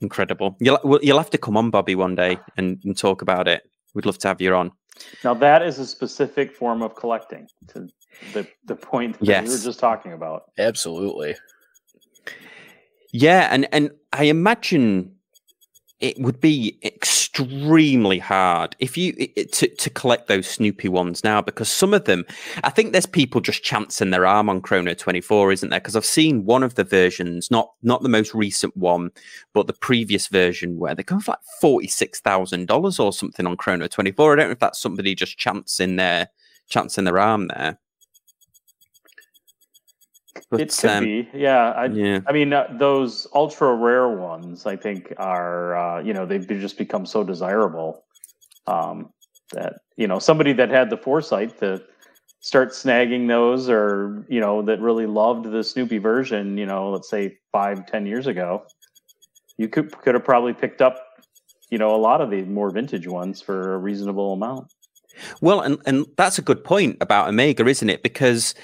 Incredible. 0.00 0.56
You'll, 0.60 1.00
you'll 1.02 1.18
have 1.18 1.30
to 1.30 1.38
come 1.38 1.56
on, 1.56 1.70
Bobby, 1.70 1.96
one 1.96 2.14
day 2.14 2.38
and, 2.56 2.80
and 2.84 2.96
talk 2.96 3.20
about 3.20 3.48
it. 3.48 3.68
We'd 3.92 4.06
love 4.06 4.18
to 4.18 4.28
have 4.28 4.40
you 4.40 4.54
on. 4.54 4.70
Now, 5.24 5.34
that 5.34 5.62
is 5.62 5.78
a 5.78 5.86
specific 5.86 6.54
form 6.54 6.82
of 6.82 6.94
collecting 6.94 7.48
to 7.68 7.88
the, 8.32 8.46
the 8.66 8.76
point 8.76 9.18
that 9.18 9.26
yes. 9.26 9.44
we 9.46 9.54
were 9.54 9.62
just 9.62 9.78
talking 9.78 10.12
about. 10.12 10.50
Absolutely. 10.58 11.36
Yeah. 13.12 13.48
And, 13.50 13.68
and 13.72 13.90
I 14.12 14.24
imagine 14.24 15.14
it 16.00 16.18
would 16.18 16.40
be 16.40 16.78
extremely 16.82 18.18
hard 18.18 18.74
if 18.78 18.96
you 18.96 19.12
to 19.12 19.68
to 19.68 19.90
collect 19.90 20.28
those 20.28 20.48
Snoopy 20.48 20.88
ones 20.88 21.22
now 21.22 21.42
because 21.42 21.68
some 21.68 21.92
of 21.92 22.06
them, 22.06 22.24
I 22.64 22.70
think 22.70 22.92
there's 22.92 23.06
people 23.06 23.40
just 23.40 23.62
chancing 23.62 24.10
their 24.10 24.26
arm 24.26 24.48
on 24.48 24.62
Chrono 24.62 24.94
24, 24.94 25.52
isn't 25.52 25.68
there? 25.68 25.80
Because 25.80 25.96
I've 25.96 26.04
seen 26.04 26.46
one 26.46 26.62
of 26.62 26.74
the 26.74 26.84
versions, 26.84 27.50
not 27.50 27.72
not 27.82 28.02
the 28.02 28.08
most 28.08 28.34
recent 28.34 28.76
one, 28.76 29.10
but 29.52 29.66
the 29.66 29.74
previous 29.74 30.26
version 30.28 30.78
where 30.78 30.94
they 30.94 31.02
go 31.02 31.20
for 31.20 31.32
like 31.32 31.40
forty 31.60 31.88
six 31.88 32.20
thousand 32.20 32.66
dollars 32.66 32.98
or 32.98 33.12
something 33.12 33.46
on 33.46 33.56
Chrono 33.56 33.86
24. 33.86 34.32
I 34.32 34.36
don't 34.36 34.46
know 34.46 34.52
if 34.52 34.58
that's 34.58 34.80
somebody 34.80 35.14
just 35.14 35.38
chancing 35.38 35.96
their 35.96 36.28
chancing 36.68 37.04
their 37.04 37.18
arm 37.18 37.48
there. 37.48 37.78
But, 40.50 40.60
it 40.60 40.76
could 40.76 40.90
um, 40.90 41.04
be, 41.04 41.28
yeah. 41.32 41.70
I, 41.70 41.84
yeah. 41.86 42.20
I 42.26 42.32
mean, 42.32 42.52
uh, 42.52 42.66
those 42.76 43.28
ultra 43.34 43.72
rare 43.72 44.08
ones, 44.08 44.66
I 44.66 44.74
think, 44.74 45.12
are 45.16 45.76
uh, 45.76 46.02
you 46.02 46.12
know 46.12 46.26
they've 46.26 46.46
just 46.46 46.76
become 46.76 47.06
so 47.06 47.22
desirable 47.22 48.04
um, 48.66 49.12
that 49.52 49.74
you 49.96 50.08
know 50.08 50.18
somebody 50.18 50.52
that 50.54 50.68
had 50.68 50.90
the 50.90 50.96
foresight 50.96 51.56
to 51.60 51.80
start 52.40 52.70
snagging 52.70 53.28
those, 53.28 53.68
or 53.68 54.26
you 54.28 54.40
know 54.40 54.60
that 54.62 54.80
really 54.80 55.06
loved 55.06 55.48
the 55.48 55.62
Snoopy 55.62 55.98
version, 55.98 56.58
you 56.58 56.66
know, 56.66 56.90
let's 56.90 57.08
say 57.08 57.38
five, 57.52 57.86
ten 57.86 58.04
years 58.04 58.26
ago, 58.26 58.64
you 59.56 59.68
could 59.68 59.96
could 59.98 60.14
have 60.14 60.24
probably 60.24 60.52
picked 60.52 60.82
up, 60.82 60.98
you 61.70 61.78
know, 61.78 61.94
a 61.94 61.98
lot 61.98 62.20
of 62.20 62.30
the 62.30 62.42
more 62.42 62.70
vintage 62.70 63.06
ones 63.06 63.40
for 63.40 63.74
a 63.74 63.78
reasonable 63.78 64.32
amount. 64.32 64.72
Well, 65.40 65.60
and 65.60 65.78
and 65.86 66.06
that's 66.16 66.38
a 66.38 66.42
good 66.42 66.64
point 66.64 66.96
about 67.00 67.28
Omega, 67.28 67.64
isn't 67.66 67.88
it? 67.88 68.02
Because 68.02 68.54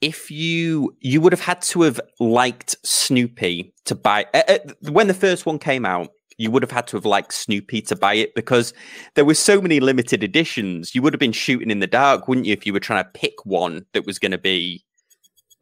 if 0.00 0.30
you 0.30 0.94
you 1.00 1.20
would 1.20 1.32
have 1.32 1.40
had 1.40 1.62
to 1.62 1.82
have 1.82 2.00
liked 2.20 2.76
Snoopy 2.84 3.72
to 3.84 3.94
buy 3.94 4.26
uh, 4.34 4.58
when 4.90 5.08
the 5.08 5.14
first 5.14 5.46
one 5.46 5.58
came 5.58 5.86
out, 5.86 6.08
you 6.38 6.50
would 6.50 6.62
have 6.62 6.70
had 6.70 6.86
to 6.88 6.96
have 6.96 7.06
liked 7.06 7.32
Snoopy 7.32 7.82
to 7.82 7.96
buy 7.96 8.14
it 8.14 8.34
because 8.34 8.72
there 9.14 9.24
were 9.24 9.34
so 9.34 9.60
many 9.60 9.80
limited 9.80 10.22
editions. 10.22 10.94
You 10.94 11.02
would 11.02 11.12
have 11.12 11.20
been 11.20 11.32
shooting 11.32 11.70
in 11.70 11.80
the 11.80 11.86
dark, 11.86 12.28
wouldn't 12.28 12.46
you, 12.46 12.52
if 12.52 12.66
you 12.66 12.72
were 12.72 12.80
trying 12.80 13.04
to 13.04 13.10
pick 13.10 13.44
one 13.44 13.86
that 13.92 14.06
was 14.06 14.18
going 14.18 14.32
to 14.32 14.38
be 14.38 14.84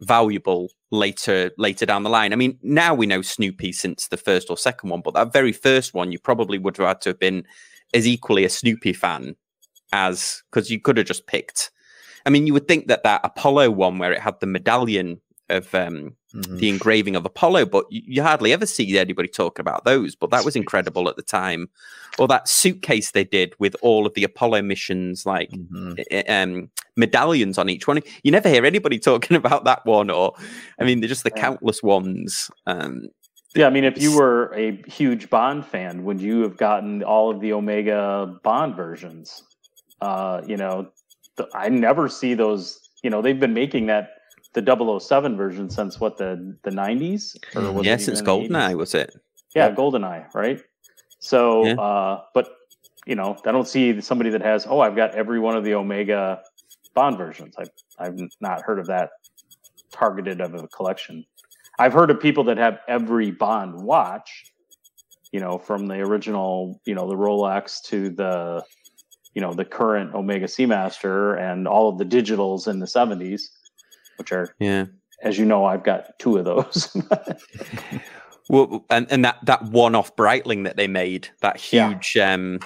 valuable 0.00 0.68
later 0.90 1.50
later 1.58 1.86
down 1.86 2.02
the 2.02 2.10
line. 2.10 2.32
I 2.32 2.36
mean, 2.36 2.58
now 2.62 2.94
we 2.94 3.06
know 3.06 3.22
Snoopy 3.22 3.72
since 3.72 4.08
the 4.08 4.16
first 4.16 4.50
or 4.50 4.56
second 4.56 4.90
one, 4.90 5.00
but 5.00 5.14
that 5.14 5.32
very 5.32 5.52
first 5.52 5.94
one, 5.94 6.12
you 6.12 6.18
probably 6.18 6.58
would 6.58 6.76
have 6.76 6.86
had 6.88 7.00
to 7.02 7.10
have 7.10 7.18
been 7.18 7.44
as 7.94 8.06
equally 8.06 8.44
a 8.44 8.50
Snoopy 8.50 8.92
fan 8.92 9.36
as 9.92 10.42
because 10.50 10.70
you 10.70 10.80
could 10.80 10.96
have 10.96 11.06
just 11.06 11.26
picked. 11.26 11.70
I 12.26 12.30
mean, 12.30 12.46
you 12.46 12.52
would 12.52 12.68
think 12.68 12.86
that 12.88 13.02
that 13.04 13.20
Apollo 13.24 13.70
one 13.72 13.98
where 13.98 14.12
it 14.12 14.20
had 14.20 14.38
the 14.40 14.46
medallion 14.46 15.20
of 15.50 15.74
um, 15.74 16.16
Mhm. 16.34 16.58
the 16.60 16.70
engraving 16.70 17.14
of 17.14 17.26
Apollo, 17.26 17.66
but 17.66 17.84
you, 17.90 18.00
you 18.06 18.22
hardly 18.22 18.54
ever 18.54 18.64
see 18.64 18.96
anybody 18.96 19.28
talk 19.28 19.58
about 19.58 19.84
those. 19.84 20.14
But 20.14 20.30
that 20.30 20.46
was 20.46 20.56
incredible 20.56 21.06
at 21.10 21.16
the 21.16 21.22
time. 21.22 21.68
Or 22.18 22.26
that 22.28 22.48
suitcase 22.48 23.10
they 23.10 23.24
did 23.24 23.52
with 23.58 23.76
all 23.82 24.06
of 24.06 24.14
the 24.14 24.24
Apollo 24.24 24.62
missions, 24.62 25.26
like 25.26 25.50
Mhm. 25.50 26.24
um, 26.30 26.70
medallions 26.96 27.58
on 27.58 27.68
each 27.68 27.86
one. 27.86 28.00
You 28.22 28.30
never 28.32 28.48
hear 28.48 28.64
anybody 28.64 28.98
talking 29.10 29.36
about 29.36 29.64
that 29.64 29.84
one, 29.84 30.08
or 30.08 30.32
I 30.80 30.84
mean, 30.84 31.00
they're 31.00 31.08
just 31.08 31.24
the 31.24 31.32
Yeah. 31.36 31.42
countless 31.42 31.82
ones. 31.82 32.50
Um, 32.66 33.08
Yeah, 33.54 33.66
I 33.66 33.70
mean, 33.70 33.84
if 33.84 34.00
you 34.00 34.16
were 34.16 34.54
a 34.54 34.80
huge 34.86 35.28
Bond 35.28 35.66
fan, 35.66 36.04
would 36.04 36.22
you 36.22 36.40
have 36.44 36.56
gotten 36.56 37.02
all 37.02 37.30
of 37.30 37.40
the 37.40 37.52
Omega 37.52 38.38
Bond 38.42 38.74
versions? 38.74 39.42
Uh, 40.00 40.40
you 40.46 40.56
know, 40.56 40.88
th- 41.36 41.48
I 41.54 41.68
never 41.68 42.08
see 42.08 42.34
those. 42.34 42.90
You 43.02 43.10
know, 43.10 43.22
they've 43.22 43.38
been 43.38 43.54
making 43.54 43.86
that 43.86 44.10
the 44.54 45.00
007 45.00 45.36
version 45.36 45.70
since 45.70 45.98
what 45.98 46.16
the 46.18 46.56
the 46.62 46.70
90s 46.70 47.36
or 47.56 47.72
was 47.72 47.86
it 47.86 47.88
yeah, 47.88 47.96
since 47.96 48.20
in 48.20 48.24
the 48.24 48.30
80s? 48.30 48.48
Goldeneye 48.48 48.76
was 48.76 48.94
it? 48.94 49.14
Yeah, 49.54 49.70
Goldeneye, 49.70 50.32
right? 50.34 50.60
So, 51.18 51.66
Yeah. 51.66 51.74
uh, 51.74 52.22
but 52.34 52.50
you 53.06 53.14
know, 53.16 53.36
I 53.44 53.52
don't 53.52 53.66
see 53.66 54.00
somebody 54.00 54.30
that 54.30 54.42
has. 54.42 54.66
Oh, 54.66 54.80
I've 54.80 54.94
got 54.96 55.14
every 55.14 55.40
one 55.40 55.56
of 55.56 55.64
the 55.64 55.74
Omega 55.74 56.42
Bond 56.94 57.18
versions. 57.18 57.54
I've 57.58 57.70
I've 57.98 58.18
not 58.40 58.62
heard 58.62 58.78
of 58.78 58.86
that 58.86 59.10
targeted 59.92 60.40
of 60.40 60.54
a 60.54 60.68
collection. 60.68 61.24
I've 61.78 61.92
heard 61.92 62.10
of 62.10 62.20
people 62.20 62.44
that 62.44 62.58
have 62.58 62.78
every 62.88 63.30
Bond 63.30 63.82
watch. 63.82 64.44
You 65.32 65.40
know, 65.40 65.58
from 65.58 65.86
the 65.88 65.94
original, 65.94 66.80
you 66.84 66.94
know, 66.94 67.08
the 67.08 67.16
Rolex 67.16 67.82
to 67.84 68.10
the, 68.10 68.62
you 69.34 69.40
know, 69.40 69.52
the 69.54 69.64
current 69.64 70.14
Omega 70.14 70.46
Seamaster 70.46 71.38
and 71.40 71.66
all 71.66 71.88
of 71.88 71.98
the 71.98 72.04
digitals 72.04 72.68
in 72.68 72.78
the 72.80 72.86
'70s, 72.86 73.42
which 74.16 74.32
are, 74.32 74.54
Yeah. 74.58 74.86
as 75.22 75.38
you 75.38 75.44
know, 75.44 75.64
I've 75.64 75.84
got 75.84 76.18
two 76.18 76.36
of 76.38 76.44
those. 76.44 76.94
Well, 78.48 78.84
and, 78.90 79.06
and 79.10 79.24
that 79.24 79.38
that 79.44 79.62
one-off 79.66 80.14
Breitling 80.16 80.64
that 80.64 80.76
they 80.76 80.88
made, 80.88 81.28
that 81.40 81.72
Yeah. 81.72 81.90
huge 81.90 82.16
um, 82.16 82.58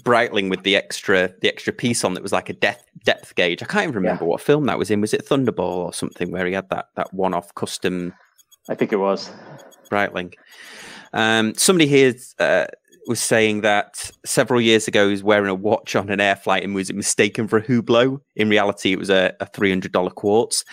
Breitling 0.00 0.48
with 0.48 0.62
the 0.62 0.74
extra 0.74 1.32
the 1.42 1.48
extra 1.48 1.72
piece 1.72 2.02
on 2.02 2.14
that 2.14 2.22
was 2.22 2.32
like 2.32 2.48
a 2.48 2.54
depth 2.54 2.84
depth 3.04 3.34
gauge. 3.34 3.62
I 3.62 3.66
can't 3.66 3.84
even 3.84 3.94
remember 3.96 4.24
what 4.24 4.40
film 4.40 4.64
that 4.66 4.78
was 4.78 4.90
in. 4.90 5.00
Was 5.00 5.12
it 5.12 5.26
Thunderball 5.26 5.60
or 5.60 5.92
something 5.92 6.30
where 6.30 6.46
he 6.46 6.54
had 6.54 6.68
that 6.70 6.86
that 6.96 7.12
one-off 7.12 7.54
custom 7.54 8.14
I 8.70 8.74
think 8.74 8.92
it 8.92 8.96
was. 8.96 9.30
Breitling? 9.90 10.34
Um, 11.12 11.54
somebody 11.54 11.86
here 11.86 12.14
uh, 12.38 12.66
was 13.08 13.20
saying 13.20 13.62
that 13.62 14.10
several 14.24 14.60
years 14.60 14.86
ago 14.86 15.06
he 15.06 15.12
was 15.12 15.22
wearing 15.22 15.48
a 15.48 15.54
watch 15.54 15.96
on 15.96 16.10
an 16.10 16.20
air 16.20 16.36
flight 16.36 16.62
and 16.62 16.74
was 16.74 16.92
mistaken 16.92 17.48
for 17.48 17.58
a 17.58 17.62
Hublot. 17.62 18.20
In 18.36 18.48
reality, 18.50 18.92
it 18.92 18.98
was 18.98 19.10
a, 19.10 19.34
a 19.40 19.46
three 19.46 19.70
hundred 19.70 19.92
dollar 19.92 20.10
quartz. 20.10 20.64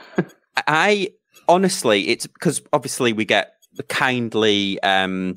I 0.66 1.10
honestly, 1.48 2.08
it's 2.08 2.26
because 2.26 2.60
obviously 2.72 3.12
we 3.12 3.24
get 3.24 3.54
kindly. 3.88 4.82
Um, 4.82 5.36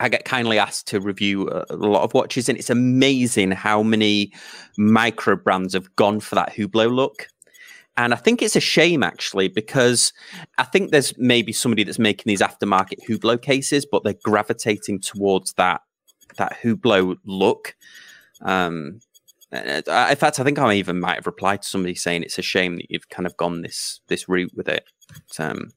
I 0.00 0.08
get 0.08 0.24
kindly 0.24 0.58
asked 0.58 0.86
to 0.88 1.00
review 1.00 1.48
a, 1.48 1.64
a 1.70 1.76
lot 1.76 2.02
of 2.02 2.14
watches, 2.14 2.48
and 2.48 2.58
it's 2.58 2.70
amazing 2.70 3.50
how 3.52 3.82
many 3.82 4.32
micro 4.78 5.36
brands 5.36 5.74
have 5.74 5.94
gone 5.96 6.20
for 6.20 6.34
that 6.34 6.52
Hublot 6.52 6.94
look. 6.94 7.28
And 7.96 8.12
I 8.12 8.16
think 8.16 8.42
it's 8.42 8.56
a 8.56 8.60
shame 8.60 9.02
actually 9.02 9.48
because 9.48 10.12
I 10.58 10.64
think 10.64 10.90
there's 10.90 11.16
maybe 11.16 11.52
somebody 11.52 11.82
that's 11.84 11.98
making 11.98 12.24
these 12.26 12.42
aftermarket 12.42 12.98
Hublot 13.08 13.42
cases, 13.42 13.86
but 13.90 14.04
they're 14.04 14.14
gravitating 14.22 15.00
towards 15.00 15.54
that 15.54 15.80
that 16.36 16.58
Hublot 16.62 17.16
look. 17.24 17.74
Um, 18.42 19.00
uh, 19.52 19.82
in 20.10 20.16
fact, 20.16 20.38
I 20.38 20.44
think 20.44 20.58
I 20.58 20.74
even 20.74 21.00
might 21.00 21.14
have 21.14 21.26
replied 21.26 21.62
to 21.62 21.68
somebody 21.68 21.94
saying 21.94 22.22
it's 22.22 22.38
a 22.38 22.42
shame 22.42 22.76
that 22.76 22.90
you've 22.90 23.08
kind 23.08 23.26
of 23.26 23.36
gone 23.36 23.62
this 23.62 24.00
this 24.08 24.28
route 24.28 24.52
with 24.54 24.68
it. 24.68 24.84
But, 25.28 25.40
um, 25.40 25.70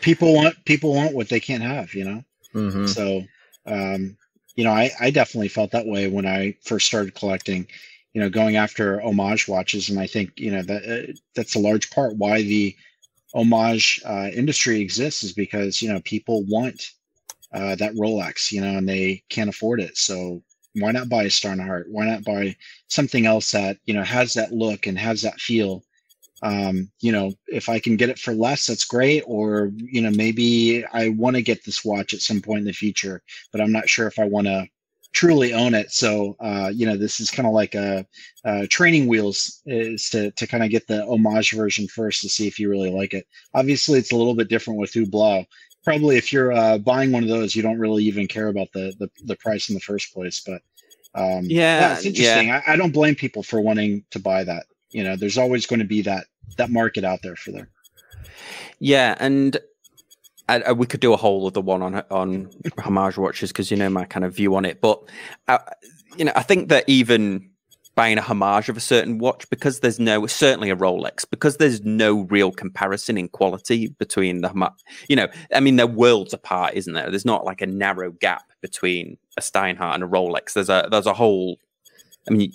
people 0.00 0.34
want 0.34 0.54
people 0.64 0.94
want 0.94 1.14
what 1.14 1.28
they 1.28 1.40
can't 1.40 1.62
have 1.62 1.94
you 1.94 2.04
know 2.04 2.22
Mhm. 2.54 2.88
so 2.88 3.22
um 3.66 4.16
you 4.54 4.64
know 4.64 4.70
I, 4.70 4.90
I 5.00 5.10
definitely 5.10 5.48
felt 5.48 5.70
that 5.70 5.86
way 5.86 6.08
when 6.08 6.26
i 6.26 6.54
first 6.62 6.86
started 6.86 7.14
collecting 7.14 7.66
you 8.14 8.20
know 8.20 8.30
going 8.30 8.56
after 8.56 9.00
homage 9.00 9.48
watches 9.48 9.88
and 9.88 9.98
i 9.98 10.06
think 10.06 10.32
you 10.36 10.50
know 10.50 10.62
that 10.62 10.84
uh, 10.84 11.12
that's 11.34 11.54
a 11.54 11.60
large 11.60 11.90
part 11.90 12.16
why 12.16 12.42
the 12.42 12.74
homage 13.34 14.00
uh, 14.06 14.28
industry 14.32 14.80
exists 14.80 15.22
is 15.22 15.32
because 15.32 15.82
you 15.82 15.92
know 15.92 16.00
people 16.00 16.44
want 16.46 16.92
uh, 17.52 17.74
that 17.76 17.94
rolex 17.94 18.50
you 18.52 18.60
know 18.60 18.78
and 18.78 18.88
they 18.88 19.22
can't 19.28 19.50
afford 19.50 19.80
it 19.80 19.96
so 19.96 20.42
why 20.80 20.92
not 20.92 21.08
buy 21.08 21.24
a 21.24 21.30
Steinhart? 21.30 21.88
Why 21.88 22.06
not 22.06 22.24
buy 22.24 22.56
something 22.88 23.26
else 23.26 23.50
that 23.52 23.78
you 23.84 23.94
know 23.94 24.02
has 24.02 24.34
that 24.34 24.52
look 24.52 24.86
and 24.86 24.98
has 24.98 25.22
that 25.22 25.40
feel? 25.40 25.84
Um, 26.42 26.90
you 27.00 27.10
know, 27.10 27.32
if 27.48 27.68
I 27.68 27.80
can 27.80 27.96
get 27.96 28.10
it 28.10 28.18
for 28.18 28.32
less, 28.32 28.66
that's 28.66 28.84
great. 28.84 29.24
Or 29.26 29.70
you 29.76 30.00
know, 30.02 30.10
maybe 30.10 30.84
I 30.92 31.08
want 31.10 31.36
to 31.36 31.42
get 31.42 31.64
this 31.64 31.84
watch 31.84 32.14
at 32.14 32.20
some 32.20 32.40
point 32.40 32.60
in 32.60 32.66
the 32.66 32.72
future, 32.72 33.22
but 33.52 33.60
I'm 33.60 33.72
not 33.72 33.88
sure 33.88 34.06
if 34.06 34.18
I 34.18 34.24
want 34.24 34.46
to 34.46 34.66
truly 35.12 35.52
own 35.52 35.74
it. 35.74 35.90
So 35.90 36.36
uh, 36.40 36.70
you 36.74 36.86
know, 36.86 36.96
this 36.96 37.20
is 37.20 37.30
kind 37.30 37.46
of 37.46 37.54
like 37.54 37.74
a, 37.74 38.06
uh 38.44 38.66
training 38.70 39.06
wheels 39.06 39.60
is 39.66 40.08
to 40.10 40.30
to 40.32 40.46
kind 40.46 40.64
of 40.64 40.70
get 40.70 40.86
the 40.86 41.04
homage 41.06 41.52
version 41.52 41.88
first 41.88 42.22
to 42.22 42.28
see 42.28 42.46
if 42.46 42.58
you 42.58 42.68
really 42.68 42.90
like 42.90 43.14
it. 43.14 43.26
Obviously, 43.54 43.98
it's 43.98 44.12
a 44.12 44.16
little 44.16 44.34
bit 44.34 44.48
different 44.48 44.80
with 44.80 44.92
Hublot. 44.92 45.46
Probably, 45.84 46.16
if 46.16 46.32
you're 46.32 46.52
uh, 46.52 46.78
buying 46.78 47.12
one 47.12 47.22
of 47.22 47.28
those, 47.28 47.54
you 47.54 47.62
don't 47.62 47.78
really 47.78 48.04
even 48.04 48.26
care 48.26 48.48
about 48.48 48.68
the 48.72 48.94
the, 48.98 49.10
the 49.24 49.36
price 49.36 49.68
in 49.68 49.74
the 49.74 49.80
first 49.80 50.12
place. 50.12 50.42
But 50.44 50.62
um, 51.14 51.44
Yeah, 51.44 51.94
it's 51.94 52.04
interesting. 52.04 52.50
I, 52.50 52.62
I 52.66 52.76
don't 52.76 52.92
blame 52.92 53.14
people 53.14 53.42
for 53.42 53.60
wanting 53.60 54.04
to 54.10 54.18
buy 54.18 54.44
that. 54.44 54.66
You 54.90 55.04
know, 55.04 55.16
there's 55.16 55.38
always 55.38 55.66
going 55.66 55.80
to 55.80 55.86
be 55.86 56.02
that 56.02 56.26
that 56.56 56.70
market 56.70 57.04
out 57.04 57.20
there 57.22 57.36
for 57.36 57.52
there. 57.52 57.70
yeah, 58.78 59.14
and 59.18 59.58
I, 60.48 60.60
I- 60.60 60.72
we 60.72 60.86
could 60.86 61.00
do 61.00 61.12
a 61.12 61.16
whole 61.16 61.46
other 61.46 61.60
one 61.60 61.82
on 61.82 62.02
on 62.10 62.50
homage 62.78 63.18
watches 63.18 63.50
because 63.50 63.70
you 63.70 63.76
know 63.76 63.88
my 63.88 64.04
kind 64.04 64.24
of 64.24 64.34
view 64.34 64.54
on 64.56 64.64
it. 64.64 64.80
But 64.80 65.02
uh, 65.48 65.58
you 66.16 66.24
know, 66.24 66.32
I 66.34 66.42
think 66.42 66.68
that 66.68 66.84
even 66.88 67.50
buying 67.94 68.16
a 68.16 68.22
homage 68.22 68.68
of 68.68 68.76
a 68.76 68.80
certain 68.80 69.18
watch 69.18 69.50
because 69.50 69.80
there's 69.80 69.98
no 69.98 70.24
certainly 70.28 70.70
a 70.70 70.76
Rolex 70.76 71.24
because 71.28 71.56
there's 71.56 71.82
no 71.84 72.20
real 72.30 72.52
comparison 72.52 73.18
in 73.18 73.26
quality 73.28 73.88
between 73.98 74.40
the 74.40 74.70
you 75.08 75.16
know 75.16 75.26
I 75.52 75.58
mean 75.58 75.74
they're 75.74 75.86
worlds 75.88 76.32
apart 76.32 76.74
isn't 76.74 76.92
there 76.92 77.10
there's 77.10 77.24
not 77.24 77.44
like 77.44 77.60
a 77.60 77.66
narrow 77.66 78.12
gap 78.12 78.44
between 78.62 79.18
a 79.36 79.40
Steinhart 79.40 79.94
and 79.96 80.04
a 80.04 80.06
Rolex 80.06 80.52
there's 80.52 80.68
a 80.68 80.86
there's 80.88 81.06
a 81.06 81.12
whole 81.12 81.58
I 82.28 82.34
mean 82.34 82.52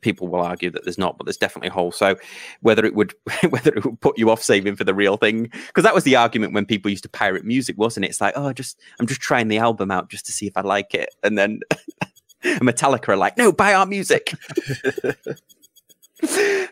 people 0.00 0.28
will 0.28 0.42
argue 0.42 0.70
that 0.70 0.84
there's 0.84 0.98
not 0.98 1.16
but 1.16 1.24
there's 1.24 1.36
definitely 1.36 1.68
a 1.68 1.72
whole 1.72 1.92
so 1.92 2.16
whether 2.60 2.84
it 2.84 2.94
would 2.94 3.14
whether 3.50 3.72
it 3.74 3.84
would 3.84 4.00
put 4.00 4.18
you 4.18 4.30
off 4.30 4.42
saving 4.42 4.76
for 4.76 4.84
the 4.84 4.94
real 4.94 5.16
thing 5.16 5.44
because 5.68 5.84
that 5.84 5.94
was 5.94 6.04
the 6.04 6.16
argument 6.16 6.52
when 6.52 6.66
people 6.66 6.90
used 6.90 7.02
to 7.02 7.08
pirate 7.08 7.44
music 7.44 7.76
wasn't 7.78 8.04
it 8.04 8.08
it's 8.08 8.20
like 8.20 8.34
oh 8.36 8.52
just 8.52 8.80
I'm 8.98 9.06
just 9.06 9.20
trying 9.20 9.48
the 9.48 9.58
album 9.58 9.90
out 9.90 10.10
just 10.10 10.26
to 10.26 10.32
see 10.32 10.46
if 10.46 10.56
I 10.56 10.62
like 10.62 10.94
it 10.94 11.14
and 11.22 11.38
then 11.38 11.60
Metallica 12.44 13.10
are 13.10 13.16
like, 13.16 13.36
no, 13.36 13.52
buy 13.52 13.74
our 13.74 13.86
music. 13.86 14.34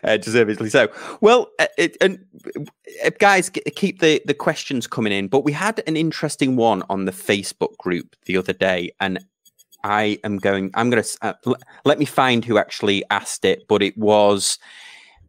uh, 0.03 0.17
deservedly 0.17 0.69
so. 0.69 0.89
Well, 1.21 1.51
uh, 1.59 1.67
it, 1.77 1.97
and 2.01 2.23
uh, 3.03 3.11
guys, 3.19 3.49
g- 3.49 3.61
keep 3.75 3.99
the 3.99 4.21
the 4.25 4.33
questions 4.33 4.87
coming 4.87 5.13
in. 5.13 5.27
But 5.27 5.43
we 5.43 5.51
had 5.51 5.81
an 5.87 5.97
interesting 5.97 6.55
one 6.55 6.83
on 6.89 7.05
the 7.05 7.11
Facebook 7.11 7.77
group 7.77 8.15
the 8.25 8.37
other 8.37 8.53
day, 8.53 8.91
and 8.99 9.23
I 9.85 10.17
am 10.23 10.37
going. 10.37 10.71
I'm 10.73 10.89
going 10.89 11.03
to 11.03 11.17
uh, 11.21 11.33
l- 11.45 11.57
let 11.85 11.99
me 11.99 12.05
find 12.05 12.43
who 12.43 12.57
actually 12.57 13.03
asked 13.11 13.45
it, 13.45 13.67
but 13.67 13.83
it 13.83 13.95
was. 13.97 14.57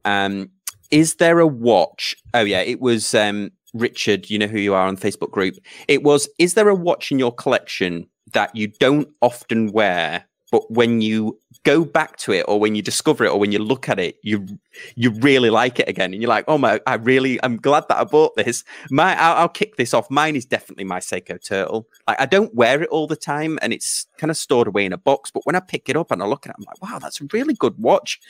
Um, 0.06 0.50
is 0.90 1.16
there 1.16 1.40
a 1.40 1.46
watch? 1.46 2.16
Oh 2.32 2.40
yeah, 2.40 2.62
it 2.62 2.80
was 2.80 3.14
um, 3.14 3.50
Richard. 3.74 4.30
You 4.30 4.38
know 4.38 4.46
who 4.46 4.58
you 4.58 4.72
are 4.72 4.88
on 4.88 4.96
Facebook 4.96 5.30
group. 5.30 5.56
It 5.88 6.02
was. 6.02 6.26
Is 6.38 6.54
there 6.54 6.70
a 6.70 6.74
watch 6.74 7.12
in 7.12 7.18
your 7.18 7.34
collection 7.34 8.08
that 8.32 8.56
you 8.56 8.68
don't 8.68 9.08
often 9.20 9.72
wear, 9.72 10.24
but 10.50 10.70
when 10.70 11.02
you 11.02 11.38
go 11.66 11.84
back 11.84 12.16
to 12.16 12.30
it 12.30 12.44
or 12.46 12.60
when 12.60 12.76
you 12.76 12.80
discover 12.80 13.24
it 13.24 13.28
or 13.28 13.40
when 13.40 13.50
you 13.50 13.58
look 13.58 13.88
at 13.88 13.98
it 13.98 14.20
you 14.22 14.46
you 14.94 15.10
really 15.10 15.50
like 15.50 15.80
it 15.80 15.88
again 15.88 16.12
and 16.12 16.22
you're 16.22 16.28
like 16.28 16.44
oh 16.46 16.56
my 16.56 16.80
i 16.86 16.94
really 16.94 17.42
i'm 17.42 17.56
glad 17.56 17.84
that 17.88 17.98
i 17.98 18.04
bought 18.04 18.36
this. 18.36 18.62
My 18.88 19.20
i'll, 19.20 19.36
I'll 19.36 19.48
kick 19.48 19.74
this 19.74 19.92
off. 19.92 20.08
Mine 20.08 20.36
is 20.36 20.44
definitely 20.44 20.84
my 20.84 21.00
seiko 21.00 21.44
turtle. 21.44 21.88
Like 22.06 22.20
i 22.20 22.26
don't 22.26 22.54
wear 22.54 22.82
it 22.84 22.88
all 22.90 23.08
the 23.08 23.16
time 23.16 23.58
and 23.62 23.72
it's 23.72 24.06
kind 24.16 24.30
of 24.30 24.36
stored 24.36 24.68
away 24.68 24.84
in 24.84 24.92
a 24.92 24.98
box 24.98 25.32
but 25.32 25.44
when 25.44 25.56
i 25.56 25.60
pick 25.60 25.88
it 25.88 25.96
up 25.96 26.12
and 26.12 26.22
i 26.22 26.26
look 26.26 26.46
at 26.46 26.50
it 26.50 26.56
i'm 26.56 26.64
like 26.64 26.80
wow 26.80 27.00
that's 27.00 27.20
a 27.20 27.24
really 27.32 27.54
good 27.54 27.76
watch. 27.78 28.20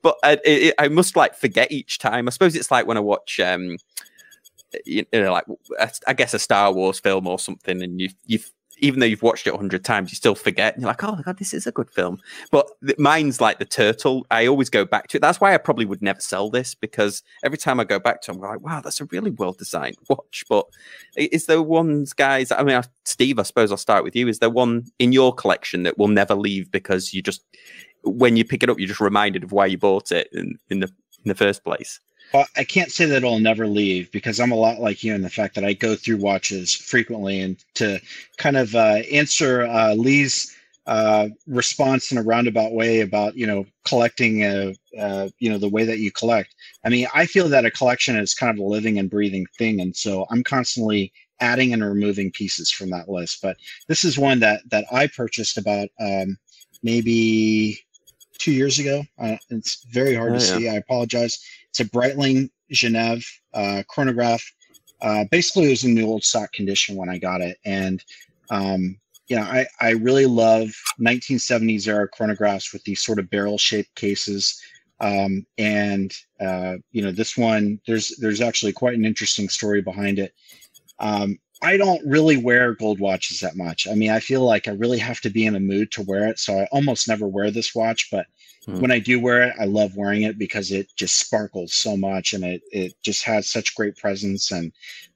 But 0.00 0.16
I, 0.24 0.38
it, 0.42 0.74
I 0.78 0.88
must 0.88 1.16
like 1.16 1.34
forget 1.34 1.70
each 1.70 1.98
time. 1.98 2.28
I 2.28 2.30
suppose 2.30 2.56
it's 2.56 2.70
like 2.70 2.86
when 2.86 2.96
i 2.96 3.00
watch 3.00 3.38
um 3.40 3.76
you 4.84 5.04
know, 5.12 5.32
like 5.32 5.44
I 6.06 6.12
guess 6.12 6.34
a 6.34 6.38
Star 6.38 6.72
Wars 6.72 6.98
film 6.98 7.26
or 7.26 7.38
something, 7.38 7.82
and 7.82 8.00
you 8.00 8.10
you 8.26 8.40
even 8.78 9.00
though 9.00 9.06
you've 9.06 9.22
watched 9.22 9.46
it 9.46 9.54
a 9.54 9.56
hundred 9.56 9.84
times, 9.84 10.10
you 10.10 10.16
still 10.16 10.34
forget. 10.34 10.74
And 10.74 10.82
you're 10.82 10.90
like, 10.90 11.02
oh 11.02 11.16
my 11.16 11.22
god, 11.22 11.38
this 11.38 11.54
is 11.54 11.66
a 11.66 11.72
good 11.72 11.90
film. 11.90 12.20
But 12.50 12.68
mine's 12.98 13.40
like 13.40 13.58
the 13.58 13.64
turtle. 13.64 14.26
I 14.30 14.46
always 14.46 14.68
go 14.68 14.84
back 14.84 15.08
to 15.08 15.16
it. 15.16 15.20
That's 15.20 15.40
why 15.40 15.54
I 15.54 15.58
probably 15.58 15.86
would 15.86 16.02
never 16.02 16.20
sell 16.20 16.50
this 16.50 16.74
because 16.74 17.22
every 17.44 17.58
time 17.58 17.80
I 17.80 17.84
go 17.84 17.98
back 17.98 18.22
to 18.22 18.30
it, 18.30 18.34
I'm 18.34 18.40
like, 18.40 18.60
wow, 18.60 18.80
that's 18.80 19.00
a 19.00 19.06
really 19.06 19.30
well 19.30 19.52
designed 19.52 19.96
watch. 20.08 20.44
But 20.48 20.66
is 21.16 21.46
there 21.46 21.62
ones, 21.62 22.12
guys? 22.12 22.52
I 22.52 22.62
mean, 22.62 22.80
Steve, 23.04 23.38
I 23.38 23.42
suppose 23.42 23.70
I'll 23.70 23.78
start 23.78 24.04
with 24.04 24.14
you. 24.14 24.28
Is 24.28 24.40
there 24.40 24.50
one 24.50 24.84
in 24.98 25.12
your 25.12 25.34
collection 25.34 25.84
that 25.84 25.98
will 25.98 26.08
never 26.08 26.34
leave 26.34 26.70
because 26.70 27.14
you 27.14 27.22
just, 27.22 27.44
when 28.04 28.36
you 28.36 28.44
pick 28.44 28.62
it 28.62 28.70
up, 28.70 28.78
you're 28.78 28.88
just 28.88 29.00
reminded 29.00 29.44
of 29.44 29.52
why 29.52 29.66
you 29.66 29.78
bought 29.78 30.12
it 30.12 30.28
in, 30.32 30.58
in 30.70 30.80
the 30.80 30.90
in 31.24 31.28
the 31.28 31.34
first 31.34 31.64
place? 31.64 32.00
Well, 32.32 32.46
I 32.56 32.64
can't 32.64 32.92
say 32.92 33.06
that 33.06 33.18
it'll 33.18 33.38
never 33.38 33.66
leave 33.66 34.10
because 34.12 34.40
I'm 34.40 34.52
a 34.52 34.56
lot 34.56 34.80
like 34.80 35.02
you 35.02 35.14
in 35.14 35.22
the 35.22 35.30
fact 35.30 35.54
that 35.54 35.64
I 35.64 35.72
go 35.72 35.96
through 35.96 36.18
watches 36.18 36.74
frequently. 36.74 37.40
And 37.40 37.56
to 37.74 38.00
kind 38.36 38.56
of 38.56 38.74
uh, 38.74 39.02
answer 39.12 39.62
uh, 39.62 39.94
Lee's 39.94 40.54
uh, 40.86 41.28
response 41.46 42.12
in 42.12 42.18
a 42.18 42.22
roundabout 42.22 42.72
way 42.72 43.00
about 43.00 43.36
you 43.36 43.46
know 43.46 43.66
collecting, 43.84 44.44
uh, 44.44 44.72
uh, 44.98 45.28
you 45.38 45.50
know 45.50 45.58
the 45.58 45.68
way 45.68 45.84
that 45.84 45.98
you 45.98 46.12
collect. 46.12 46.54
I 46.84 46.90
mean, 46.90 47.06
I 47.14 47.26
feel 47.26 47.48
that 47.48 47.64
a 47.64 47.70
collection 47.70 48.16
is 48.16 48.34
kind 48.34 48.56
of 48.56 48.62
a 48.62 48.68
living 48.68 48.98
and 48.98 49.10
breathing 49.10 49.46
thing, 49.58 49.80
and 49.80 49.96
so 49.96 50.26
I'm 50.30 50.44
constantly 50.44 51.12
adding 51.40 51.72
and 51.72 51.84
removing 51.84 52.30
pieces 52.32 52.70
from 52.70 52.90
that 52.90 53.08
list. 53.08 53.40
But 53.42 53.56
this 53.88 54.04
is 54.04 54.18
one 54.18 54.40
that 54.40 54.62
that 54.70 54.84
I 54.92 55.06
purchased 55.08 55.58
about 55.58 55.88
um, 56.00 56.38
maybe 56.82 57.80
two 58.38 58.52
years 58.52 58.78
ago. 58.78 59.02
Uh, 59.18 59.36
it's 59.50 59.84
very 59.90 60.14
hard 60.14 60.32
oh, 60.34 60.38
to 60.38 60.44
yeah. 60.44 60.58
see. 60.58 60.68
I 60.68 60.74
apologize. 60.74 61.38
It's 61.70 61.80
a 61.80 61.84
Breitling 61.84 62.50
Genève 62.72 63.24
uh, 63.54 63.82
chronograph. 63.88 64.42
Uh, 65.02 65.24
basically, 65.30 65.66
it 65.66 65.70
was 65.70 65.84
in 65.84 65.94
the 65.94 66.04
old 66.04 66.24
stock 66.24 66.52
condition 66.52 66.96
when 66.96 67.08
I 67.08 67.18
got 67.18 67.40
it, 67.40 67.58
and 67.64 68.02
um, 68.50 68.96
you 69.28 69.36
know, 69.36 69.42
I 69.42 69.66
I 69.80 69.90
really 69.90 70.26
love 70.26 70.68
1970s 71.00 71.88
era 71.88 72.08
chronographs 72.08 72.72
with 72.72 72.82
these 72.84 73.02
sort 73.02 73.18
of 73.18 73.30
barrel 73.30 73.58
shaped 73.58 73.94
cases. 73.94 74.60
Um, 75.00 75.44
and 75.58 76.14
uh, 76.40 76.76
you 76.92 77.02
know, 77.02 77.12
this 77.12 77.36
one 77.36 77.80
there's 77.86 78.16
there's 78.16 78.40
actually 78.40 78.72
quite 78.72 78.94
an 78.94 79.04
interesting 79.04 79.48
story 79.48 79.82
behind 79.82 80.18
it. 80.18 80.32
Um, 80.98 81.38
I 81.62 81.76
don't 81.76 82.06
really 82.06 82.36
wear 82.36 82.74
gold 82.74 83.00
watches 83.00 83.40
that 83.40 83.56
much. 83.56 83.86
I 83.88 83.94
mean, 83.94 84.10
I 84.10 84.20
feel 84.20 84.42
like 84.42 84.68
I 84.68 84.72
really 84.72 84.98
have 84.98 85.20
to 85.22 85.30
be 85.30 85.46
in 85.46 85.56
a 85.56 85.60
mood 85.60 85.90
to 85.92 86.02
wear 86.02 86.28
it. 86.28 86.38
So 86.38 86.60
I 86.60 86.68
almost 86.70 87.08
never 87.08 87.26
wear 87.26 87.50
this 87.50 87.74
watch, 87.74 88.10
but 88.10 88.26
hmm. 88.66 88.80
when 88.80 88.90
I 88.90 88.98
do 88.98 89.18
wear 89.18 89.42
it, 89.42 89.54
I 89.58 89.64
love 89.64 89.96
wearing 89.96 90.22
it 90.22 90.38
because 90.38 90.70
it 90.70 90.88
just 90.96 91.18
sparkles 91.18 91.72
so 91.72 91.96
much 91.96 92.34
and 92.34 92.44
it, 92.44 92.62
it 92.72 92.94
just 93.02 93.24
has 93.24 93.46
such 93.46 93.74
great 93.74 93.96
presence. 93.96 94.50
And, 94.50 94.72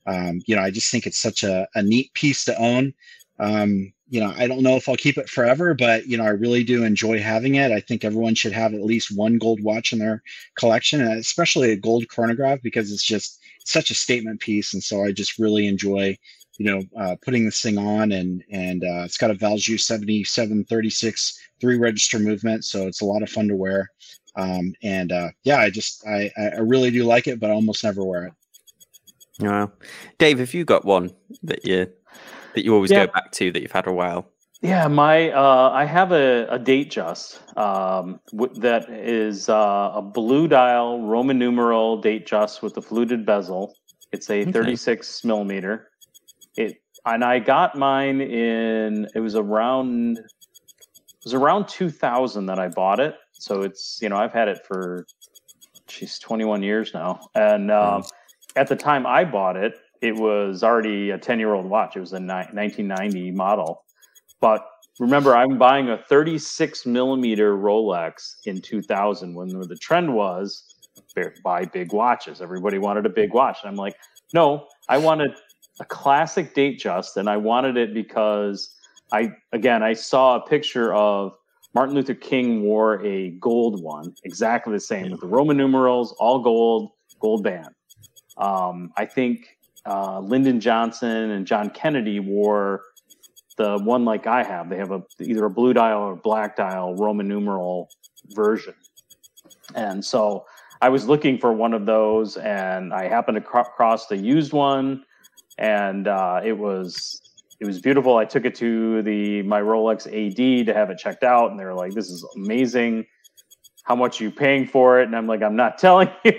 um, 0.07 0.41
you 0.47 0.57
know, 0.57 0.63
I 0.63 0.71
just 0.71 0.91
think 0.91 1.07
it's 1.07 1.21
such 1.21 1.45
a, 1.45 1.69
a 1.75 1.83
neat 1.83 2.13
piece 2.15 2.45
to 2.47 2.59
own. 2.59 2.95
Um, 3.39 3.93
you 4.11 4.21
know, 4.21 4.35
I 4.37 4.49
don't 4.49 4.63
know 4.63 4.77
if 4.77 4.89
I'll 4.89 4.97
keep 4.97 5.19
it 5.19 5.29
forever, 5.29 5.73
but 5.73 6.07
you 6.07 6.17
know, 6.17 6.25
I 6.25 6.31
really 6.31 6.65
do 6.65 6.83
enjoy 6.83 7.21
having 7.21 7.55
it. 7.55 7.71
I 7.71 7.81
think 7.81 8.05
everyone 8.05 8.35
should 8.35 8.53
have 8.53 8.75
at 8.75 8.83
least 8.83 9.17
one 9.17 9.39
gold 9.39 9.63
watch 9.63 9.93
in 9.93 10.01
their 10.01 10.23
collection, 10.57 11.01
and 11.01 11.13
especially 11.13 11.71
a 11.71 11.77
gold 11.77 12.09
chronograph 12.09 12.61
because 12.61 12.91
it's 12.91 13.05
just 13.05 13.40
such 13.65 13.91
a 13.91 13.95
statement 13.95 14.41
piece, 14.41 14.75
and 14.75 14.83
so 14.83 15.05
I 15.05 15.13
just 15.13 15.39
really 15.39 15.67
enjoy, 15.67 16.17
you 16.59 16.67
know, 16.67 16.83
uh, 16.99 17.17
putting 17.23 17.45
this 17.45 17.61
thing 17.61 17.79
on, 17.79 18.13
and 18.13 18.43
and 18.51 18.85
uh, 18.85 19.05
it's 19.05 19.19
got 19.19 19.31
a 19.31 19.35
Valjoux 19.35 19.79
seventy 19.79 20.25
seven 20.25 20.65
thirty 20.65 20.91
six 20.91 21.39
three 21.61 21.79
register 21.79 22.19
movement, 22.19 22.65
so 22.65 22.87
it's 22.87 23.01
a 23.01 23.07
lot 23.07 23.23
of 23.23 23.31
fun 23.31 23.49
to 23.49 23.57
wear. 23.57 23.91
Um, 24.37 24.75
and 24.83 25.13
uh, 25.13 25.29
yeah, 25.45 25.59
I 25.59 25.71
just 25.71 26.07
I 26.07 26.31
I 26.37 26.59
really 26.61 26.91
do 26.91 27.05
like 27.05 27.27
it, 27.27 27.41
but 27.41 27.51
I 27.51 27.55
almost 27.55 27.85
never 27.85 28.05
wear 28.05 28.27
it. 28.27 28.33
Wow, 29.41 29.73
Dave, 30.19 30.39
have 30.39 30.55
you 30.55 30.65
got 30.65 30.85
one 30.85 31.11
that 31.43 31.65
you 31.65 31.87
that 32.55 32.65
you 32.65 32.75
always 32.75 32.91
yeah. 32.91 33.07
go 33.07 33.13
back 33.13 33.33
to 33.33 33.53
that 33.53 33.63
you've 33.63 33.73
had 33.73 33.87
a 33.87 33.93
while? 33.93 34.29
Yeah, 34.63 34.89
my 34.89 35.31
uh, 35.31 35.71
I 35.73 35.87
have 35.87 36.13
a, 36.13 36.47
a 36.51 36.59
Datejust 36.59 37.57
um, 37.57 38.21
w- 38.31 38.61
that 38.61 38.91
is 38.91 39.49
uh, 39.49 39.93
a 39.95 40.03
blue 40.03 40.49
dial 40.49 41.01
Roman 41.01 41.39
numeral 41.39 42.03
Datejust 42.03 42.61
with 42.61 42.77
a 42.77 42.83
fluted 42.83 43.25
bezel. 43.25 43.75
It's 44.13 44.29
a 44.29 44.43
okay. 44.43 44.53
36 44.53 45.25
millimeter. 45.25 45.89
It 46.57 46.77
and 47.07 47.25
I 47.25 47.39
got 47.39 47.75
mine 47.75 48.21
in 48.21 49.09
it 49.15 49.21
was 49.21 49.35
around 49.35 50.19
it 50.19 50.25
was 51.25 51.33
around 51.33 51.69
2000 51.69 52.45
that 52.47 52.59
I 52.59 52.69
bought 52.69 53.01
it. 53.01 53.15
So 53.33 53.63
it's 53.63 53.99
you 54.03 54.11
know 54.11 54.17
I've 54.17 54.35
had 54.35 54.49
it 54.49 54.61
for 54.67 55.07
she's 55.89 56.19
21 56.19 56.63
years 56.63 56.93
now, 56.93 57.31
and 57.35 57.71
um, 57.71 58.03
at 58.57 58.69
the 58.69 58.77
time 58.77 59.07
I 59.07 59.25
bought 59.25 59.57
it, 59.57 59.79
it 60.03 60.17
was 60.17 60.63
already 60.63 61.13
a 61.13 61.19
10 61.19 61.39
year 61.39 61.55
old 61.55 61.65
watch. 61.65 61.97
It 61.97 62.01
was 62.01 62.13
a 62.13 62.21
ni- 62.21 62.27
1990 62.53 63.31
model 63.31 63.85
but 64.41 64.67
remember, 64.99 65.37
I'm 65.37 65.59
buying 65.59 65.89
a 65.91 65.99
36 65.99 66.87
millimeter 66.87 67.57
Rolex 67.57 68.37
in 68.45 68.61
2000 68.61 69.35
when 69.35 69.49
the 69.49 69.77
trend 69.77 70.15
was 70.15 70.75
buy 71.43 71.65
big 71.65 71.93
watches. 71.93 72.41
Everybody 72.41 72.79
wanted 72.79 73.07
a 73.07 73.11
big 73.11 73.33
watch. 73.33 73.59
And 73.63 73.71
I'm 73.71 73.77
like, 73.77 73.95
no, 74.33 74.67
I 74.89 74.99
wanted 74.99 75.33
a 75.81 75.85
classic 75.85 76.55
Datejust, 76.55 77.17
And 77.17 77.29
I 77.29 77.37
wanted 77.37 77.77
it 77.77 77.95
because 77.95 78.75
I, 79.13 79.33
again, 79.53 79.83
I 79.83 79.95
saw 79.95 80.37
a 80.37 80.47
picture 80.47 80.95
of 80.95 81.33
Martin 81.75 81.95
Luther 81.95 82.15
King 82.15 82.63
wore 82.63 83.05
a 83.05 83.31
gold 83.41 83.83
one, 83.83 84.15
exactly 84.25 84.73
the 84.73 84.81
same 84.81 85.11
with 85.11 85.21
the 85.21 85.27
Roman 85.27 85.57
numerals, 85.57 86.13
all 86.19 86.41
gold, 86.41 86.91
gold 87.21 87.45
band. 87.45 87.69
Um, 88.37 88.93
I 88.97 89.07
think 89.07 89.57
uh, 89.87 90.21
Lyndon 90.21 90.61
Johnson 90.61 91.31
and 91.31 91.47
John 91.47 91.71
Kennedy 91.71 92.21
wore 92.21 92.83
the 93.61 93.77
one 93.77 94.07
like 94.07 94.27
I 94.27 94.43
have, 94.43 94.71
they 94.71 94.79
have 94.79 94.91
a 94.91 95.03
either 95.21 95.45
a 95.45 95.51
blue 95.51 95.75
dial 95.75 96.01
or 96.01 96.17
black 96.17 96.57
dial 96.57 96.95
Roman 96.95 97.29
numeral 97.29 97.91
version. 98.31 98.75
And 99.75 100.03
so 100.03 100.47
I 100.81 100.89
was 100.89 101.07
looking 101.07 101.37
for 101.37 101.53
one 101.53 101.75
of 101.75 101.85
those, 101.85 102.39
and 102.39 102.95
I 102.95 103.07
happened 103.07 103.35
to 103.35 103.43
cro- 103.43 103.65
cross 103.65 104.07
the 104.07 104.17
used 104.17 104.55
one, 104.55 105.05
and 105.59 106.09
uh, 106.09 106.41
it 106.43 106.55
was 106.55 107.21
it 107.61 107.67
was 107.67 107.79
beautiful. 107.79 108.17
I 108.17 108.25
took 108.25 108.47
it 108.47 108.55
to 108.57 109.03
the 109.03 109.43
my 109.43 109.61
Rolex 109.61 110.07
AD 110.07 110.67
to 110.67 110.73
have 110.73 110.89
it 110.89 110.97
checked 110.97 111.23
out, 111.23 111.51
and 111.51 111.61
they 111.61 111.65
were 111.65 111.75
like, 111.75 111.93
"This 111.93 112.09
is 112.09 112.25
amazing. 112.37 113.05
How 113.83 113.95
much 113.95 114.23
are 114.23 114.25
you 114.25 114.31
paying 114.31 114.67
for 114.67 115.01
it?" 115.01 115.05
And 115.05 115.15
I'm 115.15 115.27
like, 115.27 115.43
"I'm 115.43 115.57
not 115.57 115.77
telling 115.87 116.09
you." 116.25 116.33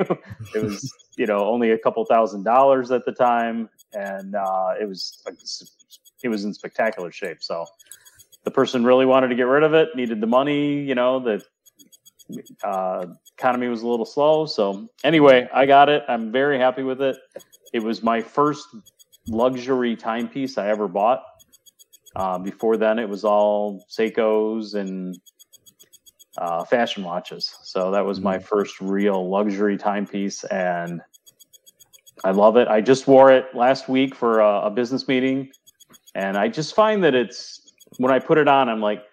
it 0.56 0.64
was 0.64 0.92
you 1.18 1.28
know 1.28 1.46
only 1.46 1.70
a 1.70 1.78
couple 1.78 2.04
thousand 2.06 2.46
dollars 2.46 2.90
at 2.90 3.06
the 3.06 3.12
time, 3.12 3.70
and 3.94 4.34
uh, 4.34 4.74
it 4.82 4.88
was 4.90 5.22
like 5.24 5.36
it 6.24 6.30
was 6.30 6.46
in 6.46 6.54
spectacular 6.54 7.12
shape. 7.12 7.42
So 7.42 7.66
the 8.44 8.52
person 8.52 8.84
really 8.84 9.06
wanted 9.06 9.30
to 9.30 9.36
get 9.36 9.44
rid 9.44 9.64
of 9.64 9.74
it, 9.74 9.90
needed 9.96 10.22
the 10.22 10.28
money. 10.28 10.82
You 10.82 10.96
know, 10.96 11.20
the 11.20 11.44
uh, 12.64 13.06
economy 13.38 13.68
was 13.68 13.82
a 13.82 13.88
little 13.88 14.06
slow. 14.06 14.46
So 14.46 14.88
anyway, 15.04 15.48
I 15.54 15.66
got 15.66 15.90
it. 15.90 16.04
I'm 16.08 16.32
very 16.32 16.58
happy 16.58 16.84
with 16.84 17.02
it. 17.02 17.18
It 17.74 17.84
was 17.84 18.04
my 18.04 18.22
first 18.22 18.68
luxury 19.28 19.96
timepiece 19.96 20.58
I 20.58 20.70
ever 20.70 20.88
bought. 20.88 21.24
Uh, 22.16 22.38
before 22.38 22.78
then, 22.78 23.00
it 23.00 23.08
was 23.08 23.24
all 23.24 23.86
Seikos 23.90 24.74
and 24.76 25.18
uh, 26.38 26.64
fashion 26.66 27.04
watches. 27.04 27.56
So 27.64 27.92
that 27.92 28.06
was 28.06 28.20
my 28.20 28.38
mm-hmm. 28.38 28.46
first 28.46 28.82
real 28.82 29.30
luxury 29.30 29.78
timepiece, 29.78 30.44
and 30.46 31.02
I 32.24 32.32
love 32.32 32.58
it. 32.58 32.68
I 32.68 32.82
just 32.82 33.08
wore 33.08 33.32
it 33.32 33.46
last 33.56 33.88
week 33.88 34.14
for 34.14 34.40
a, 34.40 34.64
a 34.64 34.70
business 34.70 35.08
meeting 35.08 35.52
and 36.16 36.38
I 36.38 36.48
just 36.48 36.76
find 36.76 37.04
that 37.04 37.16
it's 37.16 37.62
when 37.98 38.12
I 38.12 38.20
put 38.20 38.38
it 38.38 38.48
on, 38.48 38.70
I'm 38.70 38.82
like, 38.82 39.04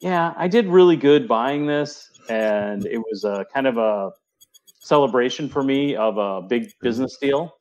yeah, 0.00 0.32
I 0.36 0.48
did 0.48 0.66
really 0.66 0.96
good 0.96 1.26
buying 1.26 1.66
this. 1.66 2.10
And 2.28 2.86
it 2.86 2.98
was 2.98 3.24
a 3.24 3.46
kind 3.52 3.66
of 3.66 3.78
a 3.78 4.10
celebration 4.80 5.48
for 5.48 5.62
me 5.62 5.96
of 5.96 6.18
a 6.18 6.42
big 6.42 6.64
mm-hmm. 6.64 6.86
business 6.86 7.16
deal. 7.16 7.56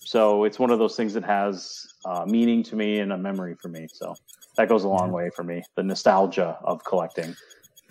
So 0.00 0.44
it's 0.44 0.58
one 0.58 0.70
of 0.70 0.78
those 0.78 0.96
things 0.96 1.14
that 1.14 1.24
has 1.24 1.86
uh, 2.04 2.24
meaning 2.26 2.62
to 2.64 2.76
me 2.76 3.00
and 3.00 3.12
a 3.12 3.18
memory 3.18 3.54
for 3.60 3.68
me. 3.68 3.88
So 3.92 4.14
that 4.56 4.68
goes 4.68 4.84
a 4.84 4.88
long 4.88 5.12
way 5.12 5.30
for 5.34 5.42
me. 5.42 5.62
The 5.76 5.82
nostalgia 5.82 6.58
of 6.62 6.84
collecting. 6.84 7.34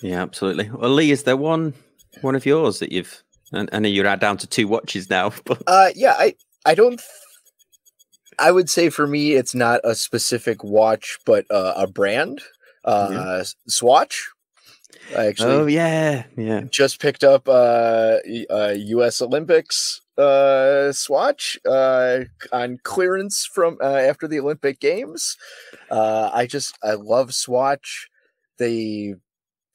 Yeah, 0.01 0.21
absolutely. 0.21 0.69
Well, 0.69 0.91
Lee, 0.91 1.11
is 1.11 1.23
there 1.23 1.37
one 1.37 1.73
one 2.21 2.35
of 2.35 2.45
yours 2.45 2.79
that 2.79 2.91
you've 2.91 3.23
And, 3.51 3.69
and 3.71 3.87
you're 3.87 4.15
down 4.17 4.37
to 4.37 4.47
two 4.47 4.67
watches 4.67 5.09
now. 5.09 5.31
But 5.45 5.61
Uh, 5.67 5.89
yeah, 5.95 6.15
I 6.17 6.35
I 6.65 6.75
don't. 6.75 7.01
I 8.39 8.51
would 8.51 8.69
say 8.69 8.89
for 8.89 9.07
me, 9.07 9.33
it's 9.33 9.55
not 9.55 9.81
a 9.83 9.95
specific 9.95 10.63
watch, 10.63 11.17
but 11.25 11.45
uh, 11.49 11.73
a 11.75 11.87
brand. 11.87 12.41
Uh, 12.85 13.37
S- 13.39 13.55
Swatch. 13.67 14.29
I 15.15 15.27
actually 15.27 15.53
oh 15.53 15.65
yeah, 15.65 16.25
yeah. 16.37 16.61
just 16.69 16.99
picked 16.99 17.23
up 17.23 17.47
uh, 17.47 18.17
y- 18.25 18.45
uh 18.49 18.73
U.S. 18.75 19.21
Olympics 19.21 20.01
uh 20.15 20.91
swatch 20.91 21.57
uh 21.67 22.19
on 22.51 22.77
clearance 22.83 23.49
from 23.51 23.77
uh, 23.81 23.87
after 23.87 24.27
the 24.27 24.39
Olympic 24.39 24.79
Games. 24.79 25.37
Uh, 25.89 26.29
I 26.33 26.45
just 26.45 26.77
I 26.83 26.93
love 26.93 27.33
Swatch. 27.33 28.09
They 28.57 29.15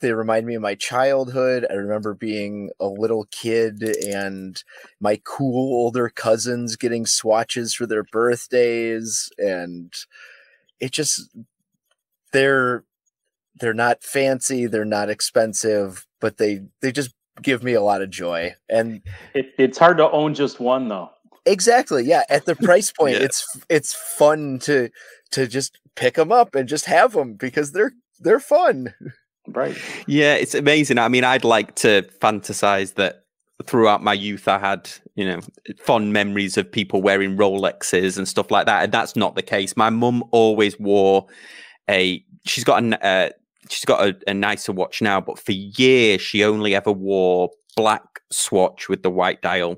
they 0.01 0.13
remind 0.13 0.47
me 0.47 0.55
of 0.55 0.63
my 0.63 0.75
childhood. 0.75 1.67
I 1.69 1.75
remember 1.75 2.15
being 2.15 2.71
a 2.79 2.87
little 2.87 3.27
kid 3.31 3.83
and 3.83 4.63
my 5.01 5.21
cool 5.25 5.75
older 5.75 6.09
cousins 6.09 6.77
getting 6.77 7.07
swatches 7.07 7.75
for 7.75 7.87
their 7.87 8.05
birthdays 8.05 9.31
and 9.39 9.93
it 10.81 10.93
just 10.93 11.31
they're 12.33 12.85
they're 13.61 13.75
not 13.75 14.03
fancy, 14.05 14.67
they're 14.67 14.85
not 14.85 15.11
expensive, 15.11 16.07
but 16.21 16.37
they 16.37 16.61
they 16.81 16.93
just 16.93 17.13
give 17.43 17.63
me 17.65 17.73
a 17.75 17.83
lot 17.83 18.03
of 18.03 18.11
joy. 18.11 18.55
And 18.69 19.03
It, 19.35 19.47
it's 19.59 19.79
hard 19.79 19.99
to 19.99 20.11
own 20.11 20.35
just 20.35 20.61
one 20.61 20.89
though. 20.89 21.11
exactly, 21.45 22.05
yeah, 22.05 22.23
at 22.29 22.45
the 22.45 22.55
price 22.57 22.93
point 22.99 23.15
Yeah. 23.17 23.25
it's 23.25 23.61
it's 23.69 23.95
fun 23.95 24.59
to 24.61 24.91
to 25.33 25.47
just 25.47 25.79
pick 25.97 26.15
them 26.15 26.31
up 26.31 26.55
and 26.55 26.69
just 26.69 26.85
have 26.85 27.13
them 27.13 27.35
because 27.35 27.73
they're 27.73 27.93
they're 28.21 28.41
fun. 28.41 28.95
Right. 29.53 29.77
Yeah, 30.07 30.35
it's 30.35 30.55
amazing. 30.55 30.99
I 30.99 31.09
mean, 31.09 31.25
I'd 31.25 31.45
like 31.45 31.75
to 31.77 32.03
fantasize 32.21 32.95
that 32.95 33.25
throughout 33.65 34.03
my 34.03 34.13
youth, 34.13 34.47
I 34.49 34.59
had, 34.59 34.89
you 35.15 35.25
know, 35.25 35.41
fond 35.79 36.13
memories 36.13 36.57
of 36.57 36.71
people 36.71 37.03
wearing 37.03 37.37
Rolexes 37.37 38.17
and 38.17 38.29
stuff 38.29 38.51
like 38.51 38.67
that. 38.67 38.85
And 38.85 38.93
that's 38.93 39.17
not 39.17 39.35
the 39.35 39.43
case. 39.43 39.77
My 39.77 39.91
mum 39.91 40.23
always 40.31 40.79
wore 40.79 41.27
a, 41.89 42.25
she's 42.45 42.65
got 42.65 42.83
a, 42.83 43.07
uh, 43.07 43.31
she's 43.69 43.85
got 43.85 44.07
a, 44.07 44.17
a 44.27 44.35
nicer 44.35 44.73
watch 44.73 45.03
now, 45.03 45.21
but 45.21 45.39
for 45.39 45.53
years, 45.53 46.21
she 46.21 46.45
only 46.45 46.75
ever 46.75 46.93
wore 46.93 47.51
black 47.77 48.03
swatch 48.31 48.89
with 48.89 49.03
the 49.03 49.11
white 49.11 49.43
dial. 49.43 49.77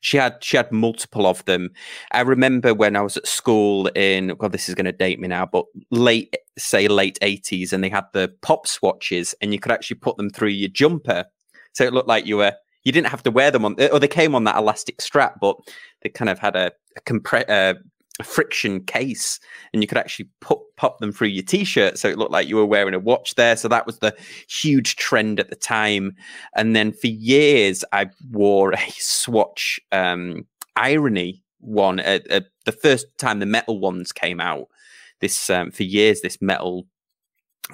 She 0.00 0.16
had 0.16 0.42
she 0.42 0.56
had 0.56 0.72
multiple 0.72 1.26
of 1.26 1.44
them. 1.44 1.70
I 2.12 2.20
remember 2.22 2.74
when 2.74 2.96
I 2.96 3.02
was 3.02 3.16
at 3.16 3.26
school 3.26 3.86
in 3.88 4.36
well, 4.38 4.50
this 4.50 4.68
is 4.68 4.74
going 4.74 4.86
to 4.86 4.92
date 4.92 5.20
me 5.20 5.28
now, 5.28 5.46
but 5.46 5.66
late 5.90 6.36
say 6.58 6.88
late 6.88 7.18
eighties, 7.22 7.72
and 7.72 7.82
they 7.82 7.88
had 7.88 8.04
the 8.12 8.32
pop 8.42 8.66
swatches, 8.66 9.34
and 9.40 9.52
you 9.52 9.60
could 9.60 9.72
actually 9.72 9.98
put 9.98 10.16
them 10.16 10.30
through 10.30 10.48
your 10.48 10.68
jumper, 10.68 11.24
so 11.72 11.84
it 11.84 11.92
looked 11.92 12.08
like 12.08 12.26
you 12.26 12.38
were 12.38 12.54
you 12.84 12.92
didn't 12.92 13.08
have 13.08 13.22
to 13.24 13.30
wear 13.30 13.50
them 13.50 13.64
on, 13.64 13.76
or 13.92 13.98
they 13.98 14.08
came 14.08 14.34
on 14.34 14.44
that 14.44 14.56
elastic 14.56 15.00
strap, 15.00 15.38
but 15.40 15.56
they 16.02 16.08
kind 16.08 16.30
of 16.30 16.38
had 16.38 16.56
a, 16.56 16.72
a 16.96 17.00
compre- 17.02 17.48
uh, 17.48 17.74
friction 18.22 18.80
case, 18.84 19.40
and 19.72 19.82
you 19.82 19.88
could 19.88 19.98
actually 19.98 20.28
put 20.40 20.58
pop 20.76 20.98
them 20.98 21.12
through 21.12 21.28
your 21.28 21.44
t-shirt, 21.44 21.98
so 21.98 22.08
it 22.08 22.18
looked 22.18 22.32
like 22.32 22.48
you 22.48 22.56
were 22.56 22.66
wearing 22.66 22.94
a 22.94 22.98
watch 22.98 23.34
there. 23.34 23.56
So 23.56 23.68
that 23.68 23.86
was 23.86 23.98
the 23.98 24.14
huge 24.48 24.96
trend 24.96 25.40
at 25.40 25.50
the 25.50 25.56
time. 25.56 26.14
And 26.54 26.74
then 26.74 26.92
for 26.92 27.06
years, 27.06 27.84
I 27.92 28.10
wore 28.30 28.72
a 28.72 28.78
Swatch 28.98 29.80
um, 29.92 30.46
Irony 30.76 31.42
one. 31.60 32.00
At, 32.00 32.26
at 32.28 32.46
the 32.64 32.72
first 32.72 33.06
time 33.18 33.38
the 33.38 33.46
metal 33.46 33.78
ones 33.78 34.12
came 34.12 34.40
out, 34.40 34.68
this 35.20 35.50
um, 35.50 35.70
for 35.70 35.82
years 35.82 36.20
this 36.20 36.40
metal 36.40 36.86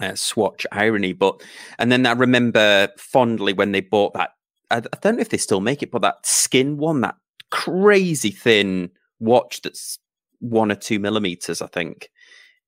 uh, 0.01 0.14
Swatch 0.14 0.66
Irony. 0.72 1.12
But 1.12 1.43
and 1.78 1.91
then 1.91 2.07
I 2.07 2.12
remember 2.12 2.89
fondly 2.99 3.53
when 3.53 3.72
they 3.72 3.80
bought 3.80 4.14
that. 4.14 4.30
I, 4.70 4.78
I 4.78 4.99
don't 5.01 5.16
know 5.16 5.20
if 5.20 5.28
they 5.28 5.37
still 5.37 5.61
make 5.61 5.82
it, 5.82 5.91
but 5.93 6.03
that 6.03 6.26
skin 6.26 6.76
one, 6.76 7.01
that 7.03 7.14
crazy 7.51 8.30
thin 8.30 8.91
watch 9.20 9.62
that's 9.62 9.99
one 10.41 10.70
or 10.70 10.76
two 10.76 10.99
millimeters, 10.99 11.62
I 11.62 11.66
think. 11.66 12.11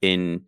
In 0.00 0.42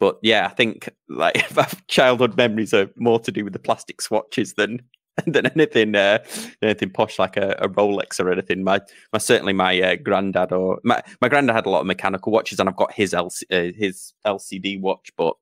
but 0.00 0.18
yeah, 0.22 0.46
I 0.46 0.54
think 0.54 0.90
like 1.08 1.46
childhood 1.88 2.36
memories 2.36 2.74
are 2.74 2.90
more 2.96 3.20
to 3.20 3.32
do 3.32 3.44
with 3.44 3.52
the 3.52 3.58
plastic 3.58 4.00
swatches 4.00 4.54
than 4.54 4.82
than 5.26 5.46
anything 5.46 5.94
uh, 5.94 6.18
anything 6.62 6.90
posh 6.90 7.18
like 7.18 7.36
a, 7.36 7.56
a 7.60 7.68
Rolex 7.68 8.18
or 8.18 8.30
anything. 8.30 8.64
My 8.64 8.80
my 9.12 9.18
certainly 9.18 9.52
my 9.52 9.80
uh, 9.80 9.96
granddad 9.96 10.52
or 10.52 10.80
my 10.84 11.02
my 11.20 11.28
granddad 11.28 11.54
had 11.54 11.66
a 11.66 11.70
lot 11.70 11.80
of 11.80 11.86
mechanical 11.86 12.32
watches, 12.32 12.58
and 12.58 12.68
I've 12.68 12.76
got 12.76 12.92
his 12.92 13.14
uh, 13.14 13.24
his 13.50 14.12
LCD 14.26 14.80
watch, 14.80 15.12
but 15.16 15.34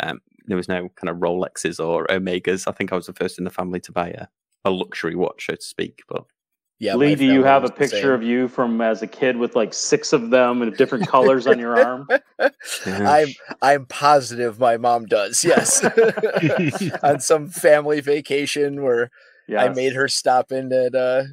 um, 0.00 0.20
there 0.46 0.56
was 0.56 0.68
no 0.68 0.90
kind 0.96 1.08
of 1.08 1.16
Rolexes 1.16 1.82
or 1.82 2.06
Omegas. 2.06 2.68
I 2.68 2.72
think 2.72 2.92
I 2.92 2.96
was 2.96 3.06
the 3.06 3.14
first 3.14 3.38
in 3.38 3.44
the 3.44 3.50
family 3.50 3.80
to 3.80 3.92
buy 3.92 4.08
a, 4.08 4.26
a 4.64 4.70
luxury 4.70 5.14
watch, 5.14 5.46
so 5.46 5.54
to 5.54 5.62
speak. 5.62 6.02
But 6.08 6.24
Yeah, 6.80 6.96
Lee, 6.96 7.14
do 7.14 7.24
you 7.24 7.44
have 7.44 7.64
a 7.64 7.70
picture 7.70 8.12
of 8.12 8.22
you 8.22 8.48
from 8.48 8.80
as 8.80 9.00
a 9.00 9.06
kid 9.06 9.36
with 9.36 9.54
like 9.54 9.72
six 9.72 10.12
of 10.12 10.30
them 10.30 10.60
and 10.60 10.76
different 10.76 11.06
colors 11.06 11.46
on 11.46 11.58
your 11.58 11.78
arm? 11.78 12.08
I'm 12.86 13.28
I'm 13.62 13.86
positive 13.86 14.58
my 14.58 14.76
mom 14.76 15.06
does. 15.06 15.44
Yes, 15.44 15.84
on 17.02 17.20
some 17.20 17.48
family 17.48 18.00
vacation 18.00 18.82
where 18.82 19.10
I 19.56 19.68
made 19.68 19.94
her 19.94 20.08
stop 20.08 20.50
in 20.50 20.72
at 20.72 20.94
uh, 20.94 21.24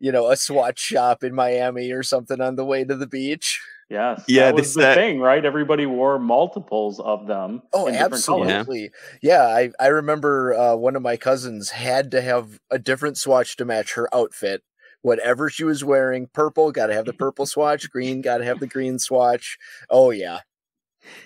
you 0.00 0.12
know, 0.12 0.30
a 0.30 0.36
swatch 0.36 0.78
shop 0.78 1.24
in 1.24 1.34
Miami 1.34 1.90
or 1.92 2.02
something 2.02 2.40
on 2.40 2.56
the 2.56 2.64
way 2.64 2.84
to 2.84 2.96
the 2.96 3.06
beach. 3.06 3.60
Yes. 3.90 4.22
Yeah, 4.28 4.46
That 4.46 4.54
was 4.54 4.74
this, 4.74 4.84
the 4.84 4.90
uh, 4.90 4.94
thing, 4.94 5.18
right? 5.18 5.44
Everybody 5.44 5.86
wore 5.86 6.18
multiples 6.18 7.00
of 7.00 7.26
them. 7.26 7.62
Oh, 7.72 7.86
in 7.86 7.94
different 7.94 8.24
colors. 8.24 8.50
absolutely. 8.50 8.90
Yeah, 9.22 9.44
I 9.44 9.70
I 9.80 9.86
remember 9.86 10.52
uh, 10.54 10.76
one 10.76 10.94
of 10.94 11.02
my 11.02 11.16
cousins 11.16 11.70
had 11.70 12.10
to 12.10 12.20
have 12.20 12.60
a 12.70 12.78
different 12.78 13.16
swatch 13.16 13.56
to 13.56 13.64
match 13.64 13.94
her 13.94 14.14
outfit. 14.14 14.62
Whatever 15.02 15.48
she 15.48 15.64
was 15.64 15.84
wearing, 15.84 16.28
purple 16.32 16.72
got 16.72 16.86
to 16.86 16.94
have 16.94 17.04
the 17.04 17.12
purple 17.12 17.46
swatch, 17.46 17.88
green 17.90 18.20
got 18.20 18.38
to 18.38 18.44
have 18.44 18.60
the 18.60 18.66
green 18.66 18.98
swatch. 18.98 19.56
Oh 19.90 20.10
yeah, 20.10 20.40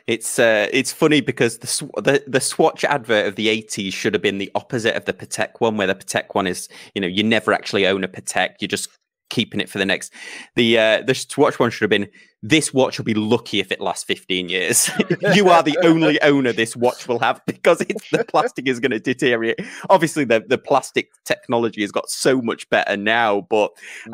It's 0.07 0.39
uh, 0.39 0.69
it's 0.73 0.93
funny 0.93 1.21
because 1.21 1.59
the, 1.59 1.67
sw- 1.67 1.97
the 1.97 2.23
the 2.27 2.41
Swatch 2.41 2.85
advert 2.85 3.27
of 3.27 3.37
the 3.37 3.49
eighties 3.49 3.95
should 3.95 4.15
have 4.15 4.23
been 4.23 4.39
the 4.39 4.51
opposite 4.55 4.97
of 4.97 5.05
the 5.05 5.13
Patek 5.13 5.53
one, 5.59 5.77
where 5.77 5.87
the 5.87 5.95
Patek 5.95 6.35
one 6.35 6.47
is 6.47 6.69
you 6.95 7.01
know 7.01 7.07
you 7.09 7.23
never 7.23 7.53
actually 7.53 7.87
own 7.87 8.05
a 8.05 8.09
Patek, 8.09 8.57
you're 8.61 8.69
just 8.69 8.89
keeping 9.31 9.61
it 9.61 9.69
for 9.69 9.79
the 9.79 9.87
next. 9.87 10.13
The 10.57 10.79
uh, 10.79 11.03
the 11.03 11.15
Swatch 11.15 11.59
one 11.59 11.71
should 11.71 11.83
have 11.83 11.91
been 11.91 12.09
this 12.45 12.75
watch 12.75 12.99
will 12.99 13.05
be 13.05 13.15
lucky 13.15 13.61
if 13.61 13.71
it 13.71 13.81
lasts 13.81 14.05
fifteen 14.05 14.49
years. 14.49 14.91
you 15.35 15.49
are 15.49 15.63
the 15.63 15.79
only 15.85 16.21
owner 16.23 16.53
this 16.53 16.75
watch 16.77 17.07
will 17.07 17.21
have 17.21 17.41
because 17.47 17.81
it's 17.83 18.11
the 18.11 18.25
plastic 18.29 18.67
is 18.69 18.81
going 18.81 18.91
to 18.91 18.99
deteriorate. 19.01 19.61
Obviously, 19.91 20.25
the 20.25 20.43
the 20.47 20.59
plastic 20.59 21.11
technology 21.25 21.83
has 21.83 21.93
got 21.93 22.09
so 22.11 22.43
much 22.43 22.69
better 22.71 22.97
now, 22.97 23.43
but 23.43 23.71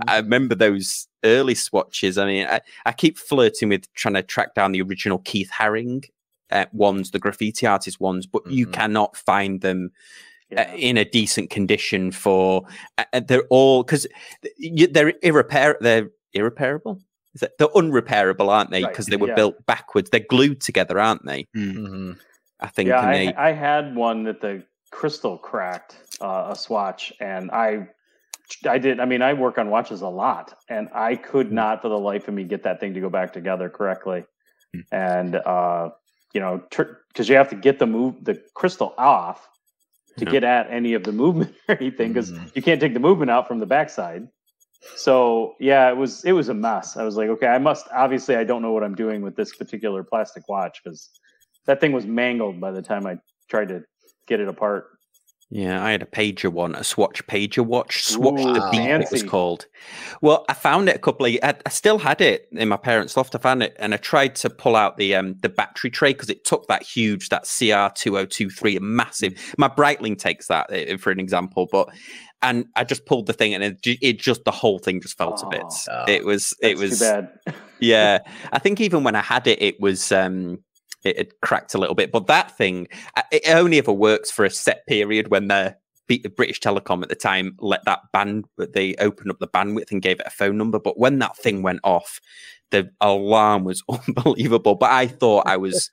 I 0.06 0.18
remember 0.18 0.54
those 0.54 1.08
early 1.24 1.54
swatches. 1.54 2.18
I 2.18 2.26
mean, 2.26 2.46
I, 2.46 2.60
I 2.86 2.92
keep 2.92 3.18
flirting 3.18 3.70
with 3.70 3.92
trying 3.94 4.14
to 4.14 4.22
track 4.22 4.54
down 4.54 4.72
the 4.72 4.82
original 4.82 5.18
Keith 5.20 5.50
Haring 5.52 6.04
uh, 6.50 6.66
ones, 6.72 7.10
the 7.10 7.18
graffiti 7.18 7.66
artist 7.66 7.98
ones, 8.00 8.26
but 8.26 8.46
you 8.50 8.66
Mhm. 8.66 8.72
cannot 8.72 9.16
find 9.16 9.60
them 9.62 9.90
uh, 10.52 10.60
Yeah. 10.60 10.74
in 10.74 10.96
a 10.96 11.04
decent 11.04 11.50
condition 11.50 12.12
for. 12.12 12.62
Uh, 12.98 13.04
uh, 13.14 13.20
they're 13.20 13.46
all 13.50 13.82
because 13.84 14.06
they're 14.90 15.14
irreparable. 15.22 15.78
They're 15.82 16.10
irreparable. 16.34 17.00
Is 17.34 17.40
that 17.42 17.58
they're 17.58 17.68
unrepairable, 17.68 18.48
aren't 18.48 18.70
they? 18.70 18.82
Right, 18.82 18.92
Because 18.92 19.06
they 19.06 19.16
were 19.16 19.28
yeah. 19.28 19.34
built 19.34 19.64
backwards. 19.66 20.10
They're 20.10 20.20
glued 20.28 20.60
together, 20.60 20.98
aren't 20.98 21.24
they? 21.24 21.46
Mm. 21.56 21.74
hmm 21.86 22.12
I 22.60 22.66
think. 22.68 22.88
Yeah, 22.88 23.00
and 23.00 23.10
I, 23.10 23.12
they, 23.26 23.34
I 23.34 23.52
had 23.52 23.94
one 23.94 24.24
that 24.24 24.40
the 24.40 24.64
crystal 24.90 25.38
cracked 25.38 25.96
uh, 26.20 26.46
a 26.50 26.56
swatch, 26.56 27.12
and 27.20 27.50
I, 27.52 27.88
I 28.68 28.78
did. 28.78 28.98
I 28.98 29.04
mean, 29.04 29.22
I 29.22 29.32
work 29.34 29.58
on 29.58 29.70
watches 29.70 30.00
a 30.00 30.08
lot, 30.08 30.54
and 30.68 30.88
I 30.94 31.14
Hmm. 31.14 31.22
could 31.22 31.52
not, 31.52 31.82
for 31.82 31.88
the 31.88 31.98
life 31.98 32.26
of 32.26 32.34
me, 32.34 32.44
get 32.44 32.64
that 32.64 32.80
thing 32.80 32.94
to 32.94 33.00
go 33.00 33.10
back 33.10 33.32
together 33.32 33.68
correctly. 33.68 34.24
Hmm. 34.74 34.80
And 34.90 35.36
uh, 35.36 35.90
you 36.32 36.40
know, 36.40 36.62
because 36.68 37.28
you 37.28 37.36
have 37.36 37.50
to 37.50 37.56
get 37.56 37.78
the 37.78 37.86
move 37.86 38.24
the 38.24 38.42
crystal 38.54 38.92
off 38.98 39.48
to 40.16 40.24
Yeah. 40.24 40.30
get 40.32 40.44
at 40.44 40.68
any 40.70 40.94
of 40.94 41.04
the 41.04 41.12
movement 41.22 41.54
or 41.68 41.76
anything, 41.76 42.12
because 42.12 42.32
Mhm. 42.32 42.56
you 42.56 42.62
can't 42.62 42.80
take 42.80 42.94
the 42.94 43.00
movement 43.00 43.30
out 43.30 43.46
from 43.46 43.60
the 43.60 43.66
backside. 43.66 44.26
So 44.96 45.54
yeah, 45.58 45.88
it 45.90 45.96
was 45.96 46.24
it 46.24 46.32
was 46.32 46.48
a 46.48 46.54
mess. 46.54 46.96
I 46.96 47.04
was 47.04 47.16
like, 47.16 47.28
okay, 47.30 47.48
I 47.48 47.58
must 47.58 47.86
obviously 47.92 48.36
I 48.36 48.44
don't 48.44 48.62
know 48.62 48.72
what 48.72 48.84
I'm 48.84 48.94
doing 48.94 49.22
with 49.22 49.36
this 49.36 49.54
particular 49.54 50.02
plastic 50.02 50.48
watch 50.48 50.80
because 50.82 51.10
that 51.66 51.80
thing 51.80 51.92
was 51.92 52.06
mangled 52.06 52.60
by 52.60 52.70
the 52.70 52.82
time 52.82 53.06
I 53.06 53.18
tried 53.48 53.68
to 53.68 53.82
get 54.26 54.40
it 54.40 54.48
apart. 54.48 54.86
Yeah, 55.50 55.82
I 55.82 55.92
had 55.92 56.02
a 56.02 56.06
pager 56.06 56.52
one, 56.52 56.74
a 56.74 56.84
Swatch 56.84 57.26
pager 57.26 57.64
watch. 57.64 58.04
Swatch 58.04 58.42
the 58.42 58.62
Ooh, 58.66 58.70
Beat, 58.70 58.90
it 58.90 59.10
was 59.10 59.22
called. 59.22 59.64
Well, 60.20 60.44
I 60.46 60.52
found 60.52 60.90
it 60.90 60.96
a 60.96 60.98
couple 60.98 61.24
of. 61.24 61.32
I, 61.42 61.54
I 61.64 61.70
still 61.70 61.96
had 61.96 62.20
it 62.20 62.48
in 62.52 62.68
my 62.68 62.76
parents' 62.76 63.16
loft. 63.16 63.34
I 63.34 63.38
found 63.38 63.62
it, 63.62 63.74
and 63.78 63.94
I 63.94 63.96
tried 63.96 64.34
to 64.36 64.50
pull 64.50 64.76
out 64.76 64.98
the 64.98 65.14
um 65.14 65.36
the 65.40 65.48
battery 65.48 65.88
tray 65.88 66.12
because 66.12 66.28
it 66.28 66.44
took 66.44 66.68
that 66.68 66.82
huge, 66.82 67.30
that 67.30 67.44
CR 67.44 67.90
two 67.94 68.14
hundred 68.14 68.30
two 68.30 68.50
three, 68.50 68.76
a 68.76 68.80
massive. 68.80 69.32
Mm. 69.32 69.54
My 69.56 69.68
Breitling 69.68 70.18
takes 70.18 70.48
that 70.48 70.68
for 71.00 71.10
an 71.10 71.18
example, 71.18 71.66
but 71.72 71.88
and 72.42 72.66
I 72.76 72.84
just 72.84 73.06
pulled 73.06 73.26
the 73.26 73.32
thing, 73.32 73.54
and 73.54 73.64
it, 73.64 73.78
it 73.84 74.18
just 74.18 74.44
the 74.44 74.50
whole 74.50 74.78
thing 74.78 75.00
just 75.00 75.18
fell 75.18 75.34
to 75.34 75.46
bits. 75.46 75.88
oh, 75.90 76.04
it 76.08 76.24
was 76.24 76.54
it 76.62 76.78
was 76.78 76.98
too 76.98 77.04
bad. 77.04 77.28
yeah 77.80 78.18
i 78.50 78.58
think 78.58 78.80
even 78.80 79.04
when 79.04 79.14
i 79.14 79.20
had 79.20 79.46
it 79.46 79.62
it 79.62 79.80
was 79.80 80.10
um 80.10 80.58
it 81.04 81.16
had 81.16 81.40
cracked 81.42 81.74
a 81.74 81.78
little 81.78 81.94
bit 81.94 82.10
but 82.10 82.26
that 82.26 82.56
thing 82.56 82.88
uh, 83.16 83.22
it 83.30 83.48
only 83.48 83.78
ever 83.78 83.92
works 83.92 84.32
for 84.32 84.44
a 84.44 84.50
set 84.50 84.84
period 84.88 85.28
when 85.28 85.46
the 85.46 85.76
B- 86.08 86.24
British 86.36 86.58
Telecom 86.58 87.02
at 87.02 87.10
the 87.10 87.14
time 87.14 87.54
let 87.60 87.84
that 87.84 88.00
band, 88.12 88.46
but 88.56 88.72
they 88.72 88.94
opened 88.96 89.30
up 89.30 89.38
the 89.40 89.46
bandwidth 89.46 89.92
and 89.92 90.00
gave 90.00 90.18
it 90.18 90.26
a 90.26 90.30
phone 90.30 90.56
number. 90.56 90.78
But 90.80 90.98
when 90.98 91.18
that 91.18 91.36
thing 91.36 91.62
went 91.62 91.80
off, 91.84 92.18
the 92.70 92.90
alarm 93.00 93.64
was 93.64 93.82
unbelievable. 94.08 94.74
But 94.74 94.90
I 94.90 95.06
thought 95.06 95.46
I 95.46 95.58
was 95.58 95.90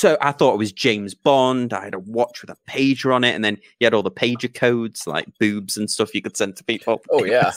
so 0.00 0.16
I 0.22 0.32
thought 0.32 0.54
it 0.54 0.58
was 0.58 0.72
James 0.72 1.14
Bond. 1.14 1.74
I 1.74 1.84
had 1.84 1.92
a 1.94 1.98
watch 1.98 2.40
with 2.40 2.48
a 2.48 2.56
pager 2.70 3.14
on 3.14 3.22
it, 3.22 3.34
and 3.34 3.44
then 3.44 3.58
you 3.78 3.84
had 3.84 3.92
all 3.92 4.02
the 4.02 4.10
pager 4.10 4.52
codes 4.52 5.06
like 5.06 5.26
boobs 5.38 5.76
and 5.76 5.90
stuff 5.90 6.14
you 6.14 6.22
could 6.22 6.38
send 6.38 6.56
to 6.56 6.64
people. 6.64 7.02
Oh 7.10 7.22
yeah. 7.24 7.52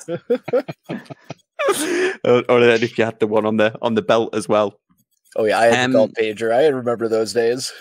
or, 2.25 2.43
or 2.49 2.59
then 2.59 2.83
if 2.83 2.97
you 2.97 3.05
had 3.05 3.19
the 3.19 3.27
one 3.27 3.45
on 3.45 3.57
the 3.57 3.73
on 3.81 3.95
the 3.95 4.01
belt 4.01 4.35
as 4.35 4.47
well. 4.49 4.79
Oh 5.35 5.45
yeah. 5.45 5.57
I 5.59 5.65
had 5.67 5.85
Um, 5.85 5.91
the 5.93 5.97
belt 5.99 6.11
pager. 6.19 6.53
I 6.53 6.67
remember 6.67 7.07
those 7.07 7.31
days. 7.33 7.71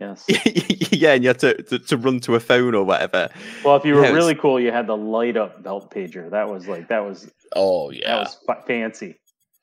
Yes. 0.00 0.24
yeah, 0.92 1.14
and 1.14 1.24
you 1.24 1.28
had 1.28 1.38
to, 1.40 1.60
to, 1.62 1.78
to 1.78 1.96
run 1.96 2.20
to 2.20 2.34
a 2.34 2.40
phone 2.40 2.74
or 2.74 2.84
whatever. 2.84 3.28
Well, 3.64 3.76
if 3.76 3.84
you 3.84 3.94
were 3.94 4.02
Yeah, 4.02 4.08
it 4.08 4.12
was- 4.12 4.18
really 4.24 4.34
cool, 4.34 4.60
you 4.60 4.70
had 4.72 4.86
the 4.86 4.96
light 4.96 5.36
up 5.36 5.62
belt 5.62 5.92
pager. 5.92 6.30
That 6.30 6.48
was 6.48 6.66
like 6.68 6.88
that 6.88 7.04
was 7.04 7.30
Oh 7.54 7.90
yeah, 7.90 8.16
that 8.16 8.18
was 8.46 8.64
fancy. 8.66 9.16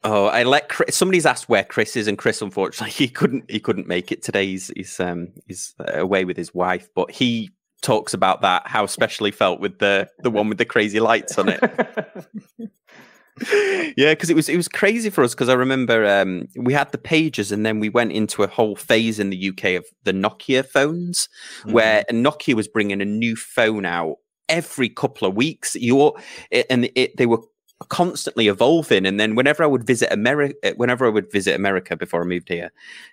Oh, 0.07 0.27
I 0.27 0.43
let 0.43 0.69
Chris, 0.69 0.95
somebody's 0.95 1.25
asked 1.25 1.49
where 1.49 1.63
Chris 1.63 1.95
is, 1.95 2.07
and 2.07 2.15
Chris 2.15 2.39
unfortunately 2.39 2.91
he 2.91 3.07
couldn't 3.07 3.49
he 3.49 3.59
couldn't 3.59 3.87
make 3.87 4.11
it 4.11 4.21
today. 4.21 4.45
He's 4.45 4.71
he's 4.75 4.99
um 4.99 5.29
he's 5.47 5.73
away 5.79 6.25
with 6.25 6.37
his 6.37 6.53
wife, 6.53 6.87
but 6.93 7.09
he 7.09 7.49
talks 7.81 8.13
about 8.13 8.41
that 8.41 8.67
how 8.67 8.85
special 8.85 9.25
he 9.25 9.31
felt 9.31 9.59
with 9.59 9.79
the 9.79 10.07
the 10.19 10.29
one 10.29 10.47
with 10.47 10.59
the 10.59 10.65
crazy 10.65 10.99
lights 10.99 11.39
on 11.39 11.49
it. 11.49 11.59
yeah, 13.97 14.11
because 14.11 14.29
it 14.29 14.35
was 14.35 14.47
it 14.47 14.55
was 14.55 14.67
crazy 14.67 15.09
for 15.09 15.23
us 15.23 15.33
because 15.33 15.49
I 15.49 15.53
remember 15.53 16.05
um, 16.05 16.49
we 16.55 16.71
had 16.71 16.91
the 16.91 16.99
pages 16.99 17.51
and 17.51 17.65
then 17.65 17.79
we 17.79 17.89
went 17.89 18.11
into 18.11 18.43
a 18.43 18.47
whole 18.47 18.75
phase 18.75 19.19
in 19.19 19.31
the 19.31 19.49
UK 19.49 19.71
of 19.71 19.87
the 20.03 20.13
Nokia 20.13 20.63
phones, 20.63 21.29
where 21.63 22.03
Nokia 22.11 22.53
was 22.53 22.67
bringing 22.67 23.01
a 23.01 23.05
new 23.05 23.35
phone 23.35 23.85
out 23.85 24.17
every 24.49 24.87
couple 24.87 25.27
of 25.27 25.35
weeks. 25.35 25.73
You 25.73 26.13
it, 26.51 26.67
and 26.69 26.91
it, 26.93 27.17
they 27.17 27.25
were 27.25 27.41
constantly 27.89 28.47
evolving. 28.47 29.05
And 29.05 29.19
then 29.19 29.35
whenever 29.35 29.63
I 29.63 29.67
would 29.67 29.85
visit 29.85 30.11
America, 30.11 30.55
whenever 30.77 31.05
I 31.05 31.09
would 31.09 31.31
visit 31.31 31.55
America 31.55 31.95
before 31.95 32.21
I 32.21 32.25
moved 32.25 32.47
here, 32.49 32.71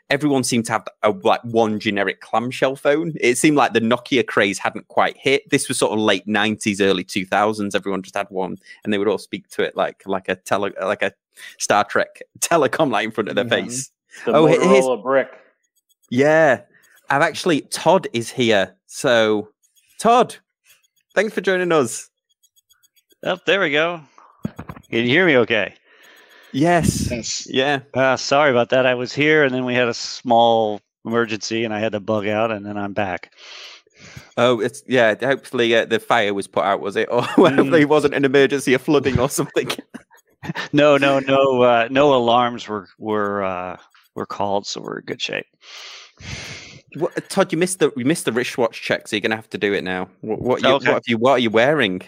everyone 0.08 0.44
seemed 0.44 0.66
to 0.66 0.72
have 0.72 0.86
a, 1.02 1.10
like 1.10 1.42
one 1.42 1.80
generic 1.80 2.20
clamshell 2.20 2.76
phone. 2.76 3.14
It 3.20 3.38
seemed 3.38 3.56
like 3.56 3.72
the 3.72 3.80
Nokia 3.80 4.26
craze 4.26 4.58
hadn't 4.58 4.86
quite 4.88 5.16
hit. 5.16 5.48
This 5.50 5.68
was 5.68 5.78
sort 5.78 5.92
of 5.92 5.98
late 5.98 6.26
nineties, 6.26 6.80
early 6.80 7.04
two 7.04 7.24
thousands. 7.26 7.74
Everyone 7.74 8.02
just 8.02 8.16
had 8.16 8.28
one, 8.30 8.56
and 8.84 8.92
they 8.92 8.98
would 8.98 9.08
all 9.08 9.18
speak 9.18 9.48
to 9.50 9.62
it 9.62 9.76
like 9.76 10.02
like 10.06 10.28
a 10.28 10.36
tele 10.36 10.70
like 10.80 11.02
a 11.02 11.12
Star 11.58 11.84
Trek 11.84 12.20
telecom 12.38 12.90
light 12.90 13.06
in 13.06 13.10
front 13.10 13.28
of 13.28 13.34
their 13.34 13.44
Mhm. 13.44 13.50
face. 13.66 13.90
the 14.26 14.32
Oh, 14.32 14.46
he- 14.46 14.58
here's- 14.58 15.02
brick. 15.02 15.28
Yeah, 16.10 16.60
I've 17.10 17.22
actually 17.22 17.62
Todd 17.62 18.06
is 18.12 18.30
here. 18.30 18.76
So 18.86 19.48
Todd, 19.98 20.36
thanks 21.14 21.32
for 21.34 21.40
joining 21.40 21.72
us. 21.72 22.10
Oh, 23.24 23.38
there 23.46 23.60
we 23.60 23.70
go. 23.70 24.02
Can 24.92 25.04
you 25.04 25.08
hear 25.08 25.24
me 25.24 25.38
okay? 25.38 25.74
Yes. 26.52 27.10
Yes. 27.10 27.46
Yeah. 27.48 27.80
Uh, 27.94 28.14
sorry 28.18 28.50
about 28.50 28.68
that. 28.70 28.84
I 28.84 28.94
was 28.94 29.14
here 29.14 29.42
and 29.42 29.54
then 29.54 29.64
we 29.64 29.74
had 29.74 29.88
a 29.88 29.94
small 29.94 30.82
emergency 31.06 31.64
and 31.64 31.72
I 31.72 31.80
had 31.80 31.92
to 31.92 32.00
bug 32.00 32.26
out 32.26 32.52
and 32.52 32.66
then 32.66 32.76
I'm 32.76 32.92
back. 32.92 33.32
Oh, 34.36 34.60
it's 34.60 34.82
yeah. 34.86 35.14
Hopefully, 35.18 35.74
uh, 35.74 35.86
the 35.86 35.98
fire 35.98 36.34
was 36.34 36.46
put 36.46 36.64
out, 36.64 36.80
was 36.80 36.96
it? 36.96 37.08
Or 37.10 37.22
hopefully, 37.22 37.80
it 37.82 37.88
wasn't 37.88 38.12
an 38.12 38.26
emergency 38.26 38.74
of 38.74 38.82
flooding 38.82 39.18
or 39.18 39.28
something. 39.28 39.70
No, 40.72 40.96
no, 40.96 41.20
no, 41.20 41.62
uh, 41.62 41.86
no 41.88 42.14
alarms 42.16 42.66
were 42.66 42.88
were 42.98 43.44
uh, 43.44 43.76
were 44.16 44.26
called, 44.26 44.66
so 44.66 44.80
we're 44.80 44.98
in 44.98 45.04
good 45.04 45.22
shape. 45.22 45.46
what, 46.96 47.30
Todd, 47.30 47.52
you 47.52 47.58
missed 47.58 47.78
the 47.78 47.92
you 47.96 48.04
missed 48.04 48.24
the 48.24 48.32
wristwatch 48.32 48.82
check, 48.82 49.06
so 49.06 49.14
you're 49.14 49.20
gonna 49.20 49.36
have 49.36 49.50
to 49.50 49.58
do 49.58 49.72
it 49.72 49.84
now. 49.84 50.08
What 50.20 50.40
what, 50.40 50.62
you, 50.62 50.68
Okay. 50.68 50.86
what 50.88 50.94
have 50.94 51.02
you 51.06 51.16
what 51.16 51.32
are 51.34 51.38
you 51.38 51.50
wearing? 51.50 52.02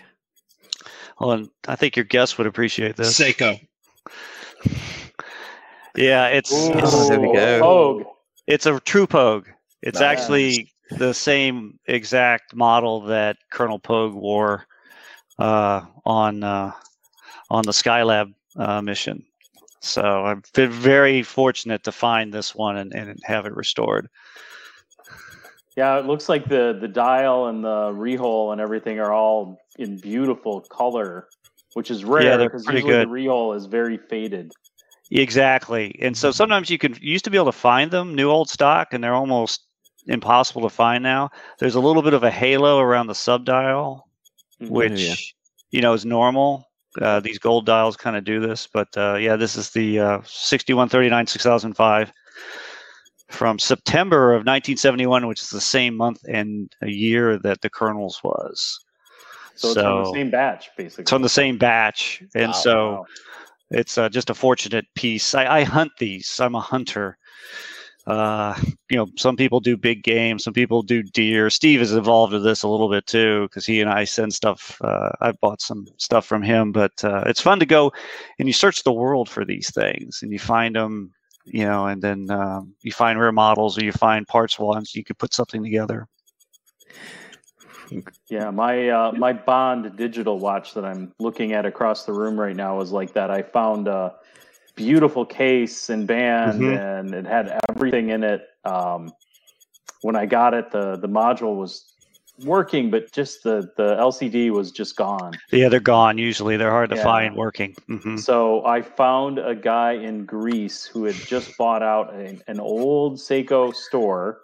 Well, 1.21 1.33
and 1.33 1.49
I 1.69 1.77
think 1.77 1.97
your 1.97 2.05
guests 2.05 2.37
would 2.39 2.47
appreciate 2.47 2.97
this. 2.97 3.19
Seiko. 3.19 3.61
Yeah, 5.97 6.27
it's 6.29 6.51
it's, 6.53 6.91
Oh, 6.95 7.09
there 7.09 7.21
we 7.21 7.33
go. 7.33 7.61
Pogue. 7.61 8.03
it's 8.47 8.67
a 8.67 8.81
true 8.81 9.07
Pogue. 9.07 9.47
It's 9.83 10.01
Nice. 10.01 10.19
actually 10.19 10.73
the 10.99 11.15
same 11.15 11.79
exact 11.87 12.55
model 12.55 13.01
that 13.03 13.37
Colonel 13.53 13.79
Pogue 13.79 14.15
wore 14.15 14.67
uh, 15.39 15.83
on 16.05 16.43
uh, 16.43 16.73
on 17.51 17.63
the 17.65 17.73
Skylab 17.73 18.35
uh, 18.57 18.81
mission. 18.83 19.25
So 19.81 20.25
I've 20.25 20.43
been 20.55 20.71
very 20.71 21.23
fortunate 21.23 21.85
to 21.85 21.93
find 21.93 22.33
this 22.33 22.55
one 22.55 22.77
and, 22.79 22.93
and 22.95 23.19
have 23.25 23.47
it 23.47 23.55
restored. 23.55 24.09
Yeah, 25.77 25.99
it 25.99 26.07
looks 26.07 26.29
like 26.29 26.49
the 26.49 26.77
the 26.81 26.89
dial 26.89 27.47
and 27.47 27.63
the 27.63 27.93
rehaut 27.93 28.53
and 28.53 28.61
everything 28.61 28.99
are 28.99 29.13
all 29.13 29.61
in 29.79 29.99
beautiful 29.99 30.61
color, 30.63 31.29
which 31.75 31.91
is 31.91 32.05
rare 32.05 32.37
they're 32.39 32.49
because 32.49 32.65
pretty 32.65 32.81
usually 32.81 32.93
good. 32.93 33.09
the 33.09 33.13
rehaut 33.13 33.57
is 33.57 33.67
very 33.67 33.99
faded. 34.09 34.53
Exactly. 35.11 35.97
And 36.01 36.17
so 36.17 36.31
sometimes 36.31 36.71
you 36.71 36.79
can 36.79 36.95
you 37.01 37.13
used 37.13 37.25
to 37.25 37.31
be 37.31 37.37
able 37.37 37.47
to 37.47 37.53
find 37.53 37.91
them 37.91 38.15
new 38.15 38.31
old 38.31 38.49
stock 38.49 38.89
and 38.93 39.03
they're 39.05 39.15
almost 39.15 39.63
impossible 40.07 40.63
to 40.63 40.69
find 40.71 41.03
now. 41.03 41.31
There's 41.59 41.75
a 41.75 41.81
little 41.81 42.03
bit 42.03 42.15
of 42.15 42.23
a 42.25 42.31
halo 42.31 42.79
around 42.79 43.07
the 43.09 43.15
subdial, 43.15 44.09
Mhm. 44.63 44.71
which 44.71 45.01
yeah. 45.01 45.15
you 45.71 45.81
know 45.81 45.93
is 45.93 46.05
normal. 46.05 46.69
Uh, 47.01 47.19
these 47.21 47.39
gold 47.39 47.67
dials 47.67 47.97
kind 47.97 48.17
of 48.17 48.25
do 48.25 48.39
this, 48.41 48.69
but 48.73 48.89
uh, 48.97 49.17
yeah, 49.17 49.35
this 49.37 49.57
is 49.57 49.71
the 49.71 49.99
uh, 49.99 50.19
6139 50.25 51.27
6005 51.27 52.13
from 53.31 53.59
September 53.59 54.31
of 54.33 54.41
1971, 54.47 55.27
which 55.27 55.41
is 55.43 55.51
the 55.51 55.61
same 55.61 55.97
month 55.97 56.21
and 56.29 56.71
a 56.83 56.89
year 56.91 57.37
that 57.39 57.61
the 57.63 57.71
Colonel's 57.71 58.21
was. 58.23 58.79
So 59.57 59.69
it's 59.73 59.81
from 59.81 60.03
the 60.05 60.13
same 60.13 60.31
batch, 60.31 60.71
basically. 60.77 61.03
it's 61.03 61.13
on 61.13 61.23
the 61.23 61.29
same 61.29 61.59
batch, 61.59 62.23
and 62.35 62.49
Wow. 62.49 62.53
so 62.53 62.91
Wow. 62.93 63.07
it's 63.71 63.99
uh, 63.99 64.09
just 64.09 64.31
a 64.31 64.35
fortunate 64.35 64.87
piece. 64.95 65.35
I, 65.35 65.59
I 65.61 65.63
hunt 65.65 65.93
these. 65.99 66.39
I'm 66.41 66.55
a 66.55 66.61
hunter. 66.61 67.17
Uh, 68.07 68.55
you 68.91 68.99
know, 68.99 69.07
some 69.17 69.35
people 69.35 69.61
do 69.61 69.79
big 69.79 70.03
game, 70.03 70.39
some 70.39 70.53
people 70.53 70.83
do 70.83 71.03
deer. 71.03 71.49
Steve 71.49 71.81
is 71.81 71.93
involved 71.93 72.35
with 72.35 72.45
this 72.45 72.63
a 72.63 72.69
little 72.69 72.91
bit 72.91 73.07
too, 73.07 73.45
because 73.49 73.65
he 73.65 73.81
and 73.81 73.89
I 73.89 74.05
send 74.05 74.35
stuff. 74.35 74.77
Uh, 74.83 75.11
I've 75.23 75.41
bought 75.41 75.63
some 75.63 75.87
stuff 75.97 76.27
from 76.27 76.43
him, 76.43 76.71
but 76.71 77.03
uh, 77.03 77.23
it's 77.27 77.41
fun 77.41 77.59
to 77.61 77.67
go 77.67 77.93
and 78.39 78.47
you 78.47 78.53
search 78.53 78.83
the 78.83 78.93
world 78.93 79.31
for 79.31 79.45
these 79.45 79.71
things, 79.73 80.21
and 80.23 80.33
you 80.33 80.39
find 80.39 80.77
them. 80.77 81.13
You 81.47 81.67
know, 81.67 81.89
and 81.89 82.01
then 82.01 82.31
um, 82.31 82.75
you 82.81 82.91
find 82.91 83.21
rare 83.21 83.31
models, 83.31 83.77
or 83.77 83.85
you 83.85 83.93
find 83.93 84.27
parts 84.27 84.59
ones. 84.59 84.95
You 84.95 85.05
could 85.05 85.19
put 85.19 85.35
something 85.35 85.63
together. 85.63 86.09
Yeah, 88.29 88.51
my 88.51 88.89
uh, 88.89 89.13
my 89.13 89.33
Bond 89.33 89.97
digital 89.97 90.39
watch 90.39 90.75
that 90.75 90.85
I'm 90.85 91.13
looking 91.19 91.53
at 91.53 91.67
across 91.67 92.05
the 92.05 92.13
room 92.13 92.39
right 92.39 92.57
now 92.57 92.81
is 92.81 92.91
like 92.93 93.13
that. 93.15 93.31
I 93.31 93.43
found 93.43 93.87
a 93.89 94.15
beautiful 94.77 95.25
case 95.25 95.91
and 95.91 96.07
band, 96.07 96.61
Mhm. 96.61 96.79
and 96.79 97.15
it 97.15 97.27
had 97.27 97.61
everything 97.71 98.09
in 98.11 98.25
it. 98.25 98.47
Um, 98.65 99.13
when 100.03 100.17
I 100.17 100.27
got 100.27 100.55
it, 100.55 100.71
the 100.71 100.97
the 100.97 101.09
module 101.09 101.57
was 101.57 101.91
working, 102.43 102.91
but 102.91 103.13
just 103.13 103.45
the 103.45 103.71
the 103.77 103.95
LCD 103.97 104.51
was 104.51 104.73
just 104.73 104.97
gone. 104.97 105.33
Yeah, 105.53 105.69
they're 105.69 105.79
gone. 105.81 106.19
Usually, 106.19 106.57
they're 106.57 106.71
hard 106.71 106.91
to 106.91 106.97
Yeah. 106.97 107.05
find 107.05 107.37
working. 107.37 107.75
hmm 107.87 108.17
So 108.17 108.65
I 108.65 108.83
found 108.83 109.39
a 109.39 109.55
guy 109.55 109.93
in 109.93 110.25
Greece 110.25 110.85
who 110.85 111.05
had 111.05 111.15
just 111.15 111.57
bought 111.59 111.83
out 111.83 112.13
an 112.15 112.59
old 112.59 113.19
Seiko 113.19 113.75
store, 113.75 114.41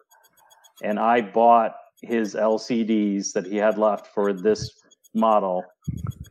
and 0.82 1.00
I 1.00 1.22
bought 1.22 1.74
his 2.02 2.34
LCDs 2.34 3.32
that 3.32 3.46
he 3.46 3.56
had 3.56 3.78
left 3.78 4.06
for 4.08 4.32
this 4.32 4.72
model, 5.14 5.64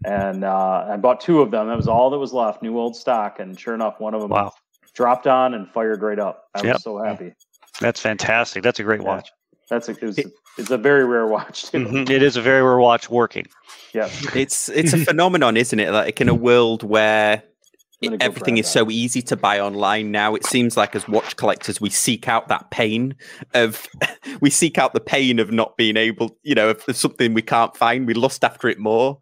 and 0.06 0.44
uh, 0.44 0.88
I 0.90 0.98
bought 0.98 1.22
two 1.22 1.42
of 1.42 1.52
them. 1.52 1.68
That 1.68 1.76
was 1.78 1.88
all 1.88 2.10
that 2.10 2.18
was 2.18 2.34
left, 2.34 2.62
new 2.64 2.78
old 2.78 2.96
stock, 2.96 3.40
and 3.40 3.60
sure 3.60 3.74
enough, 3.74 4.00
one 4.00 4.14
of 4.14 4.22
them 4.22 4.32
Wow, 4.32 4.54
dropped 4.94 5.28
on 5.28 5.54
and 5.54 5.70
fired 5.70 6.02
right 6.02 6.20
up. 6.20 6.46
I 6.56 6.64
Yep. 6.64 6.74
was 6.76 6.84
so 6.84 6.98
happy. 7.04 7.34
that's 7.80 8.00
fantastic. 8.00 8.64
That's 8.64 8.80
a 8.80 8.84
great 8.84 9.02
Yeah. 9.02 9.08
watch. 9.08 9.32
That's 9.70 9.88
a, 9.90 9.92
it 9.92 10.02
was, 10.02 10.20
it's 10.58 10.72
a 10.72 10.78
very 10.78 11.06
rare 11.06 11.28
watch 11.28 11.70
too. 11.72 11.86
Mhm. 11.86 12.10
It 12.10 12.24
is 12.24 12.36
a 12.36 12.42
very 12.42 12.62
rare 12.64 12.80
watch 12.80 13.10
working. 13.10 13.46
Yeah, 13.94 14.10
It's 14.36 14.70
it's 14.70 14.94
a 14.94 14.98
phenomenon, 14.98 15.58
isn't 15.58 15.80
it? 15.80 15.92
Like 15.92 16.22
in 16.22 16.30
a 16.30 16.34
world 16.36 16.84
where 16.84 17.36
I'm 17.38 17.42
gonna 17.42 17.44
go 17.44 17.59
everything 18.02 18.58
is 18.58 18.66
that. 18.66 18.72
so 18.72 18.90
easy 18.90 19.22
to 19.24 19.36
buy 19.36 19.60
online 19.60 20.12
now, 20.12 20.36
it 20.36 20.46
seems 20.46 20.78
like 20.78 20.96
as 20.96 21.08
watch 21.08 21.36
collectors 21.36 21.82
we 21.82 21.90
seek 21.90 22.28
out 22.28 22.48
that 22.48 22.70
pain 22.72 23.16
of 23.54 23.88
we 24.42 24.50
seek 24.50 24.78
out 24.78 24.94
the 24.94 25.00
pain 25.00 25.40
of 25.40 25.52
not 25.52 25.76
being 25.78 25.98
able, 25.98 26.38
you 26.44 26.56
know, 26.56 26.70
if 26.70 26.86
there's 26.86 27.00
something 27.00 27.34
we 27.34 27.42
can't 27.42 27.76
find, 27.76 28.08
we 28.08 28.14
lust 28.14 28.44
after 28.44 28.68
it 28.68 28.80
more. 28.80 29.18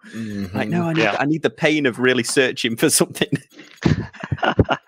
Like, 0.53 0.69
no, 0.69 0.83
I 0.83 0.93
need, 0.93 1.01
Yeah. 1.01 1.17
I 1.19 1.25
need 1.25 1.41
the 1.41 1.49
pain 1.49 1.85
of 1.85 1.99
really 1.99 2.23
searching 2.23 2.75
for 2.75 2.89
something. 2.89 3.29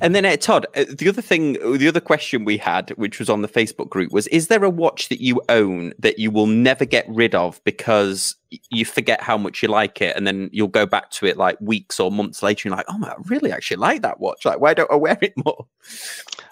and 0.00 0.14
then, 0.14 0.24
uh, 0.24 0.36
Todd, 0.36 0.66
uh, 0.74 0.84
the 0.88 1.08
other 1.08 1.22
thing, 1.22 1.54
the 1.76 1.88
other 1.88 2.00
question 2.00 2.44
we 2.44 2.56
had, 2.56 2.90
which 2.90 3.18
was 3.18 3.28
on 3.28 3.42
the 3.42 3.48
Facebook 3.48 3.88
group, 3.88 4.12
was: 4.12 4.26
Is 4.28 4.48
there 4.48 4.64
a 4.64 4.70
watch 4.70 5.08
that 5.08 5.20
you 5.20 5.40
own 5.48 5.92
that 5.98 6.18
you 6.18 6.30
will 6.30 6.46
never 6.46 6.84
get 6.84 7.06
rid 7.08 7.34
of 7.34 7.60
because 7.64 8.36
you 8.70 8.84
forget 8.84 9.20
how 9.22 9.36
much 9.36 9.62
you 9.62 9.68
like 9.68 10.00
it, 10.00 10.16
and 10.16 10.26
then 10.26 10.50
you'll 10.52 10.68
go 10.68 10.86
back 10.86 11.10
to 11.12 11.26
it 11.26 11.36
like 11.36 11.60
weeks 11.60 12.00
or 12.00 12.10
months 12.10 12.42
later, 12.42 12.68
and 12.68 12.72
you're 12.72 12.76
like, 12.76 12.86
"Oh 12.88 13.04
I 13.06 13.14
really 13.26 13.52
actually 13.52 13.78
like 13.78 14.02
that 14.02 14.20
watch. 14.20 14.44
Like, 14.44 14.60
why 14.60 14.74
don't 14.74 14.90
I 14.90 14.96
wear 14.96 15.18
it 15.20 15.34
more?" 15.44 15.66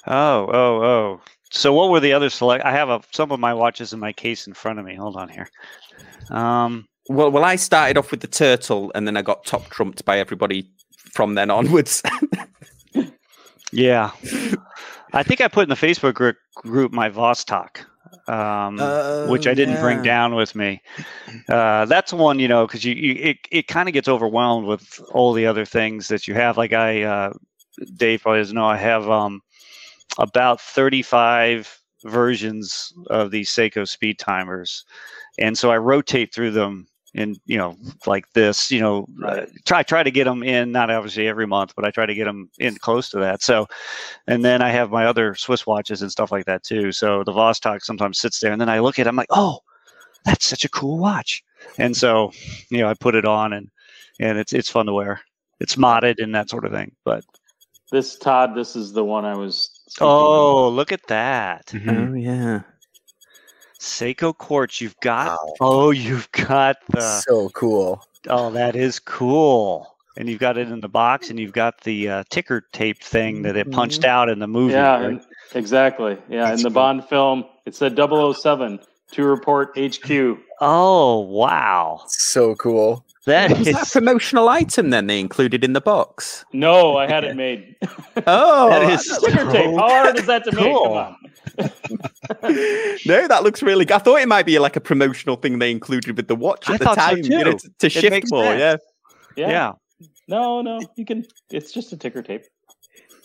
Oh, 0.07 0.49
oh, 0.53 0.82
oh. 0.82 1.20
So 1.51 1.72
what 1.72 1.90
were 1.90 2.01
the 2.01 2.12
other 2.12 2.28
select? 2.30 2.64
I 2.64 2.72
have 2.72 2.90
a, 2.90 3.01
some 3.12 3.32
of 3.32 3.40
my 3.40 3.55
watches 3.55 3.92
in 3.92 4.01
my 4.01 4.12
case 4.12 4.46
in 4.46 4.55
front 4.55 4.78
of 4.78 4.84
me. 4.84 4.94
Hold 4.94 5.16
on 5.16 5.28
here. 5.28 5.49
Um, 6.30 6.86
Well, 7.09 7.30
well, 7.30 7.44
I 7.44 7.57
started 7.57 7.96
off 7.96 8.11
with 8.11 8.20
the 8.20 8.26
turtle, 8.26 8.92
and 8.94 9.07
then 9.07 9.16
I 9.16 9.22
got 9.22 9.44
top 9.46 9.70
trumped 9.70 10.05
by 10.05 10.18
everybody 10.18 10.68
from 11.12 11.34
then 11.34 11.51
onwards. 11.51 12.03
yeah, 13.72 14.10
I 15.12 15.22
think 15.22 15.40
I 15.40 15.48
put 15.48 15.64
in 15.64 15.68
the 15.68 15.74
Facebook 15.74 16.14
group, 16.14 16.36
group 16.54 16.92
my 16.92 17.10
Vostok, 17.10 17.84
um, 18.28 18.78
which 19.30 19.46
I 19.46 19.54
didn't 19.54 19.80
bring 19.80 20.02
down 20.02 20.34
with 20.34 20.54
me. 20.54 20.82
Uh, 21.48 21.84
that's 21.86 22.12
one, 22.12 22.38
you 22.38 22.48
know, 22.48 22.66
because 22.66 22.84
you, 22.84 22.94
you 22.94 23.14
it, 23.14 23.36
it 23.50 23.68
kind 23.68 23.88
of 23.88 23.92
gets 23.92 24.08
overwhelmed 24.08 24.66
with 24.66 25.00
all 25.12 25.32
the 25.32 25.46
other 25.46 25.64
things 25.64 26.08
that 26.08 26.28
you 26.28 26.34
have. 26.34 26.56
Like 26.56 26.72
I, 26.72 27.02
uh, 27.02 27.32
Dave 27.96 28.22
probably 28.22 28.40
doesn't 28.40 28.54
know, 28.54 28.66
I 28.66 28.76
have 28.76 29.08
um, 29.08 29.40
about 30.18 30.60
35 30.60 31.80
versions 32.04 32.92
of 33.10 33.30
these 33.30 33.50
Seiko 33.50 33.86
speed 33.86 34.18
timers. 34.18 34.84
And 35.38 35.56
so 35.56 35.70
I 35.70 35.78
rotate 35.78 36.34
through 36.34 36.52
them 36.52 36.86
in, 37.14 37.36
you 37.46 37.56
know, 37.56 37.76
like 38.06 38.30
this, 38.32 38.70
you 38.70 38.80
know, 38.80 39.06
uh, 39.24 39.46
try, 39.64 39.82
try 39.82 40.02
to 40.02 40.11
get 40.11 40.24
them 40.24 40.42
in, 40.42 40.72
not 40.72 40.90
obviously 40.90 41.26
every 41.26 41.46
month, 41.46 41.72
but 41.74 41.84
I 41.84 41.90
try 41.90 42.06
to 42.06 42.14
get 42.14 42.24
them 42.24 42.50
in 42.59 42.76
close 42.76 43.09
to 43.11 43.18
that. 43.20 43.42
So, 43.42 43.66
and 44.26 44.44
then 44.44 44.61
I 44.62 44.70
have 44.70 44.90
my 44.90 45.06
other 45.06 45.34
Swiss 45.34 45.66
watches 45.66 46.02
and 46.02 46.12
stuff 46.12 46.30
like 46.30 46.44
that 46.46 46.62
too. 46.64 46.92
So 46.92 47.24
the 47.24 47.32
Vostok 47.32 47.82
sometimes 47.82 48.18
sits 48.18 48.40
there 48.40 48.52
and 48.52 48.61
then 48.61 48.68
I 48.68 48.80
look 48.80 48.98
at 48.98 49.06
it, 49.06 49.09
I'm 49.09 49.16
like, 49.16 49.30
oh, 49.30 49.61
that's 50.24 50.46
such 50.46 50.64
a 50.64 50.68
cool 50.68 50.98
watch. 50.98 51.42
And 51.78 51.96
so, 51.96 52.32
you 52.70 52.78
know, 52.78 52.88
I 52.88 52.94
put 52.94 53.14
it 53.14 53.24
on 53.24 53.52
and, 53.54 53.70
and 54.20 54.38
it's, 54.38 54.52
it's 54.52 54.70
fun 54.70 54.86
to 54.86 54.92
wear. 54.92 55.20
It's 55.61 55.76
modded 55.76 56.22
and 56.22 56.34
that 56.34 56.50
sort 56.50 56.64
of 56.64 56.72
thing, 56.72 56.94
but 57.04 57.24
This 57.90 58.16
Todd, 58.16 58.54
this 58.54 58.76
is 58.76 58.92
the 58.92 59.04
one 59.04 59.24
I 59.24 59.34
was. 59.36 59.70
speaking 59.88 60.06
of. 60.06 60.12
Oh, 60.12 60.68
look 60.68 60.92
at 60.92 61.06
that. 61.09 61.72
oh 61.88 62.12
yeah. 62.14 62.61
Seiko 63.79 64.37
quartz. 64.37 64.81
You've 64.81 64.99
got 65.01 65.29
Wow. 65.29 65.55
oh, 65.61 65.91
you've 65.91 66.31
got 66.33 66.76
the 66.89 67.01
so 67.20 67.49
cool. 67.51 68.03
oh, 68.29 68.51
that 68.51 68.76
is 68.76 68.99
cool. 68.99 69.95
And 70.16 70.29
you've 70.29 70.41
got 70.41 70.59
it 70.59 70.68
in 70.68 70.81
the 70.81 70.89
box, 70.89 71.31
and 71.31 71.39
you've 71.39 71.53
got 71.53 71.83
the 71.83 72.09
uh, 72.09 72.24
ticker 72.29 72.62
tape 72.72 73.01
thing 73.01 73.43
that 73.43 73.57
it 73.57 73.70
punched 73.70 74.05
out 74.05 74.29
in 74.29 74.41
the 74.41 74.49
movie. 74.49 74.72
Yeah, 74.72 75.07
right? 75.07 75.24
exactly. 75.55 76.18
Yeah, 76.29 76.47
That's 76.47 76.61
in 76.61 76.64
the 76.64 76.70
cool. 76.70 76.74
Bond 76.74 77.05
film, 77.09 77.45
it 77.66 77.76
said 77.76 77.97
007 77.97 78.81
to 79.12 79.24
report 79.24 79.79
HQ. 79.79 80.39
Oh 80.61 81.20
wow, 81.20 82.01
So 82.09 82.57
cool. 82.57 83.05
That 83.26 83.50
Was 83.58 83.66
that 83.66 83.88
a 83.88 83.90
promotional 83.90 84.48
item 84.48 84.90
then 84.90 85.06
they 85.06 85.20
included 85.20 85.64
in 85.64 85.72
the 85.72 85.80
box? 85.80 86.44
No, 86.52 86.96
I 86.96 87.06
had 87.06 87.24
it 87.24 87.36
made. 87.36 87.76
Oh, 88.26 88.68
That 88.70 88.82
is 88.92 89.06
that 89.06 89.20
Sticker 89.20 89.50
tape. 89.52 89.66
How 89.76 89.88
hard 89.88 90.18
is 90.18 90.26
that 90.26 90.44
to 90.44 90.52
make? 90.52 90.64
Come 90.64 90.72
cool. 90.74 90.92
on. 90.94 91.16
no, 93.06 93.28
that 93.28 93.40
looks 93.42 93.62
really 93.62 93.84
good. 93.84 93.94
I 93.94 93.98
thought 93.98 94.20
it 94.20 94.28
might 94.28 94.44
be 94.46 94.58
like 94.58 94.76
a 94.76 94.80
promotional 94.80 95.36
thing 95.36 95.58
they 95.58 95.70
included 95.70 96.16
with 96.16 96.28
the 96.28 96.34
watch 96.36 96.68
at 96.68 96.74
I 96.74 96.78
the 96.78 96.84
thought 96.84 96.94
so 96.96 97.00
time, 97.02 97.18
you 97.18 97.44
know, 97.44 97.52
to, 97.52 97.70
to 97.78 97.88
shift 97.88 98.26
more. 98.30 98.44
Yeah, 98.54 98.76
Yeah. 99.36 99.48
yeah. 99.48 99.72
No, 100.26 100.62
no, 100.62 100.80
you 100.96 101.04
can. 101.04 101.24
It's 101.50 101.72
just 101.72 101.92
a 101.92 101.96
ticker 101.96 102.22
tape. 102.22 102.42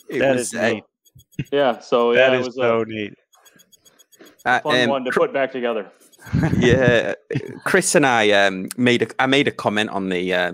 it 0.08 0.18
That 0.20 0.36
was, 0.36 0.52
is 0.52 0.54
uh, 0.58 0.68
neat. 0.70 0.84
Yeah. 1.52 1.80
So 1.80 2.12
yeah, 2.12 2.28
that 2.30 2.34
it 2.34 2.40
is 2.40 2.46
was 2.46 2.54
so 2.56 2.80
a 2.80 2.84
neat. 2.86 3.14
uh, 4.44 4.60
fun 4.60 4.80
um, 4.82 4.88
one 4.90 5.04
to 5.04 5.10
Cr- 5.10 5.20
put 5.20 5.32
back 5.32 5.52
together. 5.52 5.90
Yeah, 6.58 7.14
Chris 7.64 7.94
and 7.94 8.06
I 8.06 8.30
um, 8.30 8.68
made 8.76 9.02
a 9.02 9.08
I 9.18 9.26
made 9.26 9.48
a 9.48 9.52
comment 9.52 9.90
on 9.90 10.08
the 10.08 10.34
uh, 10.34 10.52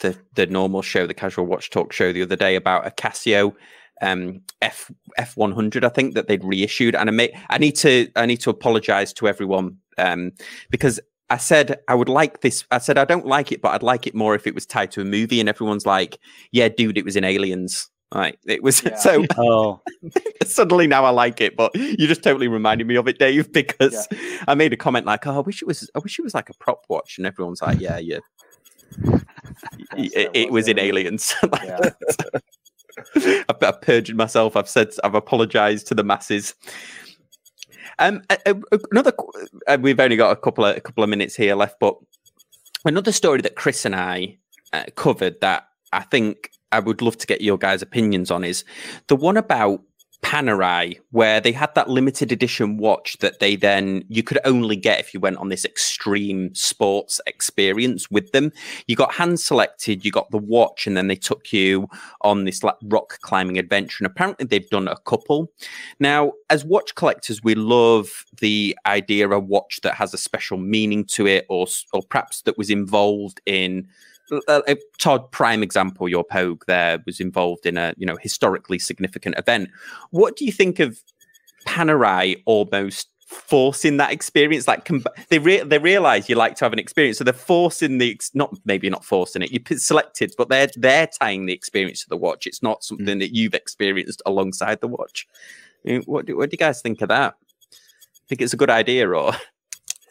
the 0.00 0.16
the 0.34 0.46
normal 0.46 0.82
show, 0.82 1.06
the 1.06 1.14
Casual 1.14 1.46
Watch 1.46 1.70
Talk 1.70 1.92
show, 1.92 2.12
the 2.12 2.22
other 2.22 2.36
day 2.36 2.56
about 2.56 2.86
a 2.86 2.90
Casio 2.90 3.54
um, 4.02 4.40
F 4.60 4.90
F 5.16 5.36
one 5.36 5.52
hundred. 5.52 5.84
I 5.84 5.88
think 5.88 6.14
that 6.14 6.26
they'd 6.28 6.44
reissued, 6.44 6.94
and 6.94 7.08
I 7.08 7.12
may 7.12 7.38
I 7.48 7.58
need 7.58 7.76
to 7.76 8.10
I 8.16 8.26
need 8.26 8.40
to 8.40 8.50
apologize 8.50 9.12
to 9.14 9.28
everyone 9.28 9.78
um, 9.98 10.32
because 10.70 11.00
I 11.30 11.38
said 11.38 11.80
I 11.88 11.94
would 11.94 12.08
like 12.08 12.40
this. 12.40 12.64
I 12.70 12.78
said 12.78 12.98
I 12.98 13.04
don't 13.04 13.26
like 13.26 13.52
it, 13.52 13.62
but 13.62 13.70
I'd 13.70 13.82
like 13.82 14.06
it 14.06 14.14
more 14.14 14.34
if 14.34 14.46
it 14.46 14.54
was 14.54 14.66
tied 14.66 14.90
to 14.92 15.00
a 15.00 15.04
movie. 15.04 15.40
And 15.40 15.48
everyone's 15.48 15.86
like, 15.86 16.18
"Yeah, 16.50 16.68
dude, 16.68 16.98
it 16.98 17.04
was 17.04 17.16
in 17.16 17.24
Aliens." 17.24 17.88
Right? 18.14 18.38
It 18.46 18.62
was 18.62 18.82
Yeah. 18.84 18.96
so. 18.96 19.24
Oh, 19.38 19.80
suddenly 20.44 20.86
now 20.86 21.04
I 21.04 21.10
like 21.10 21.40
it, 21.40 21.56
but 21.56 21.74
you 21.74 22.06
just 22.06 22.22
totally 22.22 22.48
reminded 22.48 22.86
me 22.86 22.96
of 22.96 23.08
it, 23.08 23.18
Dave, 23.18 23.50
because 23.52 24.06
I 24.46 24.54
made 24.54 24.72
a 24.72 24.76
comment 24.76 25.06
like, 25.06 25.26
"Oh, 25.26 25.36
I 25.36 25.40
wish 25.40 25.62
it 25.62 25.66
was, 25.66 25.88
I 25.94 25.98
wish 26.00 26.18
it 26.18 26.22
was 26.22 26.34
like 26.34 26.50
a 26.50 26.54
prop 26.54 26.84
watch," 26.88 27.16
and 27.18 27.26
everyone's 27.26 27.62
like, 27.62 27.80
"Yeah, 27.80 27.98
yeah." 27.98 28.18
It, 29.96 30.30
it 30.34 30.50
was 30.50 30.62
was 30.64 30.68
in 30.68 30.78
Aliens. 30.78 31.34
Aliens. 31.42 32.16
I've, 33.48 33.62
I've 33.62 33.80
perjured 33.82 34.16
myself. 34.16 34.56
I've 34.56 34.68
said 34.68 34.90
I've 35.04 35.14
apologized 35.14 35.86
to 35.88 35.94
the 35.94 36.04
masses. 36.04 36.54
Um, 37.98 38.22
a- 38.30 38.38
a- 38.72 38.78
another. 38.90 39.12
Uh, 39.66 39.78
we've 39.80 40.00
only 40.00 40.16
got 40.16 40.30
a 40.30 40.36
couple 40.36 40.64
of 40.64 40.76
a 40.76 40.80
couple 40.80 41.02
of 41.04 41.10
minutes 41.10 41.34
here 41.34 41.54
left, 41.54 41.76
but 41.80 41.96
another 42.84 43.12
story 43.12 43.40
that 43.42 43.54
Chris 43.56 43.84
and 43.84 43.94
I 43.94 44.38
uh, 44.72 44.84
covered 44.96 45.40
that 45.40 45.68
I 45.92 46.00
think 46.02 46.50
I 46.72 46.80
would 46.80 47.02
love 47.02 47.16
to 47.18 47.26
get 47.26 47.40
your 47.40 47.58
guys' 47.58 47.82
opinions 47.82 48.30
on 48.30 48.44
is 48.44 48.64
the 49.06 49.16
one 49.16 49.36
about 49.36 49.82
Panerai, 50.22 51.00
where 51.10 51.40
they 51.40 51.50
had 51.50 51.74
that 51.74 51.90
limited 51.90 52.30
edition 52.30 52.78
watch 52.78 53.18
that 53.18 53.40
they 53.40 53.56
then 53.56 54.04
you 54.08 54.22
could 54.22 54.38
only 54.44 54.76
get 54.76 55.00
if 55.00 55.12
you 55.12 55.18
went 55.18 55.38
on 55.38 55.48
this 55.48 55.64
extreme 55.64 56.54
sports 56.54 57.20
experience 57.26 58.08
with 58.08 58.30
them. 58.30 58.52
You 58.86 58.94
got 58.94 59.12
hand 59.12 59.40
selected, 59.40 60.04
you 60.04 60.12
got 60.12 60.30
the 60.30 60.38
watch, 60.38 60.86
and 60.86 60.96
then 60.96 61.08
they 61.08 61.16
took 61.16 61.52
you 61.52 61.88
on 62.20 62.44
this 62.44 62.62
like 62.62 62.76
rock 62.84 63.18
climbing 63.22 63.58
adventure. 63.58 63.96
And 64.00 64.06
apparently 64.06 64.46
they've 64.46 64.70
done 64.70 64.86
a 64.86 64.96
couple. 65.00 65.50
Now, 65.98 66.32
as 66.50 66.64
watch 66.64 66.94
collectors, 66.94 67.42
we 67.42 67.56
love 67.56 68.24
the 68.40 68.78
idea 68.86 69.26
of 69.26 69.32
a 69.32 69.40
watch 69.40 69.80
that 69.82 69.94
has 69.94 70.14
a 70.14 70.18
special 70.18 70.56
meaning 70.56 71.04
to 71.06 71.26
it, 71.26 71.46
or 71.48 71.66
or 71.92 72.02
perhaps 72.08 72.42
that 72.42 72.56
was 72.56 72.70
involved 72.70 73.40
in. 73.44 73.88
Uh, 74.48 74.62
Todd, 74.98 75.30
prime 75.30 75.62
example, 75.62 76.08
your 76.08 76.24
Pogue 76.24 76.64
there 76.66 77.02
was 77.04 77.20
involved 77.20 77.66
in 77.66 77.76
a 77.76 77.94
you 77.96 78.06
know 78.06 78.16
historically 78.16 78.78
significant 78.78 79.36
event. 79.38 79.70
What 80.10 80.36
do 80.36 80.44
you 80.44 80.52
think 80.52 80.80
of 80.80 81.02
Panerai 81.66 82.42
almost 82.46 83.08
forcing 83.26 83.96
that 83.96 84.12
experience? 84.12 84.68
Like 84.68 84.84
com- 84.84 85.04
they 85.28 85.38
re- 85.38 85.62
they 85.62 85.78
realize 85.78 86.28
you 86.28 86.36
like 86.36 86.56
to 86.56 86.64
have 86.64 86.72
an 86.72 86.78
experience, 86.78 87.18
so 87.18 87.24
they're 87.24 87.32
forcing 87.32 87.98
the 87.98 88.12
ex- 88.12 88.34
not 88.34 88.54
maybe 88.64 88.88
not 88.88 89.04
forcing 89.04 89.42
it. 89.42 89.50
You 89.50 89.60
selected, 89.76 90.34
but 90.38 90.48
they're 90.48 90.70
they're 90.76 91.08
tying 91.08 91.46
the 91.46 91.52
experience 91.52 92.02
to 92.02 92.08
the 92.08 92.16
watch. 92.16 92.46
It's 92.46 92.62
not 92.62 92.84
something 92.84 93.18
that 93.18 93.34
you've 93.34 93.54
experienced 93.54 94.22
alongside 94.24 94.80
the 94.80 94.88
watch. 94.88 95.26
What 96.06 96.26
do, 96.26 96.36
what 96.36 96.50
do 96.50 96.54
you 96.54 96.58
guys 96.58 96.80
think 96.80 97.02
of 97.02 97.08
that? 97.08 97.34
Think 98.28 98.40
it's 98.40 98.52
a 98.52 98.56
good 98.56 98.70
idea, 98.70 99.10
or 99.10 99.32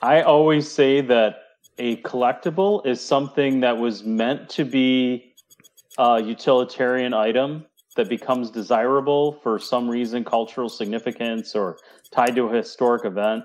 I 0.01 0.21
always 0.21 0.69
say 0.69 1.01
that 1.01 1.35
a 1.77 1.97
collectible 1.97 2.85
is 2.85 3.01
something 3.01 3.61
that 3.61 3.77
was 3.77 4.03
meant 4.03 4.49
to 4.49 4.65
be 4.65 5.33
a 5.97 6.21
utilitarian 6.21 7.13
item 7.13 7.65
that 7.95 8.07
becomes 8.07 8.49
desirable 8.49 9.33
for 9.43 9.59
some 9.59 9.89
reason, 9.89 10.23
cultural 10.23 10.69
significance, 10.69 11.55
or 11.55 11.77
tied 12.11 12.35
to 12.35 12.47
a 12.47 12.55
historic 12.55 13.05
event, 13.05 13.43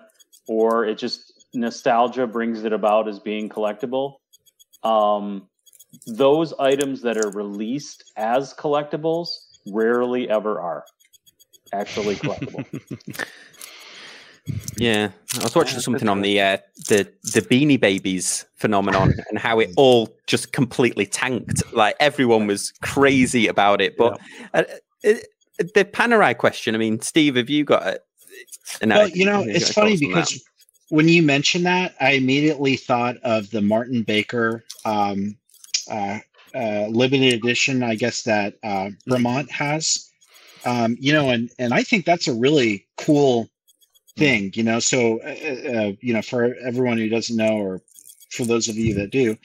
or 0.49 0.85
it 0.85 0.97
just 0.99 1.49
nostalgia 1.55 2.27
brings 2.27 2.65
it 2.65 2.73
about 2.73 3.09
as 3.09 3.19
being 3.19 3.49
collectible. 3.49 4.17
Um, 4.83 5.49
those 6.07 6.53
items 6.59 7.03
that 7.03 7.17
are 7.17 7.31
released 7.31 8.05
as 8.17 8.55
collectibles 8.55 9.29
rarely 9.67 10.29
ever 10.29 10.61
are 10.61 10.85
actually 11.73 12.17
collectible. 12.17 12.65
yeah, 14.77 15.11
I 15.39 15.43
was 15.43 15.55
watching 15.55 15.81
something 15.81 16.09
on 16.09 16.21
the 16.21 16.41
uh, 16.41 16.59
the 16.89 17.11
the 17.23 17.43
Beanie 17.43 17.81
Babies 17.81 18.45
phenomenon 18.57 19.15
and 19.31 19.39
how 19.39 19.59
it 19.59 19.71
all 19.77 20.09
just 20.27 20.53
completely 20.53 21.07
tanked. 21.07 21.63
Like 21.73 21.97
everyone 22.01 22.47
was 22.47 22.73
crazy 22.83 23.47
about 23.47 23.81
it, 23.81 23.97
but 23.97 24.21
uh, 24.55 24.65
uh, 25.05 25.15
the 25.59 25.85
Panerai 25.85 26.37
question. 26.37 26.75
I 26.75 26.79
mean, 26.79 27.01
Steve, 27.01 27.37
have 27.37 27.51
you 27.51 27.65
got 27.65 27.87
a? 27.87 28.01
an 28.83 28.91
Well, 28.91 29.09
you 29.09 29.25
know, 29.25 29.43
it's 29.43 29.73
funny 29.73 29.97
thoughts 29.97 30.03
on 30.03 30.11
that? 30.11 30.17
because 30.17 30.45
when 30.91 31.09
you 31.09 31.23
mentioned 31.23 31.67
that, 31.67 31.95
I 32.01 32.13
immediately 32.13 32.77
thought 32.77 33.17
of 33.19 33.51
the 33.51 33.63
Martin 33.63 34.03
Baker 34.03 34.65
um, 34.85 35.37
uh, 35.91 36.19
uh, 36.55 36.87
limited 36.89 37.35
edition, 37.35 37.83
I 37.83 37.95
guess 37.97 38.23
that 38.23 38.55
uh, 38.63 38.91
Bremont 39.09 39.51
has. 39.51 40.11
Um, 40.65 40.97
you 41.01 41.13
know, 41.13 41.31
and 41.31 41.51
and 41.59 41.73
I 41.73 41.83
think 41.83 42.05
that's 42.05 42.29
a 42.29 42.35
really 42.35 42.87
cool 42.97 43.49
thing. 44.17 44.53
You 44.55 44.63
know, 44.63 44.81
so 44.81 45.21
uh, 45.21 45.79
uh, 45.79 45.93
you 46.01 46.13
know, 46.13 46.23
for 46.23 46.55
everyone 46.65 46.99
who 46.99 47.09
doesn't 47.09 47.37
know, 47.37 47.59
or 47.59 47.81
for 48.31 48.45
those 48.45 48.69
of 48.69 48.77
you 48.77 48.95
that 48.95 49.11
do, 49.11 49.37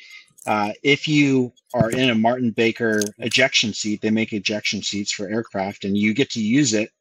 uh, 0.48 0.72
if 0.84 1.08
you 1.08 1.54
are 1.74 1.92
in 1.92 2.10
a 2.10 2.16
Martin 2.16 2.52
Baker 2.52 3.02
ejection 3.20 3.74
seat, 3.74 4.02
they 4.02 4.10
make 4.10 4.34
ejection 4.34 4.82
seats 4.82 5.12
for 5.12 5.30
aircraft, 5.30 5.86
and 5.86 5.98
you 5.98 6.14
get 6.14 6.30
to 6.32 6.42
use 6.42 6.74
it 6.74 6.92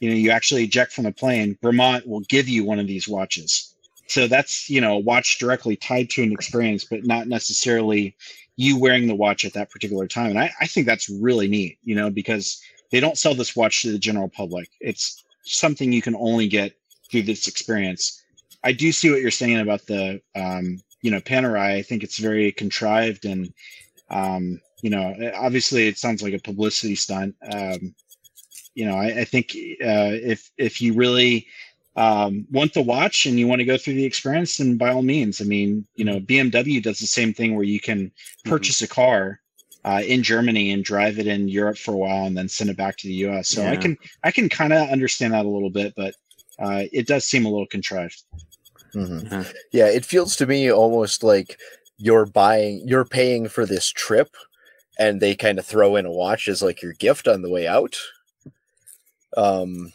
you 0.00 0.10
know 0.10 0.16
you 0.16 0.30
actually 0.30 0.64
eject 0.64 0.92
from 0.92 1.04
the 1.04 1.12
plane 1.12 1.56
Bremont 1.62 2.06
will 2.06 2.20
give 2.28 2.48
you 2.48 2.64
one 2.64 2.78
of 2.78 2.86
these 2.86 3.08
watches. 3.08 3.74
So 4.06 4.26
that's 4.26 4.68
you 4.68 4.80
know 4.80 4.94
a 4.94 4.98
watch 4.98 5.38
directly 5.38 5.76
tied 5.76 6.10
to 6.10 6.22
an 6.22 6.32
experience 6.32 6.84
but 6.84 7.04
not 7.04 7.28
necessarily 7.28 8.16
you 8.56 8.78
wearing 8.78 9.06
the 9.06 9.14
watch 9.14 9.44
at 9.44 9.52
that 9.54 9.70
particular 9.70 10.06
time. 10.06 10.30
And 10.30 10.38
i, 10.38 10.52
I 10.60 10.66
think 10.66 10.86
that's 10.86 11.08
really 11.08 11.48
neat 11.48 11.78
you 11.82 11.94
know 11.94 12.10
because 12.10 12.60
they 12.90 13.00
don't 13.00 13.18
sell 13.18 13.34
this 13.34 13.56
watch 13.56 13.82
to 13.82 13.92
the 13.92 13.98
general 13.98 14.28
public. 14.28 14.68
It's 14.80 15.24
something 15.44 15.92
you 15.92 16.02
can 16.02 16.14
only 16.16 16.48
get 16.48 16.74
through 17.14 17.22
this 17.22 17.46
experience. 17.46 18.20
I 18.64 18.72
do 18.72 18.90
see 18.90 19.08
what 19.08 19.20
you're 19.20 19.30
saying 19.30 19.60
about 19.60 19.86
the 19.86 20.20
um, 20.34 20.80
you 21.00 21.12
know 21.12 21.20
Panerai. 21.20 21.76
I 21.76 21.82
think 21.82 22.02
it's 22.02 22.18
very 22.18 22.50
contrived 22.50 23.24
and 23.24 23.54
um, 24.10 24.60
you 24.82 24.90
know 24.90 25.14
obviously 25.36 25.86
it 25.86 25.96
sounds 25.96 26.22
like 26.22 26.34
a 26.34 26.40
publicity 26.40 26.96
stunt. 26.96 27.36
Um, 27.52 27.94
you 28.74 28.84
know 28.84 28.96
I, 28.96 29.20
I 29.20 29.24
think 29.24 29.50
uh, 29.80 30.10
if 30.32 30.50
if 30.58 30.80
you 30.80 30.94
really 30.94 31.46
um, 31.94 32.48
want 32.50 32.72
to 32.72 32.82
watch 32.82 33.26
and 33.26 33.38
you 33.38 33.46
want 33.46 33.60
to 33.60 33.64
go 33.64 33.78
through 33.78 33.94
the 33.94 34.04
experience, 34.04 34.56
then 34.56 34.76
by 34.76 34.90
all 34.90 35.02
means. 35.02 35.40
I 35.40 35.44
mean, 35.44 35.86
you 35.94 36.04
know, 36.04 36.18
BMW 36.18 36.82
does 36.82 36.98
the 36.98 37.06
same 37.06 37.32
thing 37.32 37.54
where 37.54 37.64
you 37.64 37.78
can 37.78 38.10
Mm-hmm. 38.44 38.50
purchase 38.50 38.82
a 38.82 38.88
car 38.88 39.40
uh, 39.84 40.02
in 40.04 40.22
Germany 40.24 40.72
and 40.72 40.82
drive 40.82 41.18
it 41.20 41.28
in 41.28 41.46
Europe 41.46 41.78
for 41.78 41.94
a 41.94 41.96
while 41.96 42.26
and 42.26 42.36
then 42.36 42.48
send 42.48 42.70
it 42.70 42.76
back 42.76 42.96
to 42.96 43.06
the 43.06 43.14
U.S. 43.26 43.50
So 43.50 43.64
I 43.64 43.76
can 43.76 43.96
I 44.24 44.32
can 44.32 44.48
kind 44.48 44.72
of 44.72 44.88
understand 44.90 45.32
that 45.34 45.46
a 45.46 45.48
little 45.48 45.70
bit, 45.70 45.94
but 45.96 46.14
uh, 46.58 46.84
it 46.92 47.06
does 47.06 47.24
seem 47.24 47.44
a 47.44 47.48
little 47.50 47.66
contrived. 47.66 48.22
Mhm. 48.94 49.30
Yeah. 49.30 49.44
Yeah, 49.72 49.88
it 49.88 50.04
feels 50.04 50.36
to 50.36 50.46
me 50.46 50.70
almost 50.70 51.22
like 51.22 51.58
you're 51.96 52.26
buying, 52.26 52.82
you're 52.86 53.04
paying 53.04 53.48
for 53.48 53.66
this 53.66 53.88
trip, 53.90 54.36
and 54.98 55.20
they 55.20 55.34
kind 55.34 55.58
of 55.58 55.66
throw 55.66 55.96
in 55.96 56.06
a 56.06 56.12
watch 56.12 56.48
as 56.48 56.62
like 56.62 56.82
your 56.82 56.92
gift 56.92 57.26
on 57.28 57.42
the 57.42 57.50
way 57.50 57.66
out. 57.66 57.96
Um, 59.36 59.92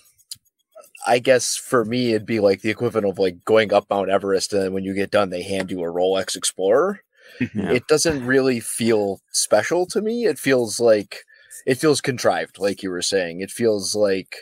I 1.07 1.19
guess 1.19 1.55
for 1.55 1.85
me, 1.85 2.09
it'd 2.09 2.25
be 2.25 2.39
like 2.41 2.61
the 2.61 2.69
equivalent 2.69 3.07
of 3.07 3.19
like 3.19 3.43
going 3.45 3.73
up 3.73 3.89
Mount 3.89 4.09
Everest, 4.09 4.51
and 4.53 4.61
then 4.61 4.73
when 4.73 4.83
you 4.83 4.93
get 4.93 5.11
done, 5.11 5.29
they 5.29 5.43
hand 5.43 5.71
you 5.71 5.79
a 5.81 5.87
Rolex 5.87 6.35
Explorer. 6.35 7.01
Yeah. 7.53 7.71
It 7.71 7.87
doesn't 7.87 8.25
really 8.25 8.59
feel 8.59 9.21
special 9.31 9.85
to 9.87 10.01
me. 10.01 10.25
It 10.25 10.37
feels 10.39 10.77
like 10.79 11.23
it 11.65 11.75
feels 11.75 12.01
contrived, 12.01 12.57
like 12.59 12.83
you 12.83 12.89
were 12.89 13.03
saying. 13.03 13.39
It 13.39 13.51
feels 13.51 13.95
like 13.95 14.35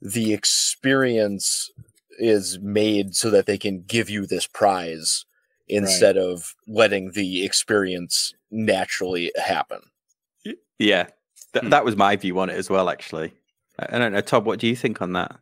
the 0.00 0.32
experience 0.32 1.70
is 2.18 2.58
made 2.60 3.14
so 3.14 3.30
that 3.30 3.46
they 3.46 3.58
can 3.58 3.82
give 3.86 4.10
you 4.10 4.26
this 4.26 4.46
prize 4.46 5.24
instead 5.68 6.16
of 6.16 6.54
letting 6.66 7.12
the 7.12 7.44
experience 7.44 8.34
naturally 8.50 9.30
happen. 9.36 9.80
Yeah, 10.78 11.06
Th- 11.52 11.62
Hmm. 11.64 11.70
that 11.70 11.84
was 11.84 11.96
my 11.96 12.16
view 12.16 12.38
on 12.38 12.50
it 12.50 12.54
as 12.56 12.70
well. 12.70 12.88
Actually, 12.88 13.32
I 13.78 13.96
I 13.96 13.98
don't 13.98 14.12
know, 14.12 14.20
Todd. 14.20 14.44
What 14.44 14.58
do 14.60 14.66
you 14.66 14.76
think 14.76 15.02
on 15.02 15.12
that? 15.14 15.36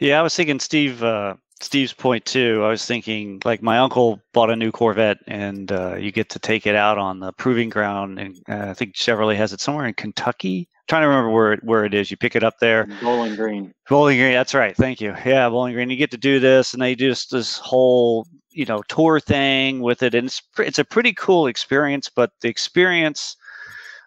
Yeah, 0.00 0.18
I 0.18 0.22
was 0.22 0.34
thinking 0.34 0.58
Steve. 0.60 1.02
Uh, 1.02 1.34
Steve's 1.60 1.92
point 1.92 2.24
too. 2.24 2.62
I 2.64 2.68
was 2.68 2.84
thinking 2.86 3.40
like 3.44 3.62
my 3.62 3.78
uncle 3.78 4.20
bought 4.32 4.50
a 4.50 4.56
new 4.56 4.72
Corvette, 4.72 5.18
and 5.26 5.70
uh, 5.70 5.96
you 5.96 6.10
get 6.10 6.28
to 6.30 6.38
take 6.38 6.66
it 6.66 6.74
out 6.74 6.98
on 6.98 7.20
the 7.20 7.32
proving 7.32 7.68
ground, 7.68 8.18
and 8.18 8.36
uh, 8.48 8.70
I 8.70 8.74
think 8.74 8.94
Chevrolet 8.94 9.36
has 9.36 9.52
it 9.52 9.60
somewhere 9.60 9.86
in 9.86 9.94
Kentucky. 9.94 10.68
Trying 10.90 11.02
to 11.02 11.08
remember 11.08 11.30
where 11.30 11.52
it, 11.52 11.64
where 11.64 11.84
it 11.84 11.94
is. 11.94 12.10
You 12.10 12.16
pick 12.16 12.34
it 12.34 12.42
up 12.42 12.58
there. 12.58 12.86
Bowling 13.00 13.36
Green. 13.36 13.72
Bowling 13.88 14.18
Green. 14.18 14.32
That's 14.32 14.54
right. 14.54 14.76
Thank 14.76 15.00
you. 15.00 15.14
Yeah, 15.24 15.48
Bowling 15.48 15.72
Green. 15.72 15.88
You 15.88 15.96
get 15.96 16.10
to 16.10 16.18
do 16.18 16.40
this, 16.40 16.74
and 16.74 16.82
they 16.82 16.94
do 16.94 17.08
this, 17.08 17.26
this 17.26 17.56
whole 17.58 18.26
you 18.50 18.66
know 18.66 18.82
tour 18.88 19.20
thing 19.20 19.80
with 19.80 20.02
it, 20.02 20.14
and 20.14 20.26
it's 20.26 20.42
it's 20.58 20.80
a 20.80 20.84
pretty 20.84 21.14
cool 21.14 21.46
experience. 21.46 22.10
But 22.14 22.32
the 22.40 22.48
experience 22.48 23.36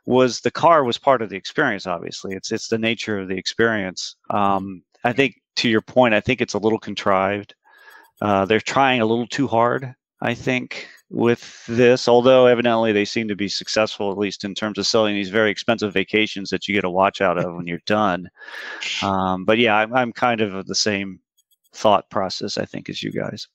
was 0.05 0.41
the 0.41 0.51
car 0.51 0.83
was 0.83 0.97
part 0.97 1.21
of 1.21 1.29
the 1.29 1.37
experience. 1.37 1.87
Obviously, 1.87 2.35
it's 2.35 2.51
it's 2.51 2.67
the 2.67 2.77
nature 2.77 3.17
of 3.17 3.29
the 3.29 3.37
experience. 3.37 4.17
Um, 4.29 4.83
I 5.05 5.13
think 5.13 5.41
to 5.57 5.69
your 5.69 5.81
point, 5.81 6.13
I 6.13 6.19
think 6.19 6.41
it's 6.41 6.53
a 6.53 6.59
little 6.59 6.79
contrived. 6.79 7.55
Uh, 8.21 8.45
they're 8.45 8.59
trying 8.59 9.01
a 9.01 9.05
little 9.05 9.27
too 9.27 9.47
hard. 9.47 9.95
I 10.21 10.33
think 10.33 10.87
with 11.13 11.63
this, 11.67 12.07
although 12.07 12.47
evidently 12.47 12.91
they 12.91 13.05
seem 13.05 13.27
to 13.27 13.35
be 13.35 13.47
successful, 13.47 14.11
at 14.11 14.17
least 14.17 14.43
in 14.43 14.55
terms 14.55 14.79
of 14.79 14.87
selling 14.87 15.13
these 15.13 15.29
very 15.29 15.51
expensive 15.51 15.93
vacations 15.93 16.49
that 16.49 16.67
you 16.67 16.73
get 16.73 16.83
a 16.83 16.89
watch 16.89 17.21
out 17.21 17.37
of 17.37 17.55
when 17.55 17.67
you're 17.67 17.79
done. 17.85 18.29
Um, 19.01 19.43
but 19.43 19.57
yeah, 19.57 19.75
I'm, 19.75 19.93
I'm 19.93 20.13
kind 20.13 20.39
of 20.39 20.53
of 20.53 20.65
the 20.65 20.75
same 20.75 21.19
thought 21.73 22.09
process, 22.09 22.57
I 22.57 22.65
think, 22.65 22.89
as 22.89 23.03
you 23.03 23.11
guys. 23.11 23.47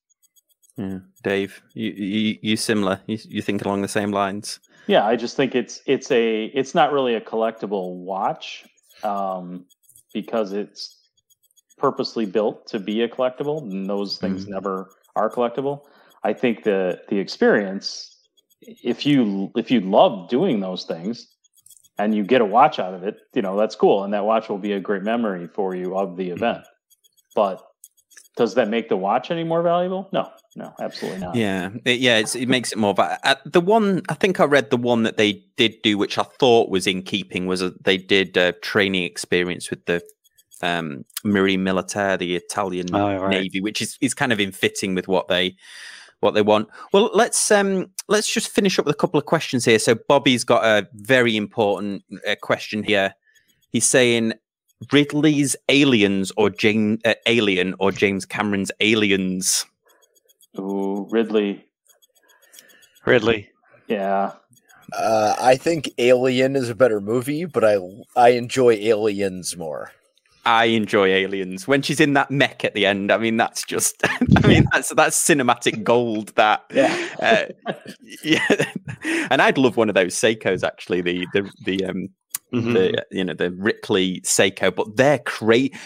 Yeah, 0.76 0.98
Dave, 1.22 1.60
you 1.74 1.90
you, 1.90 2.38
you 2.42 2.56
similar? 2.56 3.00
You, 3.06 3.18
you 3.24 3.42
think 3.42 3.64
along 3.64 3.82
the 3.82 3.88
same 3.88 4.10
lines? 4.10 4.60
Yeah, 4.86 5.06
I 5.06 5.16
just 5.16 5.36
think 5.36 5.54
it's 5.54 5.80
it's 5.86 6.10
a 6.10 6.44
it's 6.46 6.74
not 6.74 6.92
really 6.92 7.14
a 7.14 7.20
collectible 7.20 7.94
watch 7.96 8.64
um, 9.02 9.64
because 10.12 10.52
it's 10.52 10.98
purposely 11.78 12.26
built 12.26 12.66
to 12.68 12.78
be 12.78 13.02
a 13.02 13.08
collectible, 13.08 13.62
and 13.62 13.88
those 13.88 14.18
things 14.18 14.46
never 14.46 14.90
are 15.16 15.30
collectible. 15.30 15.82
I 16.28 16.34
think 16.34 16.62
the 16.62 17.00
the 17.08 17.18
experience, 17.18 18.14
if 18.60 19.06
you 19.06 19.50
if 19.56 19.70
you 19.70 19.80
love 19.80 20.28
doing 20.28 20.60
those 20.60 20.84
things, 20.84 21.26
and 21.98 22.14
you 22.14 22.22
get 22.22 22.42
a 22.42 22.44
watch 22.44 22.78
out 22.78 22.92
of 22.92 23.02
it, 23.02 23.16
you 23.34 23.40
know 23.40 23.56
that's 23.56 23.74
cool, 23.74 24.04
and 24.04 24.12
that 24.12 24.26
watch 24.26 24.50
will 24.50 24.58
be 24.58 24.72
a 24.74 24.80
great 24.80 25.02
memory 25.02 25.48
for 25.54 25.74
you 25.74 25.96
of 25.96 26.18
the 26.18 26.28
event. 26.28 26.64
But 27.34 27.62
does 28.36 28.54
that 28.56 28.68
make 28.68 28.90
the 28.90 28.96
watch 28.96 29.30
any 29.30 29.42
more 29.42 29.62
valuable? 29.62 30.10
No, 30.12 30.30
no, 30.54 30.74
absolutely 30.78 31.20
not. 31.20 31.34
Yeah, 31.34 31.70
it, 31.86 31.98
yeah, 31.98 32.18
it's, 32.18 32.36
it 32.36 32.48
makes 32.48 32.72
it 32.72 32.78
more. 32.78 32.92
But 32.92 33.20
uh, 33.24 33.36
the 33.46 33.62
one 33.62 34.02
I 34.10 34.14
think 34.14 34.38
I 34.38 34.44
read 34.44 34.68
the 34.68 34.76
one 34.76 35.04
that 35.04 35.16
they 35.16 35.42
did 35.56 35.80
do, 35.82 35.96
which 35.96 36.18
I 36.18 36.24
thought 36.38 36.68
was 36.68 36.86
in 36.86 37.02
keeping, 37.02 37.46
was 37.46 37.62
a, 37.62 37.72
they 37.80 37.96
did 37.96 38.36
a 38.36 38.52
training 38.52 39.04
experience 39.04 39.70
with 39.70 39.86
the 39.86 40.02
um, 40.60 41.04
Marina 41.24 41.72
Militare, 41.72 42.18
the 42.18 42.36
Italian 42.36 42.94
Oh, 42.94 43.16
right. 43.16 43.30
Navy, 43.30 43.60
which 43.62 43.80
is 43.80 43.96
is 44.02 44.12
kind 44.12 44.32
of 44.32 44.40
in 44.40 44.52
fitting 44.52 44.94
with 44.94 45.08
what 45.08 45.28
they 45.28 45.56
what 46.20 46.34
they 46.34 46.42
want. 46.42 46.68
Well, 46.92 47.10
let's 47.14 47.50
um 47.50 47.90
let's 48.08 48.32
just 48.32 48.48
finish 48.48 48.78
up 48.78 48.86
with 48.86 48.94
a 48.94 48.98
couple 48.98 49.18
of 49.18 49.26
questions 49.26 49.64
here. 49.64 49.78
So 49.78 49.94
Bobby's 50.08 50.44
got 50.44 50.64
a 50.64 50.88
very 50.94 51.36
important 51.36 52.04
uh, 52.26 52.34
question 52.40 52.82
here. 52.82 53.14
He's 53.70 53.86
saying 53.86 54.32
Ridley's 54.92 55.56
Aliens 55.68 56.32
or 56.36 56.50
James 56.50 57.00
uh, 57.04 57.14
Alien 57.26 57.74
or 57.78 57.92
James 57.92 58.24
Cameron's 58.24 58.72
Aliens. 58.80 59.66
Ooh, 60.58 61.06
Ridley. 61.10 61.64
Ridley. 63.06 63.50
Yeah, 63.86 64.32
Uh, 64.92 65.34
I 65.40 65.56
think 65.56 65.90
Alien 65.98 66.56
is 66.56 66.68
a 66.68 66.74
better 66.74 67.00
movie, 67.00 67.44
but 67.44 67.64
I 67.64 67.76
I 68.16 68.30
enjoy 68.30 68.72
Aliens 68.74 69.56
more. 69.56 69.92
I 70.48 70.64
enjoy 70.66 71.08
Aliens 71.08 71.68
when 71.68 71.82
she's 71.82 72.00
in 72.00 72.14
that 72.14 72.30
mech 72.30 72.64
at 72.64 72.74
the 72.74 72.86
end. 72.86 73.12
I 73.12 73.18
mean, 73.18 73.36
that's 73.36 73.64
just, 73.64 73.96
I 74.42 74.46
mean, 74.46 74.64
that's 74.72 74.88
that's 74.94 75.16
cinematic 75.18 75.82
gold. 75.84 76.34
That, 76.36 76.64
Yeah. 76.72 77.08
uh, 77.20 77.72
yeah. 78.24 78.64
And 79.30 79.42
I'd 79.42 79.58
love 79.58 79.76
one 79.76 79.88
of 79.88 79.94
those 79.94 80.14
Seikos 80.14 80.64
actually. 80.66 81.00
The 81.02 81.26
the 81.32 81.50
the 81.64 81.84
um 81.84 82.08
Mhm. 82.54 82.72
the 82.72 83.04
you 83.10 83.24
know 83.24 83.34
the 83.34 83.50
Ripley 83.50 84.22
Seiko, 84.22 84.74
but 84.74 84.96
they're 84.96 85.20
great. 85.26 85.76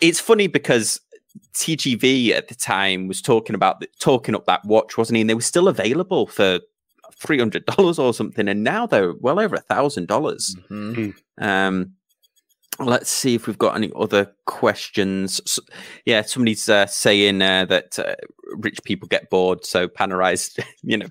It's 0.00 0.20
funny 0.20 0.46
because 0.46 1.00
TGV 1.54 2.30
at 2.30 2.46
the 2.46 2.54
time 2.54 3.08
was 3.08 3.20
talking 3.20 3.56
about 3.56 3.80
the, 3.80 3.88
talking 3.98 4.36
up 4.36 4.44
that 4.46 4.64
watch, 4.64 4.96
wasn't 4.96 5.16
he? 5.16 5.22
And 5.22 5.30
they 5.30 5.34
were 5.34 5.40
still 5.40 5.66
available 5.66 6.28
for 6.28 6.60
three 7.16 7.38
hundred 7.40 7.66
dollars 7.66 7.98
or 7.98 8.14
something, 8.14 8.46
and 8.48 8.62
now 8.62 8.86
they're 8.86 9.12
well 9.14 9.40
over 9.40 9.56
a 9.56 9.60
thousand 9.60 10.06
dollars. 10.06 10.54
Let's 12.80 13.08
see 13.08 13.34
if 13.36 13.46
we've 13.46 13.58
got 13.58 13.76
any 13.76 13.92
other 13.94 14.32
questions. 14.46 15.40
S 15.46 15.60
yeah, 16.04 16.22
somebody's 16.22 16.68
uh, 16.68 16.86
saying 16.86 17.40
uh, 17.40 17.66
that 17.66 17.98
uh, 17.98 18.16
rich 18.56 18.82
people 18.84 19.06
get 19.06 19.30
bored, 19.30 19.64
so 19.64 19.86
Panerai's, 19.86 20.56
you 20.82 20.96
know, 20.98 21.06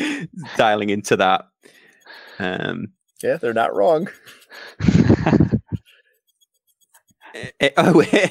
dialing 0.56 0.90
into 0.90 1.16
that. 1.16 1.46
Um, 2.38 2.92
Yeah, 3.22 3.36
they're 3.36 3.52
not 3.52 3.74
wrong. 3.74 4.08
eh, 7.60 7.70
oh, 7.76 8.00
here 8.00 8.30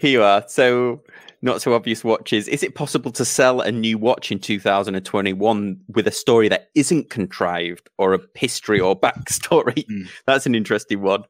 you 0.00 0.22
are. 0.22 0.44
So, 0.48 1.02
not 1.44 1.60
so 1.60 1.74
obvious 1.74 2.02
watches. 2.02 2.48
Is 2.48 2.62
it 2.62 2.74
possible 2.74 3.10
to 3.12 3.24
sell 3.24 3.60
a 3.60 3.70
new 3.70 3.98
watch 3.98 4.32
in 4.32 4.38
2021 4.38 5.80
with 5.88 6.08
a 6.08 6.10
story 6.10 6.48
that 6.48 6.70
isn't 6.74 7.10
contrived 7.10 7.90
or 7.98 8.14
a 8.14 8.20
history 8.34 8.80
or 8.80 8.98
backstory? 8.98 9.86
Hmm. 9.86 10.04
That's 10.26 10.46
an 10.46 10.54
interesting 10.54 11.02
one. 11.02 11.24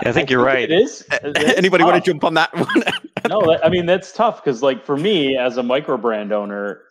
I 0.00 0.12
think 0.12 0.30
you're 0.30 0.42
right. 0.42 0.70
It 0.70 0.72
is. 0.72 1.04
It 1.12 1.36
is 1.36 1.54
Anybody 1.54 1.84
want 1.84 2.02
to 2.02 2.10
jump 2.10 2.24
on 2.24 2.34
that 2.34 2.52
one? 2.54 2.82
no, 3.28 3.56
I 3.62 3.68
mean 3.68 3.84
that's 3.84 4.12
tough 4.12 4.42
because, 4.42 4.62
like, 4.62 4.86
for 4.86 4.96
me 4.96 5.36
as 5.36 5.58
a 5.58 5.62
micro 5.62 5.98
brand 5.98 6.32
owner, 6.32 6.82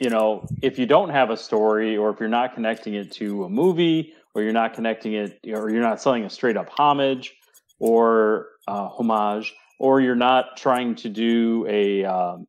you 0.00 0.08
know, 0.08 0.46
if 0.62 0.78
you 0.78 0.86
don't 0.86 1.10
have 1.10 1.28
a 1.28 1.36
story, 1.36 1.96
or 1.96 2.08
if 2.08 2.18
you're 2.18 2.28
not 2.28 2.54
connecting 2.54 2.94
it 2.94 3.12
to 3.12 3.44
a 3.44 3.50
movie, 3.50 4.14
or 4.34 4.42
you're 4.42 4.54
not 4.54 4.72
connecting 4.72 5.12
it, 5.12 5.38
or 5.46 5.70
you're 5.70 5.82
not 5.82 6.00
selling 6.00 6.24
a 6.24 6.30
straight 6.30 6.56
up 6.56 6.70
homage 6.70 7.34
or 7.78 8.46
uh, 8.66 8.88
homage, 8.88 9.54
or 9.78 10.00
you're 10.00 10.16
not 10.16 10.56
trying 10.56 10.94
to 10.96 11.08
do 11.08 11.66
a, 11.68 12.04
um, 12.04 12.46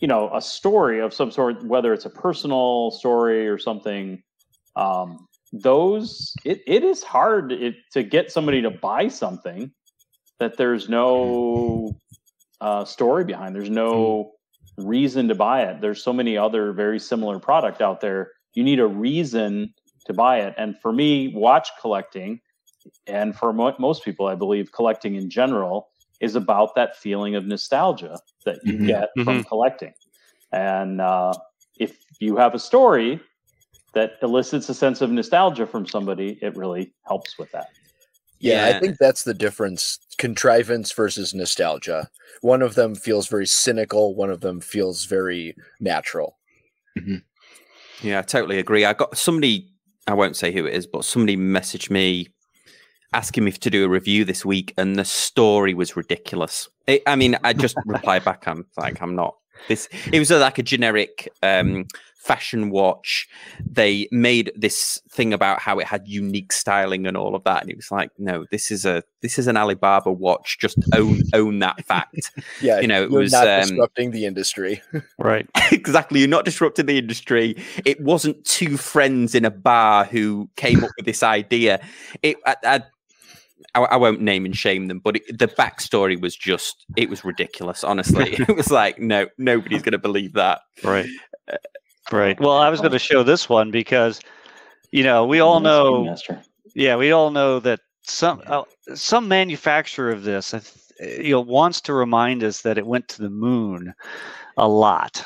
you 0.00 0.08
know, 0.08 0.30
a 0.34 0.40
story 0.40 1.00
of 1.00 1.12
some 1.12 1.30
sort, 1.30 1.62
whether 1.64 1.92
it's 1.92 2.06
a 2.06 2.10
personal 2.10 2.90
story 2.90 3.48
or 3.48 3.58
something. 3.58 4.22
Um, 4.76 5.26
those 5.52 6.34
it, 6.44 6.62
it 6.66 6.84
is 6.84 7.02
hard 7.02 7.52
it, 7.52 7.76
to 7.92 8.02
get 8.02 8.30
somebody 8.30 8.62
to 8.62 8.70
buy 8.70 9.08
something 9.08 9.72
that 10.38 10.56
there's 10.56 10.88
no 10.88 11.96
uh, 12.60 12.84
story 12.84 13.24
behind. 13.24 13.54
There's 13.54 13.70
no 13.70 14.32
reason 14.76 15.28
to 15.28 15.34
buy 15.34 15.62
it. 15.62 15.80
There's 15.80 16.02
so 16.02 16.12
many 16.12 16.36
other 16.36 16.72
very 16.72 16.98
similar 17.00 17.38
product 17.38 17.82
out 17.82 18.00
there. 18.00 18.32
You 18.54 18.62
need 18.62 18.78
a 18.78 18.86
reason 18.86 19.74
to 20.06 20.12
buy 20.12 20.40
it. 20.40 20.54
And 20.56 20.78
for 20.80 20.92
me, 20.92 21.32
watch 21.34 21.70
collecting 21.80 22.40
and 23.06 23.36
for 23.36 23.52
mo- 23.52 23.76
most 23.78 24.04
people, 24.04 24.26
I 24.26 24.34
believe 24.34 24.72
collecting 24.72 25.16
in 25.16 25.28
general 25.30 25.88
is 26.20 26.34
about 26.34 26.74
that 26.74 26.96
feeling 26.96 27.34
of 27.34 27.46
nostalgia 27.46 28.20
that 28.44 28.60
you 28.64 28.78
Mhm. 28.78 28.86
get 28.86 29.08
from 29.24 29.44
collecting. 29.44 29.94
And 30.52 31.00
uh, 31.00 31.34
if 31.78 31.96
you 32.20 32.36
have 32.36 32.54
a 32.54 32.58
story 32.58 33.20
that 33.94 34.12
elicits 34.22 34.68
a 34.68 34.74
sense 34.74 35.00
of 35.00 35.10
nostalgia 35.10 35.66
from 35.66 35.86
somebody, 35.86 36.38
it 36.42 36.56
really 36.56 36.92
helps 37.06 37.38
with 37.38 37.50
that. 37.52 37.68
Yeah, 38.40 38.66
Yeah. 38.66 38.76
I 38.76 38.80
think 38.80 38.98
that's 38.98 39.24
the 39.24 39.34
difference 39.34 39.98
contrivance 40.18 40.92
versus 40.92 41.34
nostalgia. 41.34 42.08
One 42.40 42.62
of 42.62 42.74
them 42.74 42.94
feels 42.94 43.28
very 43.28 43.46
cynical, 43.46 44.14
one 44.14 44.30
of 44.30 44.40
them 44.40 44.60
feels 44.60 45.04
very 45.04 45.56
natural. 45.80 46.36
Yeah, 48.02 48.20
I 48.20 48.22
totally 48.22 48.58
agree. 48.58 48.84
I 48.84 48.92
got 48.92 49.16
somebody, 49.16 49.72
I 50.06 50.14
won't 50.14 50.36
say 50.36 50.52
who 50.52 50.66
it 50.66 50.74
is, 50.74 50.86
but 50.86 51.04
somebody 51.04 51.36
messaged 51.36 51.90
me 51.90 52.28
asking 53.12 53.44
me 53.44 53.52
to 53.52 53.70
do 53.70 53.84
a 53.84 53.88
review 53.88 54.24
this 54.24 54.44
week, 54.44 54.74
and 54.76 54.96
the 54.96 55.04
story 55.04 55.74
was 55.74 55.96
ridiculous. 55.96 56.68
It, 56.86 57.02
I 57.06 57.16
mean, 57.16 57.36
I 57.44 57.52
just 57.52 57.76
replied 57.86 58.24
back, 58.24 58.46
I'm 58.46 58.66
like, 58.76 59.00
I'm 59.00 59.14
not. 59.14 59.36
This 59.66 59.88
it 60.12 60.18
was 60.18 60.30
like 60.30 60.58
a 60.58 60.62
generic 60.62 61.28
um, 61.42 61.86
fashion 62.28 62.70
watch. 62.70 63.26
They 63.64 64.06
made 64.12 64.52
this 64.54 65.00
thing 65.10 65.32
about 65.32 65.60
how 65.60 65.78
it 65.78 65.86
had 65.86 66.06
unique 66.06 66.52
styling 66.52 67.06
and 67.06 67.16
all 67.16 67.34
of 67.34 67.42
that, 67.44 67.62
and 67.62 67.70
it 67.70 67.76
was 67.76 67.90
like, 67.90 68.10
no, 68.18 68.44
this 68.50 68.70
is 68.70 68.84
a 68.84 69.02
this 69.22 69.38
is 69.38 69.46
an 69.46 69.56
Alibaba 69.56 70.12
watch. 70.12 70.58
Just 70.60 70.78
own 70.94 71.22
own 71.32 71.58
that 71.60 71.84
fact. 71.84 72.30
Yeah, 72.60 72.80
You 72.80 72.88
know, 72.88 73.02
it 73.02 73.10
was, 73.10 73.32
not 73.32 73.46
um, 73.48 73.62
disrupting 73.62 74.10
the 74.10 74.26
industry. 74.26 74.82
Right. 75.18 75.48
exactly. 75.72 76.20
You're 76.20 76.28
not 76.28 76.44
disrupting 76.44 76.86
the 76.86 76.98
industry. 76.98 77.56
It 77.84 78.00
wasn't 78.00 78.44
two 78.44 78.76
friends 78.76 79.34
in 79.34 79.44
a 79.44 79.50
bar 79.50 80.04
who 80.04 80.48
came 80.56 80.82
up 80.82 80.90
with 80.96 81.06
this 81.06 81.22
idea. 81.22 81.80
It, 82.22 82.36
I, 82.46 82.56
I, 82.64 82.82
I, 83.78 83.94
I 83.94 83.96
won't 83.96 84.20
name 84.20 84.44
and 84.44 84.56
shame 84.56 84.86
them, 84.86 85.00
but 85.00 85.16
it, 85.16 85.38
the 85.38 85.48
backstory 85.48 86.20
was 86.20 86.36
just, 86.36 86.84
it 86.96 87.08
was 87.08 87.24
ridiculous. 87.24 87.84
Honestly, 87.84 88.32
it 88.38 88.56
was 88.56 88.70
like, 88.70 88.98
no, 88.98 89.26
nobody's 89.38 89.82
going 89.82 89.92
to 89.92 89.98
believe 89.98 90.32
that. 90.34 90.60
Right. 90.82 91.08
Right. 92.10 92.40
Well, 92.40 92.58
I 92.58 92.70
was 92.70 92.80
going 92.80 92.92
to 92.92 92.98
show 92.98 93.22
this 93.22 93.48
one 93.48 93.70
because, 93.70 94.20
you 94.92 95.02
know, 95.02 95.26
we 95.26 95.40
all 95.40 95.60
know. 95.60 96.16
Yeah, 96.74 96.96
we 96.96 97.12
all 97.12 97.30
know 97.30 97.60
that 97.60 97.80
some 98.02 98.42
uh, 98.46 98.62
some 98.94 99.28
manufacturer 99.28 100.10
of 100.10 100.22
this, 100.22 100.54
uh, 100.54 100.60
you 101.00 101.32
know, 101.32 101.40
wants 101.40 101.80
to 101.82 101.92
remind 101.92 102.42
us 102.44 102.62
that 102.62 102.78
it 102.78 102.86
went 102.86 103.08
to 103.08 103.22
the 103.22 103.30
moon 103.30 103.94
a 104.56 104.68
lot, 104.68 105.24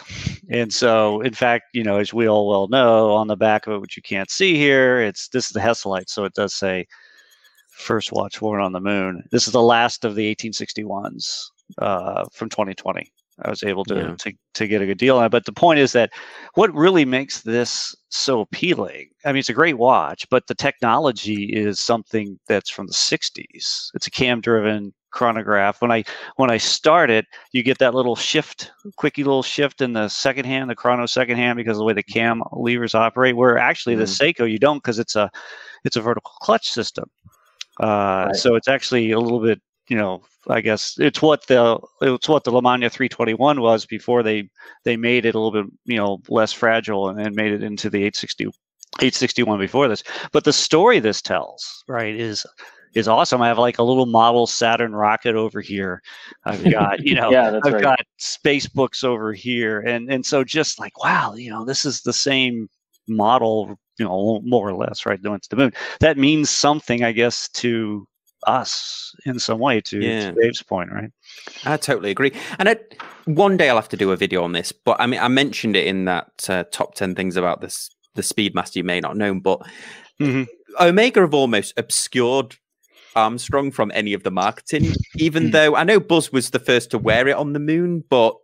and 0.51 0.73
so 0.73 1.21
in 1.21 1.35
fact, 1.35 1.65
you 1.73 1.83
know, 1.83 1.99
as 1.99 2.13
we 2.13 2.29
all 2.29 2.49
well 2.49 2.69
know, 2.69 3.13
on 3.13 3.29
the 3.29 3.37
back 3.37 3.67
of 3.67 3.75
it, 3.75 3.81
which 3.81 3.97
you 3.97 4.03
can't 4.03 4.31
see 4.31 4.57
here, 4.57 5.01
it's 5.01 5.29
this 5.29 5.47
is 5.47 5.53
the 5.53 5.61
Hesalite, 5.61 6.09
so 6.09 6.25
it 6.25 6.35
does 6.35 6.55
say 6.55 6.87
first 7.83 8.13
watch 8.13 8.41
worn 8.41 8.61
on 8.61 8.73
the 8.73 8.81
moon. 8.81 9.25
This 9.31 9.47
is 9.47 9.53
the 9.53 9.63
last 9.63 10.05
of 10.05 10.15
the 10.15 10.35
1861s 10.35 11.43
uh, 11.79 12.25
from 12.33 12.49
2020. 12.49 13.13
I 13.45 13.51
was 13.51 13.63
able 13.63 13.85
to, 13.87 13.95
Yeah. 13.97 14.15
to 14.19 14.33
to 14.55 14.67
get 14.69 14.83
a 14.83 14.87
good 14.87 14.99
deal 14.99 15.17
on 15.17 15.25
it. 15.25 15.31
But 15.31 15.47
the 15.47 15.53
point 15.53 15.79
is 15.79 15.93
that 15.93 16.11
what 16.55 16.73
really 16.75 17.05
makes 17.07 17.41
this 17.41 17.95
so 18.11 18.41
appealing? 18.41 19.09
I 19.25 19.33
mean, 19.33 19.39
it's 19.41 19.49
a 19.49 19.55
great 19.55 19.79
watch, 19.79 20.29
but 20.31 20.47
the 20.47 20.55
technology 20.55 21.45
is 21.45 21.81
something 21.81 22.39
that's 22.47 22.69
from 22.69 22.87
the 22.87 22.93
60s. 22.93 23.91
It's 23.95 24.07
a 24.07 24.11
cam-driven 24.11 24.93
chronograph. 25.13 25.81
When 25.81 25.91
I 25.91 26.05
when 26.37 26.51
I 26.51 26.59
start 26.59 27.09
it, 27.11 27.25
you 27.53 27.63
get 27.63 27.79
that 27.79 27.95
little 27.95 28.17
shift, 28.17 28.71
quickie 28.97 29.25
little 29.25 29.43
shift 29.43 29.81
in 29.81 29.95
the 29.95 30.09
second 30.09 30.45
hand, 30.45 30.69
the 30.69 30.75
chrono 30.75 31.07
second 31.07 31.39
hand, 31.39 31.57
because 31.57 31.77
of 31.77 31.79
the 31.79 31.85
way 31.85 31.95
the 31.95 32.03
cam 32.03 32.43
levers 32.53 32.95
operate. 32.95 33.35
Where 33.37 33.57
actually 33.59 33.95
the 33.95 34.05
Seiko 34.05 34.51
you 34.51 34.59
don't, 34.59 34.79
because 34.79 34.99
it's 34.99 35.17
a 35.17 35.31
it's 35.85 35.97
a 35.97 36.03
vertical 36.03 36.33
clutch 36.43 36.69
system. 36.71 37.09
Uh, 37.81 38.25
Right. 38.27 38.37
So 38.37 38.55
it's 38.55 38.69
actually 38.69 39.13
a 39.13 39.21
little 39.21 39.41
bit, 39.41 39.61
you 39.89 39.97
know, 39.97 40.23
I 40.49 40.61
guess 40.61 40.97
it's 40.99 41.23
what 41.23 41.47
the 41.47 41.79
it's 42.01 42.29
what 42.29 42.45
the 42.45 42.51
Lemania 42.51 42.91
321 42.91 43.61
was 43.61 43.87
before 43.87 44.23
they 44.23 44.49
they 44.85 44.97
made 44.97 45.25
it 45.25 45.35
a 45.35 45.39
little 45.39 45.63
bit, 45.63 45.73
you 45.85 45.97
know, 45.97 46.21
less 46.29 46.53
fragile 46.53 47.09
and 47.09 47.19
then 47.19 47.35
made 47.35 47.53
it 47.53 47.63
into 47.63 47.89
the 47.91 47.99
860 47.99 48.47
861 48.99 49.59
before 49.59 49.89
this. 49.89 50.03
But 50.33 50.45
the 50.45 50.53
story 50.53 51.01
this 51.01 51.23
tells, 51.23 51.85
right, 51.89 52.15
is 52.15 52.45
is 52.95 53.09
awesome. 53.09 53.41
I 53.41 53.49
have 53.49 53.59
like 53.59 53.79
a 53.79 53.83
little 53.83 54.07
model 54.07 54.47
Saturn 54.47 54.95
rocket 54.95 55.35
over 55.35 55.61
here. 55.61 56.03
I've 56.45 56.69
got, 56.71 57.01
you 57.01 57.15
know, 57.15 57.31
Yeah, 57.33 57.59
I've 57.65 57.73
right. 57.73 57.83
got 57.83 58.01
space 58.19 58.67
books 58.67 59.03
over 59.05 59.33
here, 59.33 59.81
and 59.81 60.11
and 60.13 60.27
so 60.27 60.45
just 60.45 60.79
like 60.79 61.03
wow, 61.03 61.35
you 61.35 61.51
know, 61.51 61.65
this 61.65 61.85
is 61.85 62.03
the 62.03 62.13
same 62.13 62.69
model, 63.09 63.79
you 64.03 64.09
know, 64.09 64.41
more 64.45 64.69
or 64.69 64.75
less, 64.75 65.07
right? 65.07 65.23
Going 65.23 65.41
to 65.41 65.49
the 65.49 65.57
moon. 65.57 65.73
That 66.01 66.19
means 66.19 66.51
something, 66.51 67.05
I 67.05 67.13
guess, 67.13 67.49
to 67.51 68.07
us 68.47 69.15
in 69.25 69.39
some 69.39 69.59
way. 69.61 69.81
To, 69.81 70.01
to 70.01 70.33
Dave's 70.41 70.63
point, 70.63 70.91
right? 70.93 71.11
I 71.65 71.77
totally 71.77 72.11
agree. 72.11 72.33
And 72.59 72.69
I, 72.69 72.77
one 73.27 73.57
day 73.57 73.69
I'll 73.71 73.77
have 73.77 73.89
to 73.91 73.97
do 73.97 74.11
a 74.11 74.17
video 74.17 74.43
on 74.43 74.53
this, 74.53 74.73
but 74.73 75.01
I 75.01 75.07
mean, 75.07 75.21
I 75.21 75.29
mentioned 75.29 75.77
it 75.77 75.87
in 75.87 76.07
that 76.07 76.49
uh, 76.49 76.65
top 76.73 76.95
10 76.95 77.15
things 77.15 77.37
about 77.37 77.61
this, 77.61 77.89
the 78.15 78.23
Speedmaster 78.23 78.77
you 78.77 78.85
may 78.85 79.01
not 79.01 79.17
know, 79.17 79.35
but 79.35 79.61
Mhm. 80.21 80.47
Omega 80.81 81.21
have 81.21 81.35
almost 81.35 81.75
obscured 81.77 82.57
Armstrong 83.15 83.71
from 83.71 83.93
any 83.95 84.13
of 84.15 84.23
the 84.23 84.31
marketing, 84.31 84.93
even 85.19 85.45
Hmm. 85.45 85.51
though 85.51 85.77
I 85.77 85.85
know 85.85 86.01
Buzz 86.01 86.33
was 86.33 86.51
the 86.51 86.59
first 86.59 86.91
to 86.91 86.99
wear 86.99 87.29
it 87.29 87.37
on 87.37 87.53
the 87.53 87.61
moon, 87.61 88.05
but 88.09 88.37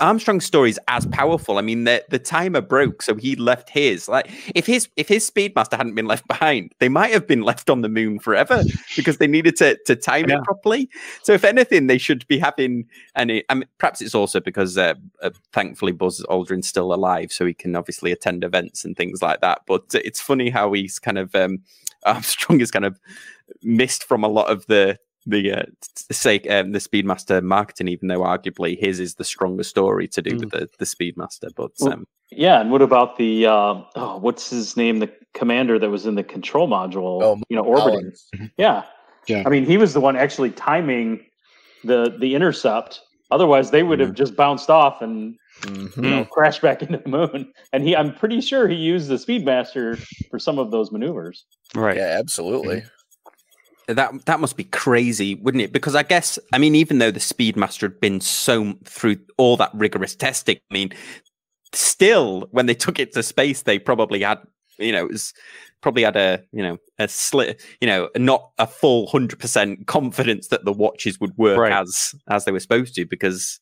Armstrong's 0.00 0.44
story 0.44 0.70
is 0.70 0.80
as 0.88 1.06
powerful. 1.06 1.58
I 1.58 1.62
mean, 1.62 1.84
the 1.84 2.04
the 2.08 2.18
timer 2.18 2.60
broke, 2.60 3.02
so 3.02 3.14
he 3.14 3.36
left 3.36 3.68
his. 3.70 4.08
Like, 4.08 4.30
if 4.54 4.66
his 4.66 4.88
if 4.96 5.08
his 5.08 5.28
Speedmaster 5.28 5.76
hadn't 5.76 5.94
been 5.94 6.06
left 6.06 6.26
behind, 6.28 6.72
they 6.78 6.88
might 6.88 7.12
have 7.12 7.26
been 7.26 7.42
left 7.42 7.68
on 7.70 7.80
the 7.82 7.88
moon 7.88 8.18
forever 8.18 8.62
because 8.96 9.18
they 9.18 9.26
needed 9.26 9.56
to 9.56 9.76
to 9.86 9.96
time 9.96 10.28
Yeah. 10.28 10.38
it 10.38 10.44
properly. 10.44 10.88
So, 11.22 11.32
if 11.32 11.44
anything, 11.44 11.86
they 11.86 11.98
should 11.98 12.26
be 12.28 12.38
having. 12.38 12.86
And 13.14 13.30
it, 13.30 13.44
I 13.48 13.54
mean, 13.54 13.68
perhaps 13.78 14.00
it's 14.00 14.14
also 14.14 14.40
because 14.40 14.76
uh, 14.78 14.94
uh, 15.22 15.30
thankfully 15.52 15.92
Buzz 15.92 16.24
Aldrin's 16.28 16.68
still 16.68 16.92
alive, 16.92 17.32
so 17.32 17.46
he 17.46 17.54
can 17.54 17.76
obviously 17.76 18.12
attend 18.12 18.44
events 18.44 18.84
and 18.84 18.96
things 18.96 19.22
like 19.22 19.40
that. 19.40 19.62
But 19.66 19.84
it's 19.94 20.20
funny 20.20 20.50
how 20.50 20.72
he's 20.72 20.98
kind 20.98 21.18
of 21.18 21.34
um, 21.34 21.58
Armstrong 22.04 22.60
is 22.60 22.70
kind 22.70 22.84
of 22.84 22.98
missed 23.62 24.04
from 24.04 24.24
a 24.24 24.28
lot 24.28 24.50
of 24.50 24.66
the 24.66 24.98
the 25.26 25.52
uh, 25.52 25.62
say 26.10 26.40
um, 26.40 26.72
the 26.72 26.78
Speedmaster 26.78 27.42
marketing, 27.42 27.88
even 27.88 28.08
though 28.08 28.20
arguably 28.20 28.78
his 28.78 29.00
is 29.00 29.14
the 29.14 29.24
stronger 29.24 29.62
story 29.62 30.08
to 30.08 30.22
do 30.22 30.36
with 30.36 30.50
the 30.50 30.68
the 30.78 30.84
Speedmaster. 30.84 31.50
But 31.54 31.72
Well, 31.80 31.92
um, 31.92 32.06
Yeah, 32.30 32.60
and 32.60 32.70
what 32.70 32.82
about 32.82 33.16
the 33.16 33.46
uh, 33.46 33.82
oh, 33.96 34.18
what's 34.18 34.50
his 34.50 34.76
name? 34.76 34.98
The 34.98 35.12
commander 35.34 35.78
that 35.78 35.90
was 35.90 36.06
in 36.06 36.14
the 36.14 36.24
control 36.24 36.68
module. 36.68 37.22
Oh, 37.22 37.40
you 37.48 37.56
know, 37.56 37.62
orbiting. 37.62 38.12
Yeah, 38.56 38.84
Yeah. 39.26 39.44
I 39.46 39.50
mean, 39.50 39.64
he 39.64 39.76
was 39.76 39.94
the 39.94 40.00
one 40.00 40.16
actually 40.16 40.50
timing 40.50 41.24
the 41.84 42.16
the 42.18 42.34
intercept. 42.34 43.00
Otherwise, 43.30 43.70
they 43.70 43.82
would 43.82 43.98
have 44.00 44.14
just 44.14 44.36
bounced 44.36 44.70
off 44.70 45.00
and 45.02 45.36
Mhm. 45.62 46.04
you 46.04 46.10
know 46.10 46.24
crashed 46.24 46.62
back 46.62 46.82
into 46.82 46.98
the 46.98 47.08
moon. 47.08 47.52
And 47.72 47.86
he, 47.86 47.94
I'm 47.94 48.14
pretty 48.14 48.40
sure 48.40 48.68
he 48.68 48.74
used 48.74 49.08
the 49.08 49.14
Speedmaster 49.14 50.04
for 50.30 50.38
some 50.38 50.58
of 50.58 50.70
those 50.70 50.90
maneuvers. 50.90 51.44
Right. 51.74 51.96
Yeah, 51.96 52.16
absolutely. 52.18 52.82
That 53.88 54.26
that 54.26 54.40
must 54.40 54.56
be 54.56 54.64
crazy, 54.64 55.34
wouldn't 55.34 55.62
it? 55.62 55.72
Because 55.72 55.94
I 55.94 56.02
guess 56.02 56.38
I 56.52 56.58
mean, 56.58 56.74
even 56.74 56.98
though 56.98 57.10
the 57.10 57.20
Speedmaster 57.20 57.82
had 57.82 58.00
been 58.00 58.20
so 58.20 58.74
through 58.84 59.16
all 59.38 59.56
that 59.58 59.70
rigorous 59.74 60.14
testing, 60.14 60.58
I 60.70 60.74
mean, 60.74 60.92
still 61.72 62.48
when 62.50 62.66
they 62.66 62.74
took 62.74 62.98
it 62.98 63.12
to 63.12 63.22
space, 63.22 63.62
they 63.62 63.78
probably 63.78 64.22
had 64.22 64.38
you 64.78 64.92
know 64.92 65.04
it 65.04 65.10
was 65.12 65.32
probably 65.80 66.02
had 66.02 66.16
a 66.16 66.42
you 66.52 66.62
know 66.62 66.78
a 66.98 67.08
slit 67.08 67.60
you 67.80 67.86
know 67.86 68.08
not 68.16 68.50
a 68.58 68.66
full 68.66 69.06
hundred 69.08 69.38
percent 69.38 69.86
confidence 69.86 70.48
that 70.48 70.64
the 70.64 70.72
watches 70.72 71.18
would 71.20 71.36
work 71.36 71.58
Right. 71.58 71.72
as 71.72 72.14
as 72.28 72.44
they 72.44 72.52
were 72.52 72.60
supposed 72.60 72.94
to 72.94 73.04
because. 73.06 73.60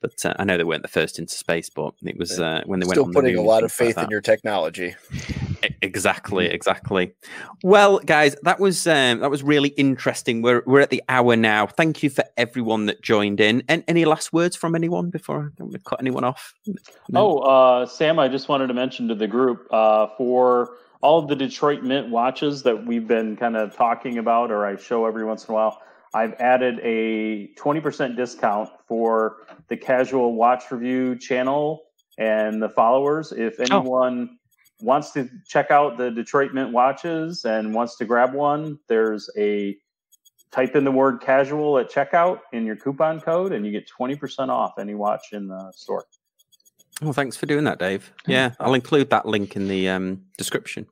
But 0.00 0.24
uh, 0.24 0.34
I 0.38 0.44
know 0.44 0.56
they 0.56 0.64
weren't 0.64 0.82
the 0.82 0.88
first 0.88 1.18
into 1.18 1.34
space, 1.34 1.68
but 1.68 1.94
it 2.02 2.18
was 2.18 2.40
uh, 2.40 2.62
when 2.66 2.80
they 2.80 2.86
went 2.86 2.96
Still 2.96 3.04
on 3.04 3.10
the 3.10 3.14
putting 3.14 3.36
a 3.36 3.42
lot 3.42 3.62
of 3.62 3.72
things 3.72 3.88
like 3.88 3.96
faith 3.96 4.04
in 4.04 4.10
your 4.10 4.20
technology. 4.20 4.94
Exactly, 5.82 6.46
exactly. 6.46 7.12
Well, 7.62 7.98
guys, 7.98 8.36
that 8.42 8.60
was 8.60 8.86
um, 8.86 9.20
that 9.20 9.30
was 9.30 9.42
really 9.42 9.70
interesting. 9.70 10.42
We're 10.42 10.62
we're 10.66 10.80
at 10.80 10.90
the 10.90 11.02
hour 11.08 11.36
now. 11.36 11.66
Thank 11.66 12.02
you 12.02 12.10
for 12.10 12.24
everyone 12.36 12.86
that 12.86 13.02
joined 13.02 13.40
in. 13.40 13.62
And 13.68 13.84
any 13.88 14.04
last 14.04 14.32
words 14.32 14.56
from 14.56 14.74
anyone 14.74 15.10
before 15.10 15.52
I 15.52 15.56
don't 15.56 15.84
cut 15.84 16.00
anyone 16.00 16.24
off? 16.24 16.54
No. 16.66 16.76
Oh, 17.14 17.38
uh, 17.38 17.86
Sam, 17.86 18.18
I 18.18 18.28
just 18.28 18.48
wanted 18.48 18.68
to 18.68 18.74
mention 18.74 19.08
to 19.08 19.14
the 19.14 19.26
group 19.26 19.66
uh, 19.70 20.08
for 20.16 20.70
all 21.02 21.18
of 21.18 21.28
the 21.28 21.36
Detroit 21.36 21.82
Mint 21.82 22.10
watches 22.10 22.62
that 22.62 22.86
we've 22.86 23.08
been 23.08 23.36
kind 23.36 23.56
of 23.56 23.74
talking 23.74 24.18
about, 24.18 24.50
or 24.50 24.66
I 24.66 24.76
show 24.76 25.06
every 25.06 25.24
once 25.24 25.46
in 25.46 25.52
a 25.52 25.54
while. 25.54 25.80
I've 26.12 26.34
added 26.34 26.80
a 26.82 27.52
20% 27.54 28.16
discount 28.16 28.68
for 28.88 29.46
the 29.68 29.76
Casual 29.76 30.34
Watch 30.34 30.70
Review 30.70 31.16
channel 31.16 31.82
and 32.18 32.60
the 32.62 32.68
followers. 32.68 33.32
If 33.32 33.60
anyone 33.60 34.38
wants 34.80 35.12
to 35.12 35.28
check 35.46 35.70
out 35.70 35.98
the 35.98 36.10
Detroit 36.10 36.52
Mint 36.52 36.72
watches 36.72 37.44
and 37.44 37.74
wants 37.74 37.96
to 37.98 38.04
grab 38.04 38.34
one, 38.34 38.78
there's 38.88 39.30
a 39.38 39.76
type 40.50 40.74
in 40.74 40.84
the 40.84 40.90
word 40.90 41.20
casual 41.20 41.78
at 41.78 41.90
checkout 41.90 42.40
in 42.52 42.66
your 42.66 42.76
coupon 42.76 43.20
code, 43.20 43.52
and 43.52 43.64
you 43.64 43.70
get 43.70 43.88
20% 43.88 44.48
off 44.48 44.72
any 44.78 44.94
watch 44.94 45.28
in 45.32 45.46
the 45.46 45.72
store. 45.76 46.04
Well, 47.00 47.12
thanks 47.12 47.36
for 47.36 47.46
doing 47.46 47.64
that, 47.64 47.78
Dave. 47.78 48.12
Yeah, 48.26 48.52
I'll 48.58 48.74
include 48.74 49.10
that 49.10 49.26
link 49.26 49.56
in 49.56 49.68
the 49.68 49.88
um, 49.88 50.22
description. 50.36 50.86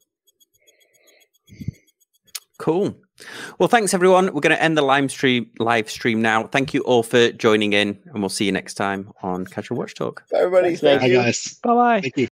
Cool. 2.59 2.97
Cool. 3.19 3.57
Well, 3.59 3.69
thanks 3.69 3.95
everyone. 3.95 4.27
We're 4.27 4.41
going 4.41 4.55
to 4.55 4.63
end 4.63 4.77
the 4.77 4.83
live 4.83 5.11
stream 5.11 5.51
live 5.59 5.91
stream 5.91 6.23
now. 6.23 6.45
Thank 6.45 6.75
you 6.75 6.81
all 6.83 7.03
for 7.03 7.31
joining 7.33 7.73
in, 7.73 7.99
and 8.07 8.21
we'll 8.21 8.29
see 8.29 8.45
you 8.45 8.53
next 8.53 8.75
time 8.75 9.13
on 9.23 9.47
Casual 9.47 9.79
Watch 9.79 9.95
Talk. 9.95 10.25
Bye, 10.31 10.39
everybody. 10.39 10.69
Thanks, 10.69 10.81
Thank 10.81 11.01
Hi 11.03 11.09
guys. 11.09 11.59
Bye 11.63 11.75
bye. 11.75 12.01
Thank 12.01 12.17
you. 12.17 12.27